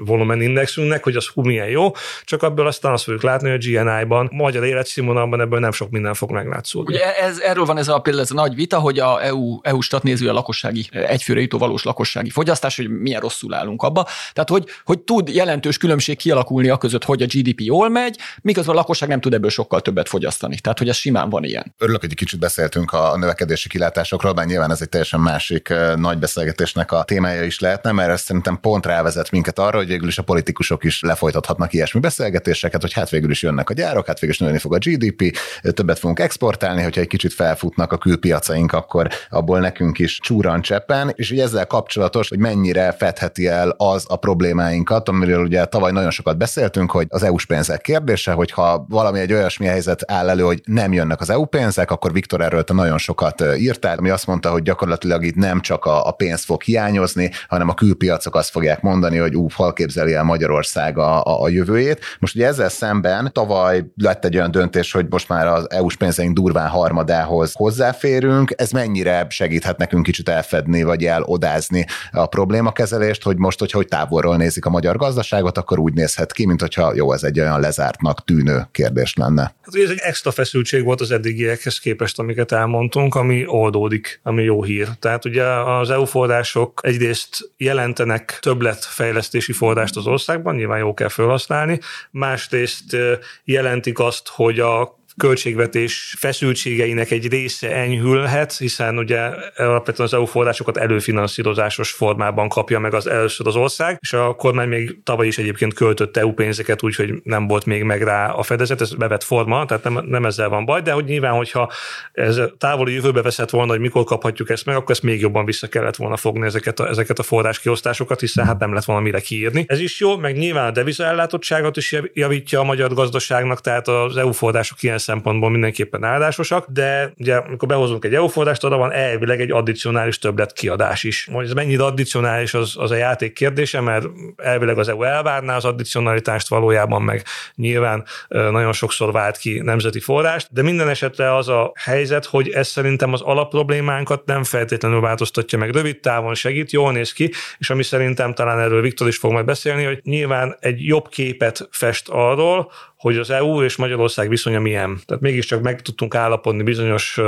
volumenindexünknek, 0.05 1.03
hogy 1.03 1.15
az 1.15 1.27
hú 1.27 1.41
milyen 1.41 1.67
jó, 1.67 1.91
csak 2.23 2.43
abból 2.43 2.67
aztán 2.67 2.91
azt 2.91 3.03
fogjuk 3.03 3.23
látni, 3.23 3.49
hogy 3.49 3.65
a 3.65 3.81
GNI-ban, 3.81 4.29
magyar 4.33 4.63
életszínvonalban 4.63 5.41
ebből 5.41 5.59
nem 5.59 5.71
sok 5.71 5.89
minden 5.89 6.13
fog 6.13 6.31
meglátszódni. 6.31 6.93
Ugye 6.93 7.15
ez, 7.17 7.39
erről 7.39 7.65
van 7.65 7.77
ez 7.77 7.87
a 7.87 7.99
például 7.99 8.23
ez 8.23 8.31
a 8.31 8.35
nagy 8.35 8.55
vita, 8.55 8.79
hogy 8.79 8.99
a 8.99 9.23
EU, 9.23 9.59
EU 9.61 9.81
stat 9.81 10.03
néző 10.03 10.29
a 10.29 10.33
lakossági, 10.33 10.85
egyfőre 10.91 11.39
jutó 11.39 11.57
valós 11.57 11.83
lakossági 11.83 12.29
fogyasztás, 12.29 12.75
hogy 12.75 12.89
milyen 12.89 13.21
rosszul 13.21 13.53
állunk 13.53 13.81
abba. 13.81 14.07
Tehát, 14.33 14.49
hogy, 14.49 14.65
hogy 14.85 14.99
tud 14.99 15.29
jelentős 15.29 15.77
különbség 15.77 16.17
kialakulni 16.17 16.69
a 16.69 16.77
között, 16.77 17.03
hogy 17.03 17.21
a 17.21 17.25
GDP 17.25 17.59
jól 17.59 17.89
megy, 17.89 18.17
miközben 18.41 18.75
a 18.75 18.77
lakosság 18.77 19.09
nem 19.09 19.19
tud 19.19 19.33
ebből 19.33 19.49
sokkal 19.49 19.81
többet 19.81 20.09
fogyasztani. 20.09 20.59
Tehát, 20.59 20.77
hogy 20.77 20.89
ez 20.89 20.95
simán 20.95 21.22
simán 21.23 21.29
van 21.29 21.43
ilyen. 21.43 21.75
Örülök, 21.77 22.01
hogy 22.01 22.09
egy 22.09 22.17
kicsit 22.17 22.39
beszéltünk 22.39 22.91
a 22.91 23.17
növekedési 23.17 23.69
kilátásokról, 23.69 24.33
bár 24.33 24.45
nyilván 24.45 24.71
ez 24.71 24.81
egy 24.81 24.89
teljesen 24.89 25.19
másik 25.19 25.73
nagy 25.95 26.19
beszélgetésnek 26.19 26.91
a 26.91 27.03
témája 27.03 27.43
is 27.43 27.59
lehetne, 27.59 27.91
mert 27.91 28.09
ez 28.09 28.21
szerintem 28.21 28.59
pont 28.59 28.85
rávezet 28.85 29.31
minket 29.31 29.59
arra, 29.59 29.77
hogy 29.77 29.87
végül 29.87 30.07
is 30.07 30.17
a 30.17 30.23
politikusok 30.23 30.83
is 30.83 31.01
lefolytathatnak 31.01 31.73
ilyesmi 31.73 31.99
beszélgetéseket, 31.99 32.81
hogy 32.81 32.93
hát 32.93 33.09
végül 33.09 33.31
is 33.31 33.41
jönnek 33.41 33.69
a 33.69 33.73
gyárok, 33.73 34.05
hát 34.05 34.19
végül 34.19 34.35
is 34.35 34.41
nőni 34.41 34.57
fog 34.57 34.73
a 34.73 34.77
GDP, 34.77 35.37
többet 35.61 35.99
fogunk 35.99 36.19
exportálni, 36.19 36.81
hogyha 36.81 37.01
egy 37.01 37.07
kicsit 37.07 37.33
felfutnak 37.33 37.91
a 37.91 37.97
külpiacaink, 37.97 38.73
akkor 38.73 39.07
abból 39.29 39.59
nekünk 39.59 39.99
is 39.99 40.19
csúran 40.19 40.61
cseppen, 40.61 41.11
és 41.15 41.29
hogy 41.29 41.39
ezzel 41.39 41.67
kapcsolatos, 41.67 42.29
hogy 42.29 42.39
mennyire 42.39 42.91
fedheti 42.91 43.47
el 43.47 43.69
az 43.77 44.05
a 44.07 44.15
problémáinkat, 44.15 45.09
amiről 45.09 45.43
ugye 45.43 45.65
tavaly 45.65 45.91
nagyon 45.91 46.11
sokat 46.11 46.37
beszéltünk, 46.37 46.91
hogy 46.91 47.05
az 47.09 47.23
EU-s 47.23 47.45
pénzek 47.45 47.81
kérdése, 47.81 48.31
hogyha 48.31 48.85
valami 48.89 49.19
egy 49.19 49.33
olyasmi 49.33 49.65
helyzet 49.65 50.11
áll 50.11 50.29
elő, 50.29 50.43
hogy 50.43 50.61
nem 50.65 50.93
jönnek 50.93 51.12
jönnek 51.13 51.29
az 51.29 51.29
EU 51.29 51.45
pénzek, 51.45 51.91
akkor 51.91 52.13
Viktor 52.13 52.41
erről 52.41 52.63
te 52.63 52.73
nagyon 52.73 52.97
sokat 52.97 53.43
írtál, 53.57 53.97
ami 53.97 54.09
azt 54.09 54.27
mondta, 54.27 54.49
hogy 54.49 54.61
gyakorlatilag 54.61 55.23
itt 55.23 55.35
nem 55.35 55.61
csak 55.61 55.85
a, 55.85 56.07
a 56.07 56.11
pénz 56.11 56.43
fog 56.43 56.61
hiányozni, 56.61 57.31
hanem 57.47 57.69
a 57.69 57.73
külpiacok 57.73 58.35
azt 58.35 58.49
fogják 58.49 58.81
mondani, 58.81 59.17
hogy 59.17 59.35
ú, 59.35 59.47
hol 59.55 59.73
képzeli 59.73 60.13
el 60.13 60.23
Magyarország 60.23 60.97
a, 60.97 61.23
a, 61.23 61.41
a 61.41 61.49
jövőjét. 61.49 61.99
Most 62.19 62.35
ugye 62.35 62.47
ezzel 62.47 62.69
szemben 62.69 63.29
tavaly 63.33 63.85
lett 63.95 64.25
egy 64.25 64.35
olyan 64.35 64.51
döntés, 64.51 64.91
hogy 64.91 65.05
most 65.09 65.29
már 65.29 65.47
az 65.47 65.69
EU-s 65.69 65.95
pénzeink 65.95 66.33
durván 66.33 66.67
harmadához 66.67 67.53
hozzáférünk. 67.53 68.53
Ez 68.55 68.71
mennyire 68.71 69.25
segíthet 69.29 69.77
nekünk 69.77 70.03
kicsit 70.03 70.29
elfedni, 70.29 70.83
vagy 70.83 71.05
elodázni 71.05 71.85
a 72.11 72.25
problémakezelést, 72.25 73.23
hogy 73.23 73.37
most, 73.37 73.59
hogyha 73.59 73.77
hogy 73.77 73.87
távolról 73.87 74.37
nézik 74.37 74.65
a 74.65 74.69
magyar 74.69 74.97
gazdaságot, 74.97 75.57
akkor 75.57 75.79
úgy 75.79 75.93
nézhet 75.93 76.31
ki, 76.31 76.45
mint 76.45 76.61
hogyha 76.61 76.93
jó, 76.95 77.13
ez 77.13 77.23
egy 77.23 77.39
olyan 77.39 77.59
lezártnak 77.59 78.23
tűnő 78.23 78.67
kérdés 78.71 79.13
lenne. 79.15 79.41
Hát, 79.41 79.75
ez 79.75 79.89
egy 79.89 79.99
extra 80.01 80.31
feszültség 80.31 80.83
volt 80.83 81.01
az 81.03 81.11
eddigiekhez 81.11 81.79
képest, 81.79 82.19
amiket 82.19 82.51
elmondtunk, 82.51 83.15
ami 83.15 83.43
oldódik, 83.47 84.19
ami 84.23 84.43
jó 84.43 84.63
hír. 84.63 84.87
Tehát 84.99 85.25
ugye 85.25 85.43
az 85.45 85.89
EU 85.89 86.05
források 86.05 86.81
egyrészt 86.83 87.51
jelentenek 87.57 88.37
többletfejlesztési 88.41 89.51
forrást 89.51 89.97
az 89.97 90.07
országban, 90.07 90.55
nyilván 90.55 90.79
jó 90.79 90.93
kell 90.93 91.07
felhasználni, 91.07 91.79
másrészt 92.11 92.97
jelentik 93.43 93.99
azt, 93.99 94.27
hogy 94.27 94.59
a 94.59 95.01
költségvetés 95.17 96.15
feszültségeinek 96.17 97.11
egy 97.11 97.29
része 97.29 97.75
enyhülhet, 97.75 98.57
hiszen 98.57 98.97
ugye 98.97 99.19
alapvetően 99.55 100.07
az 100.07 100.13
EU 100.13 100.25
forrásokat 100.25 100.77
előfinanszírozásos 100.77 101.91
formában 101.91 102.49
kapja 102.49 102.79
meg 102.79 102.93
az 102.93 103.07
először 103.07 103.47
az 103.47 103.55
ország, 103.55 103.97
és 104.01 104.13
a 104.13 104.35
kormány 104.35 104.67
még 104.67 104.97
tavaly 105.03 105.27
is 105.27 105.37
egyébként 105.37 105.73
költött 105.73 106.17
EU 106.17 106.33
pénzeket, 106.33 106.83
úgyhogy 106.83 107.13
nem 107.23 107.47
volt 107.47 107.65
még 107.65 107.83
meg 107.83 108.01
rá 108.01 108.31
a 108.31 108.43
fedezet, 108.43 108.81
ez 108.81 108.93
bevett 108.93 109.23
forma, 109.23 109.65
tehát 109.65 109.83
nem, 109.83 110.05
nem 110.05 110.25
ezzel 110.25 110.49
van 110.49 110.65
baj, 110.65 110.81
de 110.81 110.91
hogy 110.91 111.05
nyilván, 111.05 111.33
hogyha 111.33 111.71
ez 112.11 112.39
távoli 112.57 112.93
jövőbe 112.93 113.21
veszett 113.21 113.49
volna, 113.49 113.71
hogy 113.71 113.79
mikor 113.79 114.03
kaphatjuk 114.03 114.49
ezt 114.49 114.65
meg, 114.65 114.75
akkor 114.75 114.91
ezt 114.91 115.03
még 115.03 115.19
jobban 115.19 115.45
vissza 115.45 115.67
kellett 115.67 115.95
volna 115.95 116.17
fogni 116.17 116.45
ezeket 116.45 116.79
a, 116.79 116.87
ezeket 116.87 117.19
a 117.19 117.23
forrás 117.23 117.59
kiosztásokat, 117.59 118.19
hiszen 118.19 118.45
hát 118.45 118.59
nem 118.59 118.73
lett 118.73 118.85
volna 118.85 119.01
mire 119.01 119.19
kiírni. 119.19 119.65
Ez 119.67 119.79
is 119.79 119.99
jó, 119.99 120.17
meg 120.17 120.37
nyilván 120.37 120.67
a 120.67 120.71
devizaellátottságot 120.71 121.77
is 121.77 121.95
javítja 122.13 122.59
a 122.59 122.63
magyar 122.63 122.93
gazdaságnak, 122.93 123.61
tehát 123.61 123.87
az 123.87 124.17
EU 124.17 124.31
források 124.31 124.83
ilyen 124.83 124.97
szempontból 125.03 125.49
mindenképpen 125.49 126.03
áldásosak, 126.03 126.65
de 126.69 127.13
ugye 127.17 127.35
amikor 127.35 127.67
behozunk 127.67 128.05
egy 128.05 128.13
EU 128.13 128.27
forrást, 128.27 128.63
oda 128.63 128.77
van 128.77 128.91
elvileg 128.91 129.41
egy 129.41 129.51
addicionális 129.51 130.19
többlet 130.19 130.53
kiadás 130.53 131.03
is. 131.03 131.27
Hogy 131.31 131.45
ez 131.45 131.51
mennyire 131.53 131.83
addicionális, 131.83 132.53
az, 132.53 132.73
az 132.77 132.91
a 132.91 132.95
játék 132.95 133.33
kérdése, 133.33 133.81
mert 133.81 134.05
elvileg 134.35 134.77
az 134.77 134.87
EU 134.87 135.03
elvárná 135.03 135.55
az 135.55 135.65
addicionalitást, 135.65 136.47
valójában 136.47 137.01
meg 137.01 137.23
nyilván 137.55 138.05
nagyon 138.27 138.73
sokszor 138.73 139.11
vált 139.11 139.37
ki 139.37 139.59
nemzeti 139.63 139.99
forrást, 139.99 140.47
de 140.51 140.61
minden 140.61 140.89
esetre 140.89 141.35
az 141.35 141.49
a 141.49 141.71
helyzet, 141.75 142.25
hogy 142.25 142.49
ez 142.49 142.67
szerintem 142.67 143.13
az 143.13 143.21
alapproblémánkat 143.21 144.25
nem 144.25 144.43
feltétlenül 144.43 145.01
változtatja 145.01 145.57
meg. 145.57 145.69
Rövid 145.73 145.99
távon 145.99 146.35
segít, 146.35 146.71
jól 146.71 146.91
néz 146.91 147.13
ki, 147.13 147.31
és 147.57 147.69
ami 147.69 147.83
szerintem 147.83 148.33
talán 148.33 148.59
erről 148.59 148.81
Viktor 148.81 149.07
is 149.07 149.17
fog 149.17 149.31
majd 149.31 149.45
beszélni, 149.45 149.83
hogy 149.83 149.99
nyilván 150.03 150.57
egy 150.59 150.85
jobb 150.85 151.09
képet 151.09 151.67
fest 151.71 152.09
arról, 152.09 152.71
hogy 153.03 153.17
az 153.17 153.29
EU 153.29 153.63
és 153.63 153.75
Magyarország 153.75 154.29
viszonya 154.29 154.59
milyen. 154.59 154.99
Tehát 155.05 155.23
mégiscsak 155.23 155.61
meg 155.61 155.81
tudtunk 155.81 156.15
állapodni 156.15 156.63
bizonyos 156.63 157.19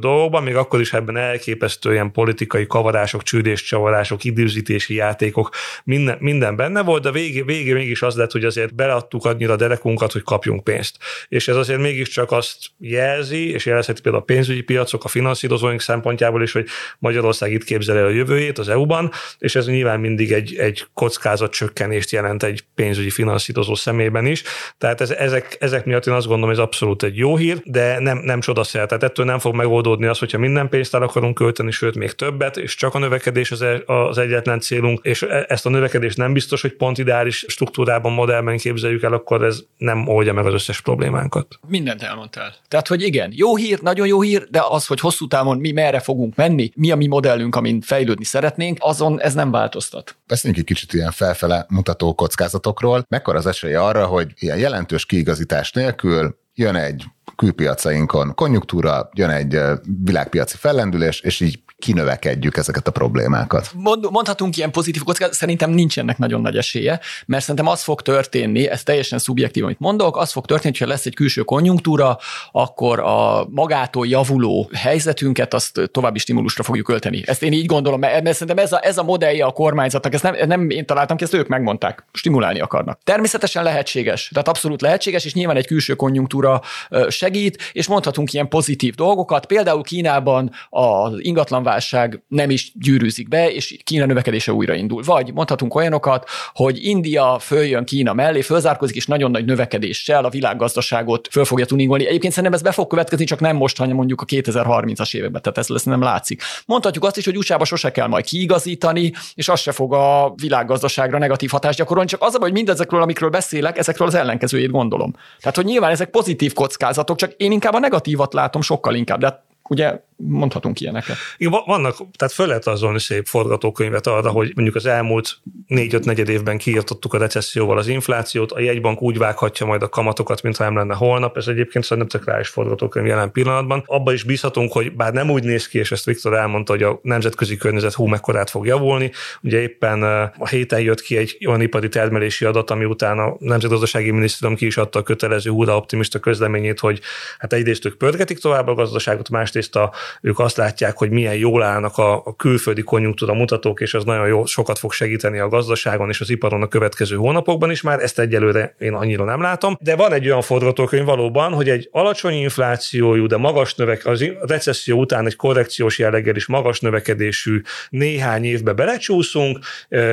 dolgokban, 0.00 0.42
még 0.42 0.56
akkor 0.56 0.80
is 0.80 0.92
ebben 0.92 1.16
elképesztő 1.16 1.92
ilyen 1.92 2.12
politikai 2.12 2.66
kavarások, 2.66 3.22
csődéscsavarások, 3.22 4.24
időzítési 4.24 4.94
játékok, 4.94 5.50
minden, 5.84 6.16
minden 6.20 6.56
benne 6.56 6.82
volt, 6.82 7.02
de 7.02 7.10
végé, 7.10 7.42
végé 7.42 7.72
mégis 7.72 8.02
az 8.02 8.16
lett, 8.16 8.30
hogy 8.30 8.44
azért 8.44 8.74
beleadtuk 8.74 9.24
annyira 9.24 9.52
a 9.52 9.56
derekunkat, 9.56 10.12
hogy 10.12 10.22
kapjunk 10.22 10.64
pénzt. 10.64 10.96
És 11.28 11.48
ez 11.48 11.56
azért 11.56 11.80
mégiscsak 11.80 12.32
azt 12.32 12.56
jelzi, 12.78 13.50
és 13.52 13.66
jelezheti 13.66 14.00
például 14.00 14.22
a 14.22 14.26
pénzügyi 14.26 14.62
piacok, 14.62 15.04
a 15.04 15.08
finanszírozóink 15.08 15.80
szempontjából 15.80 16.42
is, 16.42 16.52
hogy 16.52 16.66
Magyarország 16.98 17.52
itt 17.52 17.64
képzel 17.64 17.96
el 17.96 18.06
a 18.06 18.10
jövőjét 18.10 18.58
az 18.58 18.68
EU-ban, 18.68 19.10
és 19.38 19.54
ez 19.54 19.66
nyilván 19.66 20.00
mindig 20.00 20.32
egy, 20.32 20.56
egy 20.56 20.86
kockázat 20.92 21.52
csökkenést 21.52 22.10
jelent 22.10 22.42
egy 22.42 22.64
pénzügyi 22.74 23.10
finanszírozó 23.10 23.74
szemében 23.74 24.26
is. 24.26 24.42
Tehát 24.78 25.00
ez, 25.00 25.10
ezek, 25.24 25.56
ezek 25.60 25.84
miatt 25.84 26.06
én 26.06 26.14
azt 26.14 26.26
gondolom, 26.26 26.50
hogy 26.50 26.58
ez 26.58 26.64
abszolút 26.64 27.02
egy 27.02 27.16
jó 27.16 27.36
hír, 27.36 27.60
de 27.64 27.98
nem, 27.98 28.18
nem 28.18 28.40
csodaszer. 28.40 28.86
Tehát 28.86 29.02
ettől 29.02 29.26
nem 29.26 29.38
fog 29.38 29.54
megoldódni 29.54 30.06
az, 30.06 30.18
hogyha 30.18 30.38
minden 30.38 30.68
pénzt 30.68 30.94
el 30.94 31.02
akarunk 31.02 31.34
költeni, 31.34 31.70
sőt 31.70 31.96
még 31.96 32.12
többet, 32.12 32.56
és 32.56 32.74
csak 32.74 32.94
a 32.94 32.98
növekedés 32.98 33.50
az, 33.50 33.62
e, 33.62 33.82
az 33.86 34.18
egyetlen 34.18 34.60
célunk, 34.60 35.00
és 35.02 35.22
e, 35.22 35.44
ezt 35.48 35.66
a 35.66 35.70
növekedést 35.70 36.16
nem 36.16 36.32
biztos, 36.32 36.60
hogy 36.60 36.72
pont 36.72 36.98
ideális 36.98 37.44
struktúrában, 37.48 38.12
modellben 38.12 38.56
képzeljük 38.56 39.02
el, 39.02 39.12
akkor 39.12 39.44
ez 39.44 39.62
nem 39.76 40.08
oldja 40.08 40.32
meg 40.32 40.46
az 40.46 40.52
összes 40.52 40.80
problémánkat. 40.80 41.58
Mindent 41.68 42.02
elmondtál. 42.02 42.54
Tehát, 42.68 42.88
hogy 42.88 43.02
igen, 43.02 43.32
jó 43.34 43.56
hír, 43.56 43.80
nagyon 43.82 44.06
jó 44.06 44.20
hír, 44.20 44.46
de 44.50 44.62
az, 44.68 44.86
hogy 44.86 45.00
hosszú 45.00 45.26
távon 45.26 45.58
mi 45.58 45.72
merre 45.72 46.00
fogunk 46.00 46.34
menni, 46.34 46.70
mi 46.74 46.90
a 46.90 46.96
mi 46.96 47.06
modellünk, 47.06 47.56
amin 47.56 47.80
fejlődni 47.80 48.24
szeretnénk, 48.24 48.78
azon 48.80 49.20
ez 49.20 49.34
nem 49.34 49.50
változtat. 49.50 50.16
Beszéljünk 50.26 50.62
egy 50.62 50.74
kicsit 50.74 50.92
ilyen 50.92 51.10
felfele 51.10 51.66
mutató 51.68 52.14
kockázatokról. 52.14 53.04
Mekkora 53.08 53.38
az 53.38 53.46
esélye 53.46 53.80
arra, 53.80 54.06
hogy 54.06 54.32
ilyen 54.38 54.58
jelentős 54.58 55.06
kiigazítás 55.14 55.72
nélkül 55.72 56.38
jön 56.54 56.74
egy 56.74 57.04
külpiacainkon 57.36 58.34
konjunktúra, 58.34 59.08
jön 59.12 59.30
egy 59.30 59.60
világpiaci 60.04 60.56
fellendülés, 60.56 61.20
és 61.20 61.40
így 61.40 61.63
kinövekedjük 61.78 62.56
ezeket 62.56 62.86
a 62.86 62.90
problémákat. 62.90 63.70
Mond, 63.74 64.10
mondhatunk 64.10 64.56
ilyen 64.56 64.70
pozitív 64.70 65.02
kockát, 65.02 65.32
szerintem 65.32 65.70
nincs 65.70 65.98
ennek 65.98 66.18
nagyon 66.18 66.40
nagy 66.40 66.56
esélye, 66.56 67.00
mert 67.26 67.42
szerintem 67.42 67.66
az 67.66 67.82
fog 67.82 68.02
történni, 68.02 68.68
ez 68.68 68.82
teljesen 68.82 69.18
szubjektív, 69.18 69.64
amit 69.64 69.80
mondok, 69.80 70.16
az 70.16 70.32
fog 70.32 70.46
történni, 70.46 70.76
hogyha 70.78 70.92
lesz 70.92 71.06
egy 71.06 71.14
külső 71.14 71.42
konjunktúra, 71.42 72.18
akkor 72.52 73.00
a 73.00 73.46
magától 73.50 74.06
javuló 74.06 74.70
helyzetünket 74.74 75.54
azt 75.54 75.80
további 75.92 76.18
stimulusra 76.18 76.62
fogjuk 76.62 76.88
ölteni. 76.88 77.22
Ezt 77.26 77.42
én 77.42 77.52
így 77.52 77.66
gondolom, 77.66 78.00
mert 78.00 78.32
szerintem 78.32 78.64
ez 78.64 78.72
a, 78.72 78.80
ez 78.82 78.98
a 78.98 79.02
modellje 79.02 79.44
a 79.44 79.50
kormányzatnak, 79.50 80.14
ezt 80.14 80.22
nem, 80.22 80.36
nem 80.46 80.70
én 80.70 80.86
találtam 80.86 81.16
ki, 81.16 81.24
ezt 81.24 81.34
ők 81.34 81.48
megmondták, 81.48 82.06
stimulálni 82.12 82.60
akarnak. 82.60 82.98
Természetesen 83.04 83.62
lehetséges, 83.62 84.30
tehát 84.32 84.48
abszolút 84.48 84.80
lehetséges, 84.80 85.24
és 85.24 85.34
nyilván 85.34 85.56
egy 85.56 85.66
külső 85.66 85.94
konjunktúra 85.94 86.60
segít, 87.08 87.70
és 87.72 87.86
mondhatunk 87.86 88.32
ilyen 88.32 88.48
pozitív 88.48 88.94
dolgokat. 88.94 89.46
Például 89.46 89.82
Kínában 89.82 90.50
az 90.70 91.12
ingatlan 91.16 91.62
válság 91.64 92.22
nem 92.28 92.50
is 92.50 92.72
gyűrűzik 92.74 93.28
be, 93.28 93.52
és 93.52 93.78
Kína 93.84 94.06
növekedése 94.06 94.52
újraindul. 94.52 95.02
Vagy 95.02 95.32
mondhatunk 95.32 95.74
olyanokat, 95.74 96.28
hogy 96.52 96.84
India 96.84 97.38
följön 97.38 97.84
Kína 97.84 98.12
mellé, 98.12 98.40
fölzárkozik, 98.40 98.96
és 98.96 99.06
nagyon 99.06 99.30
nagy 99.30 99.44
növekedéssel 99.44 100.24
a 100.24 100.28
világgazdaságot 100.28 101.28
föl 101.30 101.44
fogja 101.44 101.66
tuningolni. 101.66 102.06
Egyébként 102.06 102.32
szerintem 102.32 102.58
ez 102.58 102.64
be 102.64 102.72
fog 102.72 102.86
következni, 102.86 103.24
csak 103.24 103.40
nem 103.40 103.56
most, 103.56 103.76
hanem 103.76 103.96
mondjuk 103.96 104.20
a 104.20 104.24
2030-as 104.24 105.14
években, 105.14 105.42
tehát 105.42 105.58
ez 105.58 105.68
lesz 105.68 105.82
nem 105.82 106.02
látszik. 106.02 106.42
Mondhatjuk 106.66 107.04
azt 107.04 107.16
is, 107.16 107.24
hogy 107.24 107.36
USA-ba 107.36 107.64
sose 107.64 107.90
kell 107.90 108.06
majd 108.06 108.24
kiigazítani, 108.24 109.12
és 109.34 109.48
az 109.48 109.60
se 109.60 109.72
fog 109.72 109.94
a 109.94 110.34
világgazdaságra 110.36 111.18
negatív 111.18 111.50
hatást 111.50 111.78
gyakorolni, 111.78 112.08
csak 112.08 112.22
az 112.22 112.36
hogy 112.44 112.52
mindezekről, 112.52 113.02
amikről 113.02 113.30
beszélek, 113.30 113.78
ezekről 113.78 114.08
az 114.08 114.14
ellenkezőjét 114.14 114.70
gondolom. 114.70 115.12
Tehát, 115.40 115.56
hogy 115.56 115.64
nyilván 115.64 115.90
ezek 115.90 116.10
pozitív 116.10 116.52
kockázatok, 116.52 117.16
csak 117.16 117.32
én 117.32 117.52
inkább 117.52 117.74
a 117.74 117.78
negatívat 117.78 118.32
látom 118.32 118.62
sokkal 118.62 118.94
inkább, 118.94 119.20
de 119.20 119.26
hát 119.26 119.42
ugye 119.68 120.00
mondhatunk 120.16 120.80
ilyeneket. 120.80 121.16
Igen, 121.36 121.60
vannak, 121.66 121.96
tehát 122.16 122.34
föl 122.34 122.46
lehet 122.46 122.66
azon 122.66 122.98
szép 122.98 123.26
forgatókönyvet 123.26 124.06
arra, 124.06 124.30
hogy 124.30 124.52
mondjuk 124.54 124.76
az 124.76 124.86
elmúlt 124.86 125.38
négy-öt 125.66 126.04
negyed 126.04 126.28
évben 126.28 126.58
kiirtottuk 126.58 127.14
a 127.14 127.18
recesszióval 127.18 127.78
az 127.78 127.86
inflációt, 127.86 128.52
a 128.52 128.60
jegybank 128.60 129.02
úgy 129.02 129.18
vághatja 129.18 129.66
majd 129.66 129.82
a 129.82 129.88
kamatokat, 129.88 130.42
mintha 130.42 130.64
nem 130.64 130.76
lenne 130.76 130.94
holnap. 130.94 131.36
Ez 131.36 131.46
egyébként 131.46 131.84
szerintem 131.84 132.20
csak 132.20 132.30
rá 132.30 132.40
is 132.40 132.48
forgatókönyv 132.48 133.06
jelen 133.06 133.32
pillanatban. 133.32 133.82
Abba 133.86 134.12
is 134.12 134.22
bízhatunk, 134.22 134.72
hogy 134.72 134.92
bár 134.92 135.12
nem 135.12 135.30
úgy 135.30 135.44
néz 135.44 135.68
ki, 135.68 135.78
és 135.78 135.92
ezt 135.92 136.04
Viktor 136.04 136.34
elmondta, 136.34 136.72
hogy 136.72 136.82
a 136.82 136.98
nemzetközi 137.02 137.56
környezet 137.56 137.92
hú 137.92 138.06
mekkorát 138.06 138.50
fog 138.50 138.66
javulni. 138.66 139.10
Ugye 139.42 139.60
éppen 139.60 140.02
a 140.38 140.48
héten 140.48 140.80
jött 140.80 141.00
ki 141.00 141.16
egy 141.16 141.38
olyan 141.46 141.60
ipari 141.60 141.88
termelési 141.88 142.44
adat, 142.44 142.70
ami 142.70 142.84
után 142.84 143.18
a 143.18 143.36
Nemzetgazdasági 143.38 144.10
Minisztérium 144.10 144.58
ki 144.58 144.66
is 144.66 144.76
adta 144.76 144.98
a 144.98 145.02
kötelező 145.02 145.50
húra 145.50 145.76
optimista 145.76 146.18
közleményét, 146.18 146.80
hogy 146.80 147.00
hát 147.38 147.52
egyrészt 147.52 147.84
ők 147.84 147.94
pörgetik 147.94 148.38
tovább 148.38 148.66
a 148.68 148.74
gazdaságot, 148.74 149.30
másrészt 149.30 149.76
a 149.76 149.92
ők 150.20 150.38
azt 150.38 150.56
látják, 150.56 150.96
hogy 150.96 151.10
milyen 151.10 151.34
jól 151.34 151.62
állnak 151.62 151.98
a, 151.98 152.14
a 152.24 152.36
külföldi 152.36 152.82
konjunktúra 152.82 153.34
mutatók, 153.34 153.80
és 153.80 153.94
az 153.94 154.04
nagyon 154.04 154.26
jó, 154.26 154.44
sokat 154.44 154.78
fog 154.78 154.92
segíteni 154.92 155.38
a 155.38 155.48
gazdaságon 155.48 156.08
és 156.08 156.20
az 156.20 156.30
iparon 156.30 156.62
a 156.62 156.68
következő 156.68 157.16
hónapokban 157.16 157.70
is 157.70 157.82
már, 157.82 158.02
ezt 158.02 158.18
egyelőre 158.18 158.74
én 158.78 158.92
annyira 158.92 159.24
nem 159.24 159.40
látom. 159.40 159.76
De 159.80 159.96
van 159.96 160.12
egy 160.12 160.26
olyan 160.26 160.42
forgatókönyv 160.42 161.04
valóban, 161.04 161.52
hogy 161.52 161.68
egy 161.68 161.88
alacsony 161.92 162.34
inflációjú, 162.34 163.26
de 163.26 163.36
magas 163.36 163.74
növek, 163.74 164.06
az 164.06 164.24
recesszió 164.40 164.98
után 164.98 165.26
egy 165.26 165.36
korrekciós 165.36 165.98
jelleggel 165.98 166.36
is 166.36 166.46
magas 166.46 166.80
növekedésű 166.80 167.60
néhány 167.90 168.44
évbe 168.44 168.72
belecsúszunk, 168.72 169.58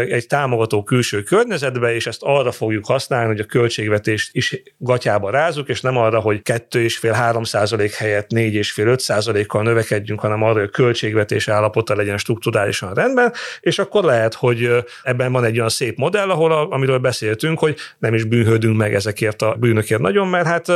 egy 0.09 0.27
támogató 0.27 0.83
külső 0.83 1.23
környezetbe, 1.23 1.93
és 1.95 2.07
ezt 2.07 2.21
arra 2.23 2.51
fogjuk 2.51 2.85
használni, 2.85 3.27
hogy 3.27 3.39
a 3.39 3.45
költségvetést 3.45 4.29
is 4.31 4.61
gatyába 4.77 5.29
rázunk, 5.29 5.67
és 5.67 5.81
nem 5.81 5.97
arra, 5.97 6.19
hogy 6.19 6.41
2,5-3 6.43 7.45
százalék 7.45 7.93
helyett 7.93 8.27
4,5-5 8.35 8.99
százalékkal 8.99 9.63
növekedjünk, 9.81 10.19
hanem 10.19 10.43
arra, 10.43 10.53
hogy 10.53 10.67
a 10.67 10.69
költségvetés 10.69 11.47
állapota 11.47 11.95
legyen 11.95 12.17
strukturálisan 12.17 12.93
rendben, 12.93 13.33
és 13.59 13.79
akkor 13.79 14.03
lehet, 14.03 14.33
hogy 14.33 14.69
ebben 15.03 15.31
van 15.31 15.43
egy 15.43 15.57
olyan 15.57 15.69
szép 15.69 15.97
modell, 15.97 16.29
ahol, 16.29 16.51
amiről 16.51 16.97
beszéltünk, 16.97 17.59
hogy 17.59 17.75
nem 17.99 18.13
is 18.13 18.23
bűnhődünk 18.23 18.77
meg 18.77 18.93
ezekért 18.93 19.41
a 19.41 19.55
bűnökért 19.59 20.01
nagyon, 20.01 20.27
mert 20.27 20.45
hát 20.45 20.67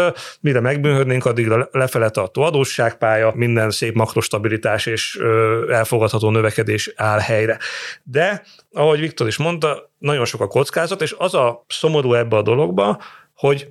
mire 0.41 0.59
megbűnhődnénk, 0.59 1.25
addig 1.25 1.51
lefele 1.71 2.09
tartó 2.09 2.41
adósságpálya, 2.41 3.31
minden 3.35 3.71
szép 3.71 3.93
makrostabilitás 3.93 4.85
és 4.85 5.19
elfogadható 5.69 6.29
növekedés 6.29 6.93
áll 6.95 7.19
helyre. 7.19 7.57
De, 8.03 8.43
ahogy 8.71 8.99
Viktor 8.99 9.27
is 9.27 9.37
mondta, 9.37 9.91
nagyon 9.97 10.25
sok 10.25 10.41
a 10.41 10.47
kockázat, 10.47 11.01
és 11.01 11.15
az 11.17 11.33
a 11.33 11.65
szomorú 11.67 12.13
ebbe 12.13 12.35
a 12.35 12.41
dologba, 12.41 13.01
hogy 13.35 13.67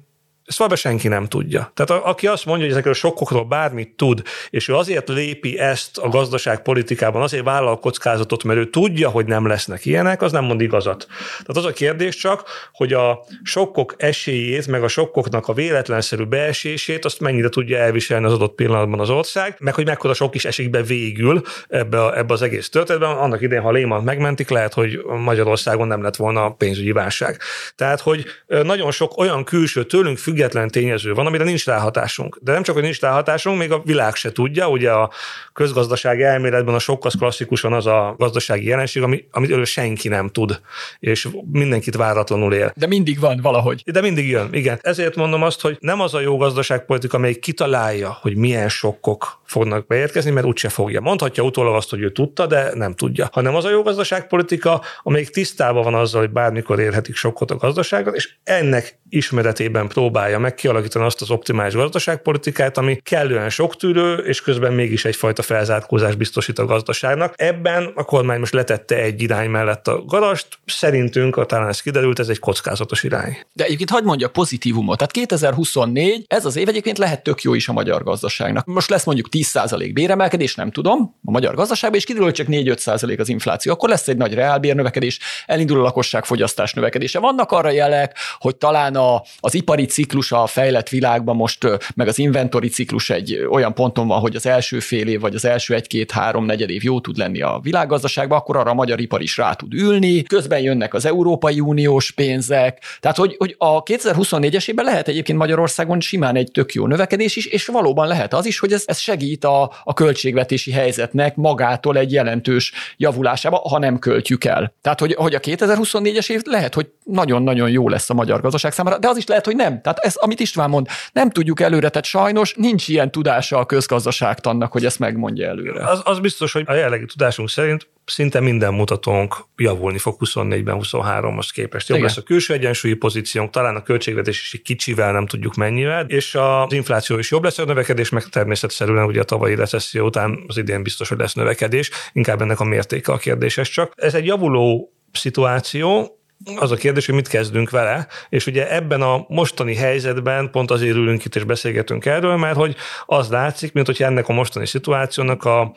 ezt 0.47 0.59
valóban 0.59 0.79
senki 0.79 1.09
nem 1.09 1.27
tudja. 1.27 1.73
Tehát 1.75 2.03
a, 2.03 2.09
aki 2.09 2.27
azt 2.27 2.45
mondja, 2.45 2.65
hogy 2.65 2.73
ezekről 2.73 2.93
a 2.93 2.97
sokkokról 2.97 3.45
bármit 3.45 3.97
tud, 3.97 4.23
és 4.51 4.69
ő 4.69 4.75
azért 4.75 5.09
lépi 5.09 5.59
ezt 5.59 5.99
a 5.99 6.09
gazdaságpolitikában, 6.09 7.23
azért 7.23 7.45
vállal 7.45 7.79
kockázatot, 7.79 8.45
mert 8.45 8.59
ő 8.59 8.71
tudja, 8.71 9.09
hogy 9.09 9.27
nem 9.27 9.47
lesznek 9.47 9.85
ilyenek, 9.85 10.23
az 10.23 10.33
nem 10.33 10.45
mond 10.45 10.61
igazat. 10.61 11.07
Tehát 11.29 11.57
az 11.57 11.65
a 11.65 11.73
kérdés 11.73 12.17
csak, 12.17 12.45
hogy 12.73 12.93
a 12.93 13.25
sokkok 13.43 13.95
esélyét, 13.99 14.67
meg 14.67 14.83
a 14.83 14.89
sokkoknak 14.89 15.49
a 15.49 15.53
véletlenszerű 15.53 16.25
beesését, 16.25 17.05
azt 17.05 17.21
mennyire 17.21 17.49
tudja 17.49 17.79
elviselni 17.79 18.27
az 18.27 18.33
adott 18.33 18.55
pillanatban 18.55 19.01
az 19.01 19.11
ország, 19.11 19.57
meg 19.59 19.75
hogy 19.75 19.87
mekkora 19.87 20.15
sok 20.15 20.35
is 20.35 20.45
esik 20.45 20.71
be 20.71 20.83
végül 20.83 21.43
ebbe, 21.69 22.03
a, 22.03 22.19
ebbe 22.19 22.33
az 22.33 22.43
egész 22.43 22.69
történetben. 22.69 23.17
Annak 23.17 23.41
idején, 23.41 23.65
ha 23.65 23.71
Léman 23.71 24.03
megmentik, 24.03 24.49
lehet, 24.49 24.75
hogy 24.75 25.03
Magyarországon 25.05 25.87
nem 25.87 26.03
lett 26.03 26.17
volna 26.17 26.51
pénzügyi 26.51 26.93
válság. 26.93 27.39
Tehát, 27.77 28.01
hogy 28.01 28.25
nagyon 28.47 28.91
sok 28.91 29.19
olyan 29.19 29.45
külső 29.45 29.85
tőlünk 29.85 30.19
függ 30.19 30.33
független 30.35 30.68
tényező 30.68 31.14
van, 31.14 31.26
amire 31.26 31.45
nincs 31.45 31.66
ráhatásunk. 31.66 32.39
De 32.43 32.53
nem 32.53 32.62
csak, 32.62 32.74
hogy 32.74 32.82
nincs 32.82 33.01
ráhatásunk, 33.01 33.59
még 33.59 33.72
a 33.72 33.82
világ 33.85 34.14
se 34.14 34.32
tudja. 34.32 34.68
Ugye 34.68 34.91
a 34.91 35.11
közgazdasági 35.53 36.22
elméletben 36.22 36.74
a 36.74 36.78
sok 36.78 37.05
az 37.05 37.14
klasszikusan 37.14 37.72
az 37.72 37.87
a 37.87 38.14
gazdasági 38.18 38.66
jelenség, 38.66 39.03
ami, 39.03 39.24
amit 39.30 39.64
senki 39.64 40.09
nem 40.09 40.28
tud, 40.28 40.61
és 40.99 41.28
mindenkit 41.51 41.97
váratlanul 41.97 42.55
él. 42.55 42.72
De 42.76 42.87
mindig 42.87 43.20
van 43.20 43.41
valahogy. 43.43 43.82
De 43.87 44.01
mindig 44.01 44.28
jön, 44.28 44.49
igen. 44.53 44.78
Ezért 44.80 45.16
mondom 45.16 45.43
azt, 45.43 45.61
hogy 45.61 45.76
nem 45.80 46.01
az 46.01 46.14
a 46.14 46.20
jó 46.20 46.37
gazdaságpolitika, 46.37 47.16
amely 47.16 47.35
kitalálja, 47.35 48.18
hogy 48.20 48.37
milyen 48.37 48.68
sokkok 48.68 49.43
fognak 49.55 49.87
beérkezni, 49.87 50.31
mert 50.31 50.47
úgyse 50.47 50.69
fogja. 50.69 51.01
Mondhatja 51.01 51.43
utólag 51.43 51.75
azt, 51.75 51.91
hogy 51.91 52.01
ő 52.01 52.13
tudta, 52.13 52.47
de 52.47 52.71
nem 52.75 52.95
tudja. 52.95 53.29
Hanem 53.33 53.55
az 53.55 53.65
a 53.65 53.71
jó 53.71 53.83
gazdaságpolitika, 53.83 54.81
amelyik 55.03 55.31
tisztában 55.31 55.83
van 55.83 55.95
azzal, 55.95 56.21
hogy 56.21 56.31
bármikor 56.31 56.81
érhetik 56.81 57.17
sokkot 57.17 57.51
a 57.51 57.57
gazdaságot, 57.57 58.15
és 58.15 58.35
ennek 58.45 58.99
ismeretében 59.09 59.89
próbálja 59.89 60.39
meg 60.39 60.55
kialakítani 60.55 61.05
azt 61.05 61.21
az 61.21 61.31
optimális 61.31 61.75
gazdaságpolitikát, 61.75 62.79
ami 62.79 63.01
kellően 63.03 63.51
soktűrő, 63.51 64.15
és 64.15 64.41
közben 64.41 64.73
mégis 64.73 65.05
egyfajta 65.05 65.43
felzárkózás 65.43 66.15
biztosít 66.15 66.59
a 66.59 66.65
gazdaságnak. 66.65 67.35
Ebben 67.37 67.93
a 67.95 68.05
kormány 68.05 68.39
most 68.39 68.53
letette 68.53 68.97
egy 68.97 69.23
irány 69.23 69.51
mellett 69.51 69.89
a 69.89 70.05
garast, 70.05 70.59
szerintünk, 70.67 71.47
talán 71.47 71.69
ez 71.69 71.81
kiderült, 71.81 72.19
ez 72.19 72.29
egy 72.29 72.39
kockázatos 72.39 73.03
irány. 73.03 73.39
De 73.53 73.65
egyébként 73.65 73.91
hagyd 73.91 74.05
mondja 74.05 74.29
pozitívumot. 74.29 74.97
Tehát 74.97 75.13
2024, 75.13 76.25
ez 76.27 76.45
az 76.45 76.57
év 76.57 76.69
egyébként 76.69 76.99
lehet 76.99 77.23
tök 77.23 77.43
jó 77.43 77.55
is 77.55 77.69
a 77.69 77.73
magyar 77.73 78.03
gazdaságnak. 78.03 78.67
Most 78.67 78.91
lesz 78.91 79.05
mondjuk 79.05 79.29
10% 79.31 79.44
béremelkedés, 79.93 80.55
nem 80.55 80.71
tudom, 80.71 81.17
a 81.25 81.31
magyar 81.31 81.55
gazdaságban, 81.55 81.99
és 81.99 82.05
kiderül, 82.05 82.27
hogy 82.27 82.35
csak 82.35 82.47
4-5% 82.51 83.19
az 83.19 83.29
infláció. 83.29 83.73
Akkor 83.73 83.89
lesz 83.89 84.09
egy 84.09 84.17
nagy 84.17 84.35
reálbérnövekedés, 84.35 85.19
elindul 85.47 85.79
a 85.79 85.83
lakosság 85.83 86.25
fogyasztás 86.25 86.73
növekedése. 86.73 87.19
Vannak 87.19 87.53
arra 87.53 87.71
jelek, 87.71 88.17
hogy 88.39 88.57
talán 88.57 88.97
a, 88.97 89.23
az 89.39 89.55
ipari 89.55 89.85
ciklus 89.85 90.33
a 90.33 90.47
fejlett 90.47 90.89
világban 90.89 91.37
most, 91.37 91.67
meg 91.95 92.09
az 92.09 92.19
inventori 92.19 92.69
ciklus 92.69 93.11
egy 93.11 93.47
olyan 93.51 93.75
ponton 93.75 94.07
van, 94.07 94.21
hogy 94.21 94.37
az 94.37 94.47
első 94.47 94.81
fél 94.81 95.09
év, 95.09 95.21
vagy 95.21 95.35
az 95.35 95.45
első 95.45 95.75
egy-két-három 95.75 96.45
negyed 96.45 96.71
év 96.71 96.83
jó 96.83 97.01
tud 97.01 97.17
lenni 97.17 97.43
a 97.43 97.61
világgazdaságban, 97.63 98.39
akkor 98.39 98.57
arra 98.57 98.71
a 98.71 98.75
magyar 98.75 99.01
ipar 99.01 99.23
is 99.23 99.37
rá 99.37 99.53
tud 99.53 99.75
ülni, 99.75 100.23
közben 100.23 100.61
jönnek 100.61 100.95
az 100.95 101.05
Európai 101.05 101.61
Uniós 101.61 102.11
pénzek, 102.11 102.83
tehát 103.01 103.17
hogy, 103.17 103.35
hogy 103.39 103.55
a 103.59 103.83
2024-es 103.83 104.69
évben 104.69 104.85
lehet 104.85 105.09
egyébként 105.09 105.39
Magyarországon 105.39 106.01
simán 106.01 106.37
egy 106.37 106.51
tök 106.53 106.73
jó 106.73 106.87
növekedés 106.87 107.37
is, 107.37 107.47
és 107.47 107.67
valóban 107.67 108.07
lehet 108.07 108.35
az 108.35 108.47
is, 108.47 108.59
hogy 108.59 108.73
ez, 108.73 108.83
ez 108.87 108.99
segít 108.99 109.34
a, 109.43 109.72
a 109.85 109.93
költségvetési 109.93 110.70
helyzetnek 110.70 111.37
magától 111.37 111.99
egy 111.99 112.12
jelentős 112.12 112.72
javulásába, 112.97 113.57
ha 113.57 113.78
nem 113.78 113.99
költjük 113.99 114.45
el. 114.45 114.74
Tehát, 114.80 115.01
hogy, 115.01 115.14
hogy 115.14 115.35
a 115.35 115.41
2024-es 115.41 116.30
év 116.30 116.43
lehet, 116.45 116.74
hogy 116.74 116.91
nagyon-nagyon 117.05 117.70
jó 117.70 117.89
lesz 117.89 118.11
a 118.11 118.14
magyar 118.14 118.41
gazdaság 118.41 118.72
számára, 118.72 118.99
de 118.99 119.09
az 119.09 119.16
is 119.16 119.26
lehet, 119.26 119.45
hogy 119.45 119.57
nem. 119.57 119.80
Tehát 119.80 119.99
ez, 119.99 120.16
amit 120.16 120.41
István 120.41 120.70
mond, 120.70 120.87
nem 121.12 121.30
tudjuk 121.30 121.61
előre, 121.61 121.89
tehát 121.89 122.05
sajnos 122.07 122.55
nincs 122.55 122.89
ilyen 122.89 123.11
tudása 123.11 123.59
a 123.59 123.66
közgazdaságtannak, 123.66 124.72
hogy 124.72 124.85
ezt 124.85 124.99
megmondja 124.99 125.49
előre. 125.49 125.87
Az, 125.87 126.01
az 126.05 126.18
biztos, 126.18 126.53
hogy 126.53 126.64
a 126.66 126.74
jelenlegi 126.74 127.07
tudásunk 127.07 127.49
szerint 127.49 127.89
szinte 128.07 128.41
minden 128.41 128.75
mutatónk 128.75 129.37
javulni 129.57 129.99
fog 129.99 130.17
24-ben, 130.21 130.79
23-as 130.83 131.49
képest. 131.53 131.89
Jobb 131.89 131.99
Igen. 131.99 132.11
lesz 132.11 132.19
a 132.19 132.23
külső 132.23 132.55
egyensúlyi 132.55 132.95
pozíciónk, 132.95 133.51
talán 133.51 133.77
a 133.77 133.83
költségvetés 133.83 134.41
is 134.41 134.55
egy 134.55 134.63
kicsivel, 134.63 135.13
nem 135.13 135.27
tudjuk 135.27 135.55
mennyivel, 135.55 136.05
és 136.07 136.35
az 136.35 136.73
infláció 136.73 137.19
is 137.19 137.31
jobb 137.31 137.45
lesz 137.45 137.59
a 137.59 137.65
növekedés, 137.65 138.09
meg 138.09 138.23
természetszerűen 138.23 139.05
ugye 139.05 139.21
a 139.21 139.25
tavalyi 139.25 139.55
recesszió 139.55 140.07
után 140.07 140.45
az 140.47 140.57
idén 140.57 140.83
biztos, 140.83 141.09
hogy 141.09 141.19
lesz 141.19 141.35
növekedés, 141.35 141.91
inkább 142.13 142.41
ennek 142.41 142.61
a 142.61 142.65
mértéke 142.65 143.13
a 143.13 143.17
kérdéses 143.17 143.69
csak. 143.69 143.93
Ez 143.97 144.15
egy 144.15 144.27
javuló 144.27 144.93
szituáció, 145.13 146.19
az 146.57 146.71
a 146.71 146.77
kérdés, 146.77 147.07
hogy 147.07 147.15
mit 147.15 147.29
kezdünk 147.29 147.71
vele, 147.71 148.07
és 148.29 148.47
ugye 148.47 148.75
ebben 148.75 149.03
a 149.03 149.25
mostani 149.29 149.75
helyzetben 149.75 150.51
pont 150.51 150.71
azért 150.71 150.97
ülünk 150.97 151.25
itt 151.25 151.37
és 151.37 151.45
beszélgetünk 151.45 152.07
erről, 152.07 152.37
mert 152.37 152.57
hogy 152.57 152.77
az 153.07 153.29
látszik, 153.29 153.73
mint 153.73 153.87
hogy 153.87 154.03
ennek 154.03 154.29
a 154.29 154.33
mostani 154.33 154.67
szituációnak 154.67 155.45
a, 155.45 155.75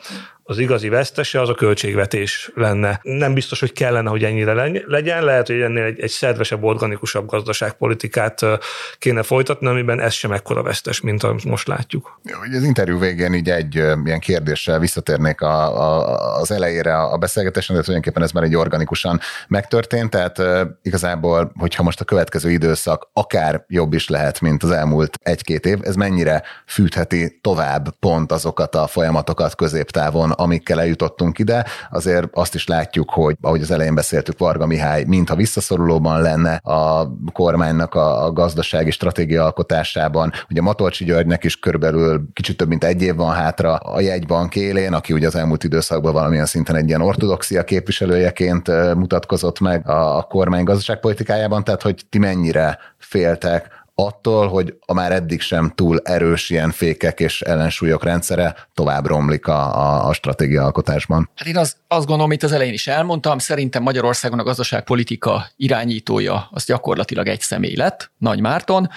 az 0.50 0.58
igazi 0.58 0.88
vesztese 0.88 1.40
az 1.40 1.48
a 1.48 1.54
költségvetés 1.54 2.50
lenne. 2.54 3.00
Nem 3.02 3.34
biztos, 3.34 3.60
hogy 3.60 3.72
kellene, 3.72 4.10
hogy 4.10 4.24
ennyire 4.24 4.52
legyen, 4.86 5.24
lehet, 5.24 5.46
hogy 5.46 5.60
ennél 5.60 5.84
egy, 5.84 6.00
egy 6.00 6.10
szervesebb, 6.10 6.64
organikusabb 6.64 7.26
gazdaságpolitikát 7.26 8.40
kéne 8.98 9.22
folytatni, 9.22 9.66
amiben 9.66 10.00
ez 10.00 10.12
sem 10.12 10.32
ekkora 10.32 10.62
vesztes, 10.62 11.00
mint 11.00 11.22
amit 11.22 11.44
most 11.44 11.68
látjuk. 11.68 12.20
Az 12.56 12.62
interjú 12.62 12.98
végén 12.98 13.34
így 13.34 13.50
egy 13.50 13.74
ilyen 13.74 14.20
kérdéssel 14.20 14.78
visszatérnék 14.78 15.40
a, 15.40 15.80
a, 15.80 16.38
az 16.40 16.50
elejére 16.50 16.96
a 16.96 17.16
beszélgetésen, 17.16 17.76
de 17.76 17.82
tulajdonképpen 17.82 18.22
ez 18.22 18.32
már 18.32 18.44
egy 18.44 18.56
organikusan 18.56 19.20
megtörtént, 19.48 20.10
tehát 20.10 20.42
igazából, 20.82 21.52
hogyha 21.58 21.82
most 21.82 22.00
a 22.00 22.04
következő 22.04 22.50
időszak 22.50 23.10
akár 23.12 23.64
jobb 23.66 23.92
is 23.92 24.08
lehet, 24.08 24.40
mint 24.40 24.62
az 24.62 24.70
elmúlt 24.70 25.18
egy-két 25.22 25.66
év, 25.66 25.78
ez 25.82 25.94
mennyire 25.94 26.42
fűtheti 26.66 27.38
tovább 27.40 27.98
pont 27.98 28.32
azokat 28.32 28.74
a 28.74 28.86
folyamatokat 28.86 29.54
középtávon, 29.54 30.36
amikkel 30.38 30.80
eljutottunk 30.80 31.38
ide. 31.38 31.64
Azért 31.90 32.28
azt 32.32 32.54
is 32.54 32.66
látjuk, 32.66 33.10
hogy 33.10 33.36
ahogy 33.40 33.62
az 33.62 33.70
elején 33.70 33.94
beszéltük, 33.94 34.38
Varga 34.38 34.66
Mihály 34.66 35.04
mintha 35.04 35.36
visszaszorulóban 35.36 36.22
lenne 36.22 36.54
a 36.54 37.12
kormánynak 37.32 37.94
a, 37.94 38.32
gazdasági 38.32 38.90
stratégia 38.90 39.44
alkotásában. 39.44 40.32
Ugye 40.50 40.60
Matolcsi 40.60 41.04
Györgynek 41.04 41.44
is 41.44 41.56
körülbelül 41.56 42.28
kicsit 42.32 42.56
több 42.56 42.68
mint 42.68 42.84
egy 42.84 43.02
év 43.02 43.14
van 43.14 43.34
hátra 43.34 43.76
a 43.76 44.00
jegybank 44.00 44.56
élén, 44.56 44.92
aki 44.92 45.12
ugye 45.12 45.26
az 45.26 45.34
elmúlt 45.34 45.64
időszakban 45.64 46.12
valamilyen 46.12 46.46
szinten 46.46 46.76
egy 46.76 46.88
ilyen 46.88 47.00
ortodoxia 47.00 47.64
képviselőjeként 47.64 48.94
mutatkozott 48.94 49.60
meg 49.60 49.88
a 49.88 50.22
kormány 50.22 50.64
gazdaságpolitikájában, 50.64 51.64
tehát 51.64 51.82
hogy 51.82 52.04
ti 52.10 52.18
mennyire 52.18 52.78
féltek 52.98 53.77
attól, 54.00 54.48
hogy 54.48 54.74
a 54.86 54.92
már 54.92 55.12
eddig 55.12 55.40
sem 55.40 55.72
túl 55.74 56.00
erős 56.04 56.50
ilyen 56.50 56.70
fékek 56.70 57.20
és 57.20 57.40
ellensúlyok 57.40 58.04
rendszere 58.04 58.68
tovább 58.74 59.06
romlik 59.06 59.46
a, 59.46 59.76
a, 59.76 60.08
a 60.08 60.12
stratégia 60.12 60.64
alkotásban. 60.64 61.30
Hát 61.34 61.48
én 61.48 61.56
az, 61.56 61.76
azt 61.88 62.06
gondolom, 62.06 62.32
itt 62.32 62.42
az 62.42 62.52
elején 62.52 62.72
is 62.72 62.86
elmondtam, 62.86 63.38
szerintem 63.38 63.82
Magyarországon 63.82 64.38
a 64.38 64.42
gazdaságpolitika 64.42 65.46
irányítója 65.56 66.48
az 66.50 66.64
gyakorlatilag 66.64 67.28
egy 67.28 67.40
személy 67.40 67.76
lett, 67.76 68.10
Nagy 68.18 68.40
Márton, 68.40 68.88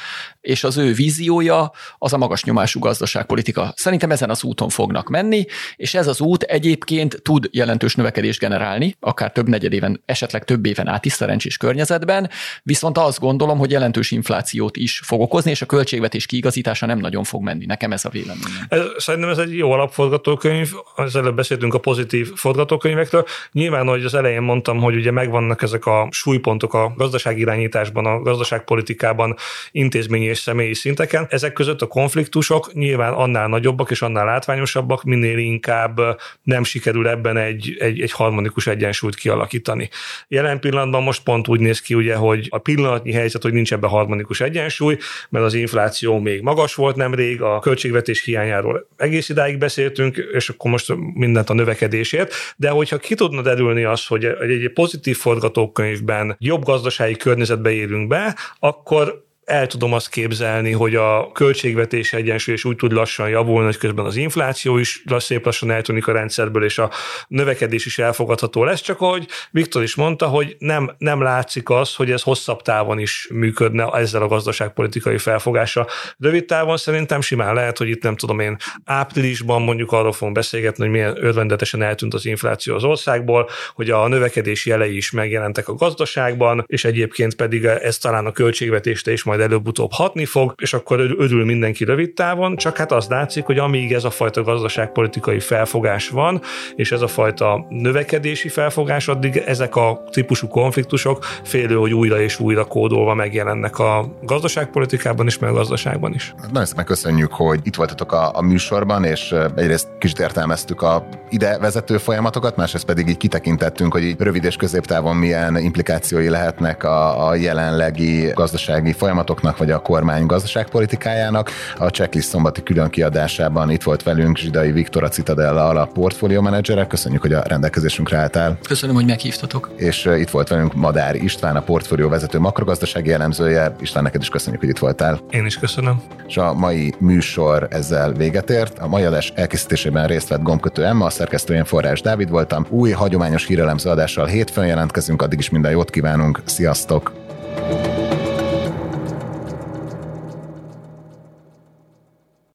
és 0.42 0.64
az 0.64 0.78
ő 0.78 0.94
víziója 0.94 1.72
az 1.98 2.14
a 2.14 2.18
magas 2.18 2.44
nyomású 2.44 2.80
gazdaságpolitika. 2.80 3.74
Szerintem 3.76 4.12
ezen 4.12 4.30
az 4.30 4.44
úton 4.44 4.70
fognak 4.70 5.10
menni, 5.10 5.46
és 5.76 5.94
ez 5.94 6.08
az 6.08 6.22
út 6.22 6.44
egyébként 6.44 7.22
tud 7.22 7.50
jelentős 7.52 7.96
növekedést 7.96 8.40
generálni, 8.40 8.96
akár 9.00 9.32
több 9.32 9.48
negyedéven, 9.48 10.02
esetleg 10.06 10.44
több 10.44 10.66
éven 10.66 10.88
át 10.88 11.06
is 11.06 11.14
szerencsés 11.14 11.58
környezetben, 11.58 12.30
viszont 12.64 12.98
azt 12.98 13.20
gondolom, 13.20 13.58
hogy 13.58 13.72
jelentős 13.72 14.12
inflációt 14.12 14.78
is 14.78 14.91
fog 15.00 15.22
okozni, 15.22 15.52
és 15.52 15.62
a 15.62 15.66
költségvetés 15.66 16.26
kiigazítása 16.26 16.86
nem 16.86 17.00
nagyon 17.00 17.24
fog 17.24 17.44
menni. 17.44 17.66
Nekem 17.66 17.92
ez 17.92 18.06
a 18.06 18.10
véleményem. 18.10 18.66
Ez, 18.70 18.82
szerintem 18.98 19.30
ez 19.30 19.38
egy 19.38 19.58
jó 19.58 19.72
alapforgatókönyv, 19.72 20.72
az 20.96 21.16
előbb 21.16 21.36
beszéltünk 21.36 21.74
a 21.74 21.80
pozitív 21.80 22.32
forgatókönyvekről. 22.36 23.26
Nyilván, 23.52 23.88
hogy 23.88 24.06
az 24.06 24.14
elején 24.14 24.42
mondtam, 24.42 24.80
hogy 24.80 24.96
ugye 24.96 25.12
megvannak 25.12 25.62
ezek 25.62 25.86
a 25.86 26.08
súlypontok 26.12 26.74
a 26.74 26.94
gazdaságirányításban, 26.98 28.06
a 28.06 28.22
gazdaságpolitikában, 28.22 29.36
intézményi 29.72 30.26
és 30.26 30.38
személyi 30.38 30.74
szinteken. 30.74 31.28
Ezek 31.30 31.54
között 31.54 31.82
a 31.82 31.88
konfliktusok 31.88 32.74
nyilván 32.74 33.14
annál 33.14 33.48
nagyobbak 33.48 33.92
és 33.92 34.02
annál 34.02 34.26
látványosabbak, 34.26 35.04
minél 35.04 35.38
inkább 35.38 36.00
nem 36.44 36.64
sikerül 36.64 37.08
ebben 37.08 37.38
egy, 37.38 37.76
egy, 37.80 38.02
egy 38.02 38.12
harmonikus 38.12 38.68
egyensúlyt 38.68 39.16
kialakítani. 39.16 39.90
Jelen 40.28 40.60
pillanatban 40.60 41.04
most 41.04 41.24
pont 41.24 41.48
úgy 41.48 41.60
néz 41.60 41.82
ki, 41.82 41.94
ugye, 41.94 42.16
hogy 42.16 42.48
a 42.50 42.58
pillanatnyi 42.58 43.12
helyzet, 43.12 43.42
hogy 43.42 43.54
nincs 43.54 43.74
ebben 43.74 43.90
harmonikus 43.90 44.42
egyensúly, 44.42 44.81
mert 45.30 45.46
az 45.46 45.54
infláció 45.54 46.20
még 46.20 46.42
magas 46.42 46.76
volt 46.76 46.96
nemrég, 46.96 47.42
a 47.42 47.60
költségvetés 47.60 48.24
hiányáról 48.24 48.88
egész 48.98 49.30
idáig 49.30 49.58
beszéltünk, 49.58 50.18
és 50.34 50.50
akkor 50.50 50.72
most 50.72 50.94
mindent 51.14 51.50
a 51.50 51.54
növekedésért, 51.54 52.34
de 52.58 52.70
hogyha 52.70 52.98
ki 52.98 53.16
tudna 53.16 53.42
derülni 53.42 53.84
az, 53.84 54.06
hogy 54.06 54.26
egy 54.26 54.72
pozitív 54.74 55.18
forgatókönyvben 55.18 56.36
jobb 56.40 56.64
gazdasági 56.64 57.16
környezetbe 57.16 57.72
élünk 57.72 58.08
be, 58.08 58.36
akkor 58.60 59.30
el 59.52 59.68
tudom 59.68 59.94
azt 59.94 60.10
képzelni, 60.10 60.72
hogy 60.72 60.96
a 60.96 61.32
költségvetés 61.32 62.14
egyensúly 62.14 62.54
is 62.54 62.66
úgy 62.66 62.76
tud 62.76 62.92
lassan 62.92 63.30
javulni, 63.30 63.66
hogy 63.66 63.78
közben 63.78 64.06
az 64.06 64.16
infláció 64.16 64.78
is 64.78 65.04
szép 65.18 65.46
lassan 65.46 65.72
eltűnik 65.72 66.08
a 66.08 66.12
rendszerből, 66.12 66.64
és 66.64 66.78
a 66.78 66.92
növekedés 67.28 67.86
is 67.86 68.00
elfogadható 68.00 68.64
lesz, 68.64 68.82
csak 68.82 69.02
ahogy 69.02 69.28
Viktor 69.52 69.84
is 69.84 69.96
mondta, 69.96 70.28
hogy 70.28 70.56
nem, 70.60 70.92
nem 70.98 71.22
látszik 71.22 71.70
az, 71.70 71.96
hogy 71.96 72.12
ez 72.12 72.22
hosszabb 72.22 72.62
távon 72.62 73.00
is 73.00 73.28
működne 73.34 73.90
ezzel 73.94 74.22
a 74.22 74.28
gazdaságpolitikai 74.28 75.18
felfogással. 75.18 75.88
Rövid 76.20 76.46
távon 76.46 76.78
szerintem 76.78 77.22
simán 77.22 77.54
lehet, 77.54 77.78
hogy 77.78 77.90
itt 77.90 78.04
nem 78.04 78.16
tudom 78.16 78.40
én 78.40 78.58
áprilisban 78.86 79.62
mondjuk 79.62 79.92
arról 79.92 80.12
fogunk 80.12 80.36
beszélgetni, 80.36 80.84
hogy 80.84 80.92
milyen 80.92 81.26
örvendetesen 81.26 81.82
eltűnt 81.82 82.14
az 82.14 82.26
infláció 82.26 82.76
az 82.76 82.84
országból, 82.84 83.50
hogy 83.74 83.90
a 83.90 84.08
növekedés 84.08 84.66
jelei 84.66 84.96
is 84.96 85.12
megjelentek 85.12 85.68
a 85.68 85.74
gazdaságban, 85.74 86.64
és 86.68 86.86
egyébként 86.86 87.36
pedig 87.36 87.66
ez 87.66 87.98
talán 87.98 88.26
a 88.26 88.32
költségvetést 88.32 89.08
is 89.08 89.24
majd 89.24 89.41
előbb-utóbb 89.42 89.92
hatni 89.92 90.26
fog, 90.26 90.54
és 90.58 90.74
akkor 90.74 91.00
örül 91.00 91.46
mindenki 91.46 91.84
rövid 91.84 92.14
távon, 92.14 92.56
csak 92.56 92.78
hát 92.78 92.92
az 92.92 93.08
látszik, 93.10 93.46
hogy 93.46 93.58
amíg 93.58 93.94
ez 93.94 94.04
a 94.04 94.10
fajta 94.10 94.44
gazdaságpolitikai 94.44 95.40
felfogás 95.40 96.10
van, 96.10 96.42
és 96.76 96.92
ez 96.92 97.02
a 97.02 97.08
fajta 97.08 97.66
növekedési 97.70 98.50
felfogás, 98.50 99.08
addig 99.08 99.38
ezek 99.46 99.76
a 99.76 100.04
típusú 100.12 100.48
konfliktusok 100.48 101.26
félő, 101.44 101.76
hogy 101.76 101.94
újra 101.94 102.22
és 102.22 102.40
újra 102.40 102.66
kódolva 102.66 103.14
megjelennek 103.14 103.80
a 103.80 104.18
gazdaságpolitikában 104.22 105.28
is, 105.28 105.40
meg 105.40 105.50
a 105.50 105.54
gazdaságban 105.54 106.14
is. 106.14 106.34
Nagyon 106.52 106.66
szépen 106.66 106.86
köszönjük, 106.86 107.32
hogy 107.32 107.60
itt 107.64 107.76
voltatok 107.76 108.12
a, 108.12 108.38
a 108.38 108.42
műsorban, 108.42 109.04
és 109.04 109.36
egyrészt 109.56 109.88
kicsit 110.00 110.20
értelmeztük 110.20 110.82
a 110.82 111.08
ide 111.30 111.58
vezető 111.58 111.98
folyamatokat, 111.98 112.56
másrészt 112.56 112.86
pedig 112.86 113.08
így 113.08 113.18
kitekintettünk, 113.18 113.94
hogy 113.94 114.04
így 114.04 114.16
rövid 114.20 114.44
és 114.44 114.56
középtávon 114.56 115.16
milyen 115.16 115.58
implikációi 115.58 116.30
lehetnek 116.30 116.84
a, 116.84 117.28
a 117.28 117.36
jelenlegi 117.36 118.32
gazdasági 118.34 118.92
folyamatok 118.92 119.21
folyamatoknak, 119.22 119.58
vagy 119.58 119.72
a 119.72 119.80
kormány 119.80 120.26
gazdaságpolitikájának. 120.26 121.50
A 121.78 121.90
checklist 121.90 122.28
szombati 122.28 122.64
külön 122.64 122.90
kiadásában 122.90 123.70
itt 123.70 123.84
volt 123.84 124.04
velünk 124.04 124.38
Zsidai 124.38 124.72
Viktor, 124.72 125.04
a 125.04 125.08
Citadella 125.08 125.68
alap 125.68 125.94
portfólió 125.94 126.42
menedzsere. 126.42 126.88
Köszönjük, 126.88 127.22
hogy 127.22 127.34
a 127.34 127.42
rendelkezésünkre 127.46 128.18
álltál. 128.18 128.58
Köszönöm, 128.68 128.96
hogy 128.96 129.06
meghívtatok. 129.06 129.70
És 129.76 130.10
itt 130.18 130.30
volt 130.30 130.48
velünk 130.48 130.74
Madár 130.74 131.16
István, 131.16 131.56
a 131.56 131.62
portfólió 131.62 132.10
vezető 132.10 132.40
makrogazdasági 132.40 133.12
elemzője. 133.12 133.76
István, 133.80 134.04
neked 134.04 134.22
is 134.22 134.30
köszönjük, 134.30 134.62
hogy 134.62 134.70
itt 134.70 134.80
voltál. 134.80 135.20
Én 135.30 135.46
is 135.46 135.58
köszönöm. 135.58 136.02
És 136.28 136.38
a 136.38 136.54
mai 136.54 136.94
műsor 136.98 137.68
ezzel 137.70 138.12
véget 138.12 138.50
ért. 138.50 138.80
A 138.80 138.88
mai 138.88 139.04
adás 139.04 139.32
elkészítésében 139.36 140.08
részt 140.08 140.28
vett 140.28 140.42
gombkötő 140.42 140.86
Emma, 140.86 141.06
a 141.06 141.10
szerkesztőjén 141.10 141.66
Forrás 141.66 142.02
Dávid 142.02 142.30
voltam. 142.30 142.66
Új 142.70 142.92
hagyományos 142.92 143.46
hírelemző 143.46 143.90
adással 143.90 144.26
hétfőn 144.26 144.66
jelentkezünk, 144.66 145.22
addig 145.22 145.40
is 145.40 145.50
minden 145.50 145.72
jót 145.72 145.90
kívánunk. 145.90 146.42
Sziasztok! 146.46 147.12